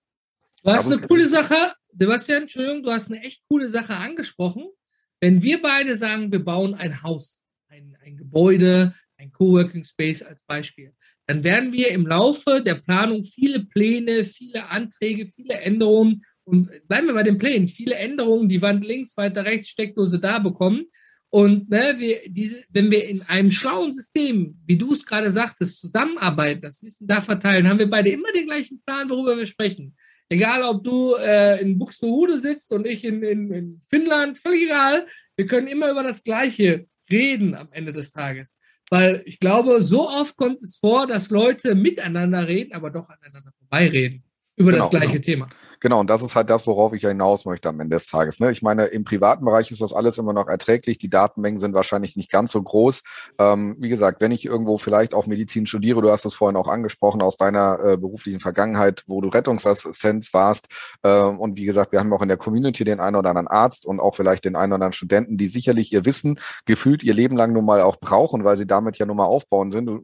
Du 0.63 0.71
hast 0.71 0.85
aber 0.85 0.95
eine 0.95 1.07
coole 1.07 1.27
Sache, 1.27 1.73
Sebastian, 1.91 2.43
Entschuldigung, 2.43 2.83
du 2.83 2.91
hast 2.91 3.11
eine 3.11 3.21
echt 3.21 3.43
coole 3.49 3.69
Sache 3.69 3.95
angesprochen. 3.95 4.69
Wenn 5.23 5.41
wir 5.41 5.61
beide 5.61 5.95
sagen, 5.95 6.33
wir 6.33 6.43
bauen 6.43 6.73
ein 6.73 7.01
Haus, 7.01 7.45
ein, 7.69 7.95
ein 8.03 8.17
Gebäude, 8.17 8.93
ein 9.15 9.31
Coworking 9.31 9.85
Space 9.85 10.21
als 10.21 10.43
Beispiel, 10.43 10.91
dann 11.27 11.45
werden 11.45 11.71
wir 11.71 11.91
im 11.91 12.05
Laufe 12.05 12.61
der 12.61 12.75
Planung 12.75 13.23
viele 13.23 13.63
Pläne, 13.63 14.25
viele 14.25 14.69
Anträge, 14.69 15.25
viele 15.25 15.53
Änderungen 15.53 16.25
und 16.43 16.69
bleiben 16.89 17.07
wir 17.07 17.13
bei 17.13 17.23
den 17.23 17.37
Plänen, 17.37 17.69
viele 17.69 17.95
Änderungen, 17.95 18.49
die 18.49 18.61
Wand 18.61 18.83
links, 18.83 19.15
weiter 19.15 19.45
rechts, 19.45 19.69
Steckdose 19.69 20.19
da 20.19 20.39
bekommen. 20.39 20.87
Und 21.29 21.69
ne, 21.69 21.95
wir, 21.99 22.23
diese, 22.27 22.61
wenn 22.67 22.91
wir 22.91 23.07
in 23.07 23.21
einem 23.21 23.49
schlauen 23.49 23.93
System, 23.93 24.57
wie 24.65 24.77
du 24.77 24.91
es 24.91 25.05
gerade 25.05 25.31
sagtest, 25.31 25.79
zusammenarbeiten, 25.79 26.61
das 26.61 26.83
Wissen 26.83 27.07
da 27.07 27.21
verteilen, 27.21 27.69
haben 27.69 27.79
wir 27.79 27.89
beide 27.89 28.09
immer 28.09 28.33
den 28.35 28.47
gleichen 28.47 28.81
Plan, 28.81 29.09
worüber 29.09 29.37
wir 29.37 29.45
sprechen. 29.45 29.95
Egal, 30.33 30.63
ob 30.63 30.83
du 30.83 31.13
äh, 31.13 31.61
in 31.61 31.77
Buxtehude 31.77 32.39
sitzt 32.39 32.71
und 32.71 32.87
ich 32.87 33.05
in, 33.05 33.21
in, 33.21 33.51
in 33.51 33.81
Finnland, 33.87 34.39
völlig 34.39 34.63
egal. 34.63 35.05
Wir 35.35 35.45
können 35.45 35.67
immer 35.67 35.91
über 35.91 36.01
das 36.01 36.23
Gleiche 36.23 36.87
reden 37.11 37.53
am 37.53 37.69
Ende 37.71 37.93
des 37.93 38.11
Tages. 38.11 38.57
Weil 38.89 39.21
ich 39.25 39.37
glaube, 39.37 39.83
so 39.83 40.09
oft 40.09 40.35
kommt 40.35 40.63
es 40.63 40.77
vor, 40.77 41.05
dass 41.05 41.29
Leute 41.29 41.75
miteinander 41.75 42.47
reden, 42.47 42.73
aber 42.73 42.89
doch 42.89 43.09
aneinander 43.09 43.51
vorbeireden 43.59 44.23
über 44.55 44.71
genau, 44.71 44.83
das 44.85 44.89
gleiche 44.89 45.19
genau. 45.19 45.23
Thema. 45.23 45.49
Genau, 45.83 45.99
und 45.99 46.09
das 46.09 46.21
ist 46.21 46.33
halt 46.33 46.49
das, 46.49 46.65
worauf 46.65 46.93
ich 46.93 47.01
ja 47.01 47.09
hinaus 47.09 47.43
möchte 47.43 47.67
am 47.67 47.77
Ende 47.81 47.97
des 47.97 48.07
Tages. 48.07 48.39
Ne? 48.39 48.51
Ich 48.51 48.61
meine, 48.61 48.85
im 48.85 49.03
privaten 49.03 49.43
Bereich 49.43 49.69
ist 49.69 49.81
das 49.81 49.91
alles 49.91 50.17
immer 50.17 50.31
noch 50.31 50.47
erträglich. 50.47 50.97
Die 50.97 51.09
Datenmengen 51.09 51.59
sind 51.59 51.73
wahrscheinlich 51.73 52.15
nicht 52.15 52.31
ganz 52.31 52.53
so 52.53 52.63
groß. 52.63 53.03
Ähm, 53.37 53.75
wie 53.79 53.89
gesagt, 53.89 54.21
wenn 54.21 54.31
ich 54.31 54.45
irgendwo 54.45 54.77
vielleicht 54.77 55.13
auch 55.13 55.27
Medizin 55.27 55.65
studiere, 55.65 56.01
du 56.01 56.09
hast 56.09 56.23
es 56.23 56.35
vorhin 56.35 56.55
auch 56.55 56.69
angesprochen 56.69 57.21
aus 57.21 57.35
deiner 57.35 57.79
äh, 57.83 57.97
beruflichen 57.97 58.39
Vergangenheit, 58.39 59.03
wo 59.07 59.19
du 59.19 59.27
Rettungsassistent 59.27 60.33
warst. 60.33 60.67
Äh, 61.01 61.19
und 61.19 61.57
wie 61.57 61.65
gesagt, 61.65 61.91
wir 61.91 61.99
haben 61.99 62.13
auch 62.13 62.21
in 62.21 62.29
der 62.29 62.37
Community 62.37 62.85
den 62.85 63.01
einen 63.01 63.17
oder 63.17 63.31
anderen 63.31 63.49
Arzt 63.49 63.85
und 63.85 63.99
auch 63.99 64.15
vielleicht 64.15 64.45
den 64.45 64.55
einen 64.55 64.71
oder 64.71 64.75
anderen 64.75 64.93
Studenten, 64.93 65.35
die 65.35 65.47
sicherlich 65.47 65.91
ihr 65.91 66.05
Wissen 66.05 66.39
gefühlt 66.63 67.03
ihr 67.03 67.13
Leben 67.13 67.35
lang 67.35 67.51
nun 67.51 67.65
mal 67.65 67.81
auch 67.81 67.97
brauchen, 67.97 68.45
weil 68.45 68.55
sie 68.55 68.67
damit 68.67 68.99
ja 68.99 69.05
nun 69.05 69.17
mal 69.17 69.25
aufbauen 69.25 69.73
sind. 69.73 69.87
Du, 69.87 69.99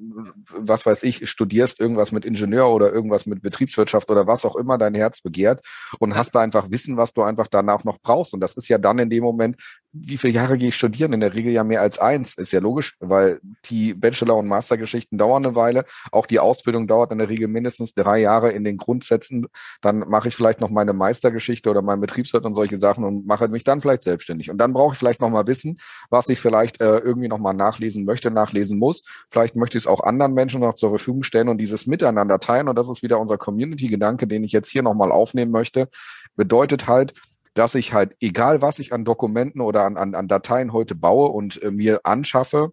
was 0.50 0.86
weiß 0.86 1.04
ich, 1.04 1.30
studierst 1.30 1.80
irgendwas 1.80 2.12
mit 2.12 2.26
Ingenieur 2.26 2.68
oder 2.70 2.92
irgendwas 2.92 3.26
mit 3.26 3.42
Betriebswirtschaft 3.42 4.12
oder 4.12 4.28
was 4.28 4.44
auch 4.44 4.58
immer 4.58 4.78
dein 4.78 4.94
Herz 4.94 5.22
begehrt 5.22 5.62
und 6.00 6.16
hast 6.16 6.36
da 6.36 6.40
einfach 6.40 6.70
Wissen, 6.72 6.98
was 6.98 7.14
du 7.14 7.24
einfach 7.24 7.48
danach 7.48 7.84
noch 7.84 8.00
brauchst. 8.00 8.34
Und 8.34 8.40
das 8.40 8.56
ist 8.56 8.70
ja 8.70 8.78
dann 8.78 9.00
in 9.00 9.10
dem 9.10 9.24
Moment, 9.24 9.62
wie 9.92 10.18
viele 10.18 10.34
Jahre 10.34 10.58
gehe 10.58 10.70
ich 10.70 10.76
studieren? 10.76 11.14
In 11.14 11.20
der 11.20 11.34
Regel 11.34 11.52
ja 11.52 11.64
mehr 11.64 11.82
als 11.82 11.98
eins. 11.98 12.36
Ist 12.36 12.52
ja 12.52 12.60
logisch, 12.60 12.96
weil 13.00 13.40
die 13.66 13.94
Bachelor- 13.94 14.38
und 14.38 14.48
Mastergeschichten 14.48 15.18
dauern 15.18 15.46
eine 15.46 15.56
Weile. 15.56 15.86
Auch 16.12 16.28
die 16.28 16.40
Ausbildung 16.40 16.88
dauert 16.88 17.12
in 17.12 17.18
der 17.18 17.30
Regel 17.30 17.48
mindestens 17.48 17.94
drei 17.96 18.20
Jahre 18.20 18.52
in 18.52 18.64
den 18.64 18.78
Grundsätzen. 18.78 19.48
Dann 19.82 20.00
mache 20.00 20.28
ich 20.28 20.36
vielleicht 20.36 20.62
noch 20.62 20.70
meine 20.70 20.94
Meistergeschichte 20.94 21.70
oder 21.70 21.82
mein 21.82 22.00
Betriebswirt 22.02 22.46
und 22.46 22.54
solche 22.54 22.78
Sachen 22.78 23.04
und 23.04 23.26
mache 23.26 23.48
mich 23.48 23.64
dann 23.64 23.82
vielleicht 23.82 24.04
selbstständig. 24.04 24.52
Und 24.52 24.60
dann 24.60 24.74
brauche 24.74 24.94
ich 24.94 25.00
vielleicht 25.00 25.22
noch 25.22 25.30
mal 25.30 25.48
Wissen, 25.48 25.80
was 26.10 26.30
ich 26.30 26.40
vielleicht 26.40 26.82
äh, 26.82 27.00
irgendwie 27.00 27.28
noch 27.28 27.40
mal 27.40 27.54
nachlesen 27.54 28.06
möchte, 28.06 28.30
nachlesen 28.30 28.78
muss. 28.78 29.04
Vielleicht 29.30 29.56
möchte 29.56 29.78
ich 29.78 29.86
es 29.86 29.88
auch 29.88 30.02
anderen 30.02 30.34
Menschen 30.34 30.62
noch 30.62 30.76
zur 30.76 30.90
Verfügung 30.90 31.24
stellen 31.24 31.50
und 31.50 31.58
dieses 31.58 31.88
Miteinander 31.88 32.40
teilen. 32.40 32.68
Und 32.68 32.76
das 32.76 32.90
ist 32.90 33.02
wieder 33.02 33.20
unser 33.20 33.38
Community-Gedanke, 33.38 34.28
den 34.28 34.44
ich 34.44 34.52
jetzt 34.52 34.70
hier 34.70 34.84
noch 34.84 34.94
mal 34.94 35.12
aufnehmen 35.12 35.52
möchte. 35.52 35.90
Bedeutet 36.36 36.88
halt, 36.88 37.14
dass 37.54 37.76
ich 37.76 37.94
halt, 37.94 38.16
egal 38.20 38.62
was 38.62 38.80
ich 38.80 38.94
an 38.94 39.06
Dokumenten 39.06 39.62
oder 39.62 39.84
an, 39.84 39.98
an, 39.98 40.16
an 40.16 40.28
Dateien 40.28 40.74
heute 40.74 40.96
baue 40.96 41.30
und 41.30 41.62
äh, 41.62 41.72
mir 41.72 42.02
anschaffe, 42.04 42.72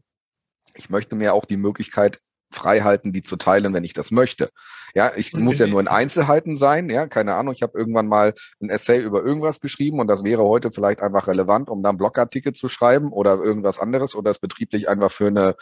ich 0.74 0.90
möchte 0.90 1.16
mir 1.16 1.34
auch 1.34 1.44
die 1.44 1.56
Möglichkeit 1.56 2.20
freihalten, 2.50 3.12
die 3.12 3.22
zu 3.22 3.36
teilen, 3.36 3.74
wenn 3.74 3.84
ich 3.84 3.92
das 3.92 4.10
möchte. 4.10 4.50
Ja, 4.94 5.12
ich 5.16 5.34
okay. 5.34 5.42
muss 5.42 5.58
ja 5.58 5.66
nur 5.66 5.80
in 5.80 5.88
Einzelheiten 5.88 6.56
sein, 6.56 6.88
ja, 6.88 7.06
keine 7.06 7.34
Ahnung, 7.34 7.52
ich 7.54 7.62
habe 7.62 7.76
irgendwann 7.78 8.06
mal 8.06 8.34
ein 8.60 8.70
Essay 8.70 9.00
über 9.00 9.22
irgendwas 9.22 9.60
geschrieben 9.60 10.00
und 10.00 10.06
das 10.06 10.24
wäre 10.24 10.44
heute 10.44 10.70
vielleicht 10.70 11.00
einfach 11.00 11.26
relevant, 11.26 11.68
um 11.68 11.82
dann 11.82 11.96
Blogartikel 11.96 12.52
zu 12.52 12.68
schreiben 12.68 13.12
oder 13.12 13.34
irgendwas 13.34 13.78
anderes 13.78 14.14
oder 14.14 14.30
es 14.30 14.38
betrieblich 14.38 14.88
einfach 14.88 15.10
für 15.10 15.26
eine 15.26 15.56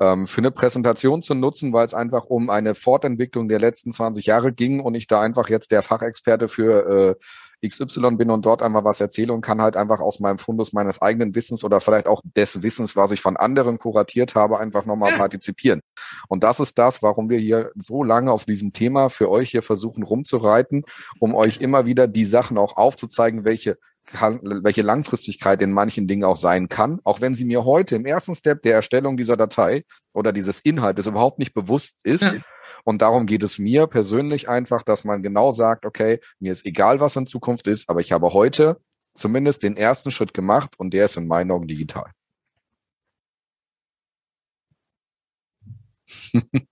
ähm, 0.00 0.26
für 0.26 0.38
eine 0.38 0.50
Präsentation 0.50 1.22
zu 1.22 1.34
nutzen, 1.34 1.72
weil 1.72 1.84
es 1.84 1.94
einfach 1.94 2.24
um 2.24 2.50
eine 2.50 2.74
Fortentwicklung 2.74 3.48
der 3.48 3.60
letzten 3.60 3.92
20 3.92 4.26
Jahre 4.26 4.52
ging 4.52 4.80
und 4.80 4.94
ich 4.94 5.06
da 5.06 5.20
einfach 5.20 5.48
jetzt 5.48 5.70
der 5.70 5.82
Fachexperte 5.82 6.48
für 6.48 7.16
äh, 7.18 7.68
XY 7.68 8.16
bin 8.16 8.30
und 8.30 8.44
dort 8.44 8.62
einmal 8.62 8.84
was 8.84 9.00
erzähle 9.00 9.32
und 9.32 9.40
kann 9.40 9.62
halt 9.62 9.76
einfach 9.76 10.00
aus 10.00 10.20
meinem 10.20 10.38
Fundus 10.38 10.72
meines 10.72 11.00
eigenen 11.00 11.34
Wissens 11.34 11.64
oder 11.64 11.80
vielleicht 11.80 12.06
auch 12.06 12.22
des 12.36 12.62
Wissens, 12.62 12.96
was 12.96 13.10
ich 13.10 13.20
von 13.20 13.36
anderen 13.36 13.78
kuratiert 13.78 14.34
habe, 14.34 14.58
einfach 14.58 14.84
nochmal 14.84 15.12
ja. 15.12 15.18
partizipieren. 15.18 15.80
Und 16.28 16.44
das 16.44 16.60
ist 16.60 16.78
das, 16.78 17.02
warum 17.02 17.30
wir 17.30 17.38
hier 17.38 17.70
so 17.74 18.04
lange 18.04 18.32
auf 18.32 18.44
diesem 18.44 18.72
Thema 18.72 19.08
für 19.08 19.30
euch 19.30 19.50
hier 19.50 19.62
versuchen 19.62 20.02
rumzureiten, 20.02 20.84
um 21.20 21.34
euch 21.34 21.60
immer 21.60 21.86
wieder 21.86 22.06
die 22.06 22.26
Sachen 22.26 22.58
auch 22.58 22.76
aufzuzeigen, 22.76 23.44
welche 23.44 23.78
welche 24.12 24.82
Langfristigkeit 24.82 25.62
in 25.62 25.72
manchen 25.72 26.06
Dingen 26.06 26.24
auch 26.24 26.36
sein 26.36 26.68
kann, 26.68 27.00
auch 27.04 27.20
wenn 27.20 27.34
sie 27.34 27.44
mir 27.44 27.64
heute 27.64 27.96
im 27.96 28.06
ersten 28.06 28.34
Step 28.34 28.62
der 28.62 28.74
Erstellung 28.74 29.16
dieser 29.16 29.36
Datei 29.36 29.84
oder 30.12 30.32
dieses 30.32 30.60
Inhaltes 30.60 31.06
überhaupt 31.06 31.38
nicht 31.38 31.54
bewusst 31.54 32.04
ist. 32.04 32.22
Ja. 32.22 32.34
Und 32.84 33.02
darum 33.02 33.26
geht 33.26 33.42
es 33.42 33.58
mir 33.58 33.86
persönlich 33.86 34.48
einfach, 34.48 34.82
dass 34.82 35.04
man 35.04 35.22
genau 35.22 35.52
sagt, 35.52 35.86
okay, 35.86 36.20
mir 36.38 36.52
ist 36.52 36.66
egal, 36.66 37.00
was 37.00 37.16
in 37.16 37.26
Zukunft 37.26 37.66
ist, 37.66 37.88
aber 37.88 38.00
ich 38.00 38.12
habe 38.12 38.32
heute 38.32 38.78
zumindest 39.14 39.62
den 39.62 39.76
ersten 39.76 40.10
Schritt 40.10 40.34
gemacht 40.34 40.78
und 40.78 40.92
der 40.92 41.06
ist 41.06 41.16
in 41.16 41.26
meinen 41.26 41.50
Augen 41.50 41.66
digital. 41.66 42.10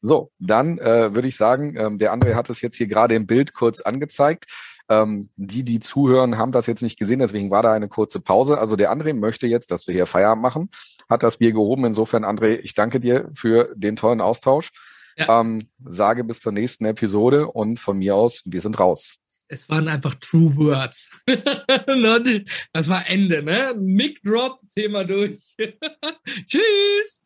so, 0.00 0.30
dann 0.38 0.78
äh, 0.78 1.14
würde 1.14 1.28
ich 1.28 1.36
sagen, 1.36 1.76
ähm, 1.76 1.98
der 1.98 2.14
André 2.14 2.34
hat 2.34 2.50
es 2.50 2.60
jetzt 2.60 2.76
hier 2.76 2.86
gerade 2.86 3.14
im 3.14 3.26
Bild 3.26 3.52
kurz 3.54 3.80
angezeigt. 3.80 4.46
Ähm, 4.88 5.30
die, 5.36 5.62
die 5.64 5.80
zuhören, 5.80 6.36
haben 6.36 6.52
das 6.52 6.66
jetzt 6.66 6.82
nicht 6.82 6.98
gesehen, 6.98 7.20
deswegen 7.20 7.50
war 7.50 7.62
da 7.62 7.72
eine 7.72 7.88
kurze 7.88 8.20
Pause. 8.20 8.58
Also 8.58 8.76
der 8.76 8.92
André 8.92 9.14
möchte 9.14 9.46
jetzt, 9.46 9.70
dass 9.70 9.86
wir 9.86 9.94
hier 9.94 10.06
Feierabend 10.06 10.42
machen, 10.42 10.70
hat 11.08 11.22
das 11.22 11.38
Bier 11.38 11.52
gehoben. 11.52 11.86
Insofern, 11.86 12.24
André, 12.24 12.58
ich 12.58 12.74
danke 12.74 13.00
dir 13.00 13.30
für 13.34 13.72
den 13.74 13.96
tollen 13.96 14.20
Austausch. 14.20 14.70
Ja. 15.16 15.40
Ähm, 15.40 15.62
sage 15.84 16.24
bis 16.24 16.40
zur 16.40 16.52
nächsten 16.52 16.84
Episode 16.84 17.46
und 17.46 17.78
von 17.78 17.98
mir 17.98 18.14
aus, 18.14 18.42
wir 18.44 18.60
sind 18.60 18.78
raus. 18.78 19.16
Es 19.48 19.68
waren 19.68 19.88
einfach 19.88 20.14
True 20.16 20.56
Words. 20.56 21.10
das 22.72 22.88
war 22.88 23.08
Ende, 23.08 23.42
ne? 23.42 23.74
Mic 23.76 24.20
Drop, 24.24 24.58
Thema 24.74 25.04
durch. 25.04 25.54
Tschüss. 26.46 27.22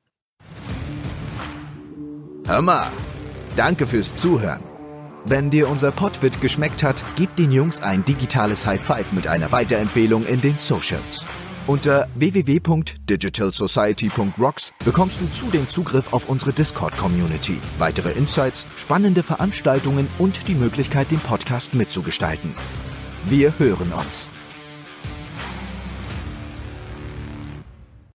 Hör 2.47 2.63
mal, 2.63 2.91
danke 3.57 3.87
fürs 3.87 4.13
Zuhören. 4.15 4.78
Wenn 5.29 5.51
dir 5.51 5.69
unser 5.69 5.91
Podwit 5.91 6.41
geschmeckt 6.41 6.83
hat, 6.83 7.05
gib 7.15 7.37
den 7.37 7.53
Jungs 7.53 7.83
ein 7.83 8.03
digitales 8.03 8.65
High 8.65 8.81
Five 8.81 9.13
mit 9.13 9.27
einer 9.27 9.53
Weiterempfehlung 9.53 10.25
in 10.25 10.41
den 10.41 10.57
Socials. 10.57 11.27
Unter 11.67 12.09
www.digitalsociety.rocks 12.15 14.73
bekommst 14.83 15.21
du 15.21 15.31
zudem 15.31 15.69
Zugriff 15.69 16.15
auf 16.15 16.31
unsere 16.31 16.55
Discord-Community, 16.55 17.59
weitere 17.77 18.13
Insights, 18.13 18.67
spannende 18.79 19.23
Veranstaltungen 19.23 20.09
und 20.19 20.49
die 20.49 20.55
Möglichkeit, 20.55 21.11
den 21.11 21.21
Podcast 21.21 21.75
mitzugestalten. 21.75 22.55
Wir 23.27 23.53
hören 23.59 23.93
uns. 23.93 24.33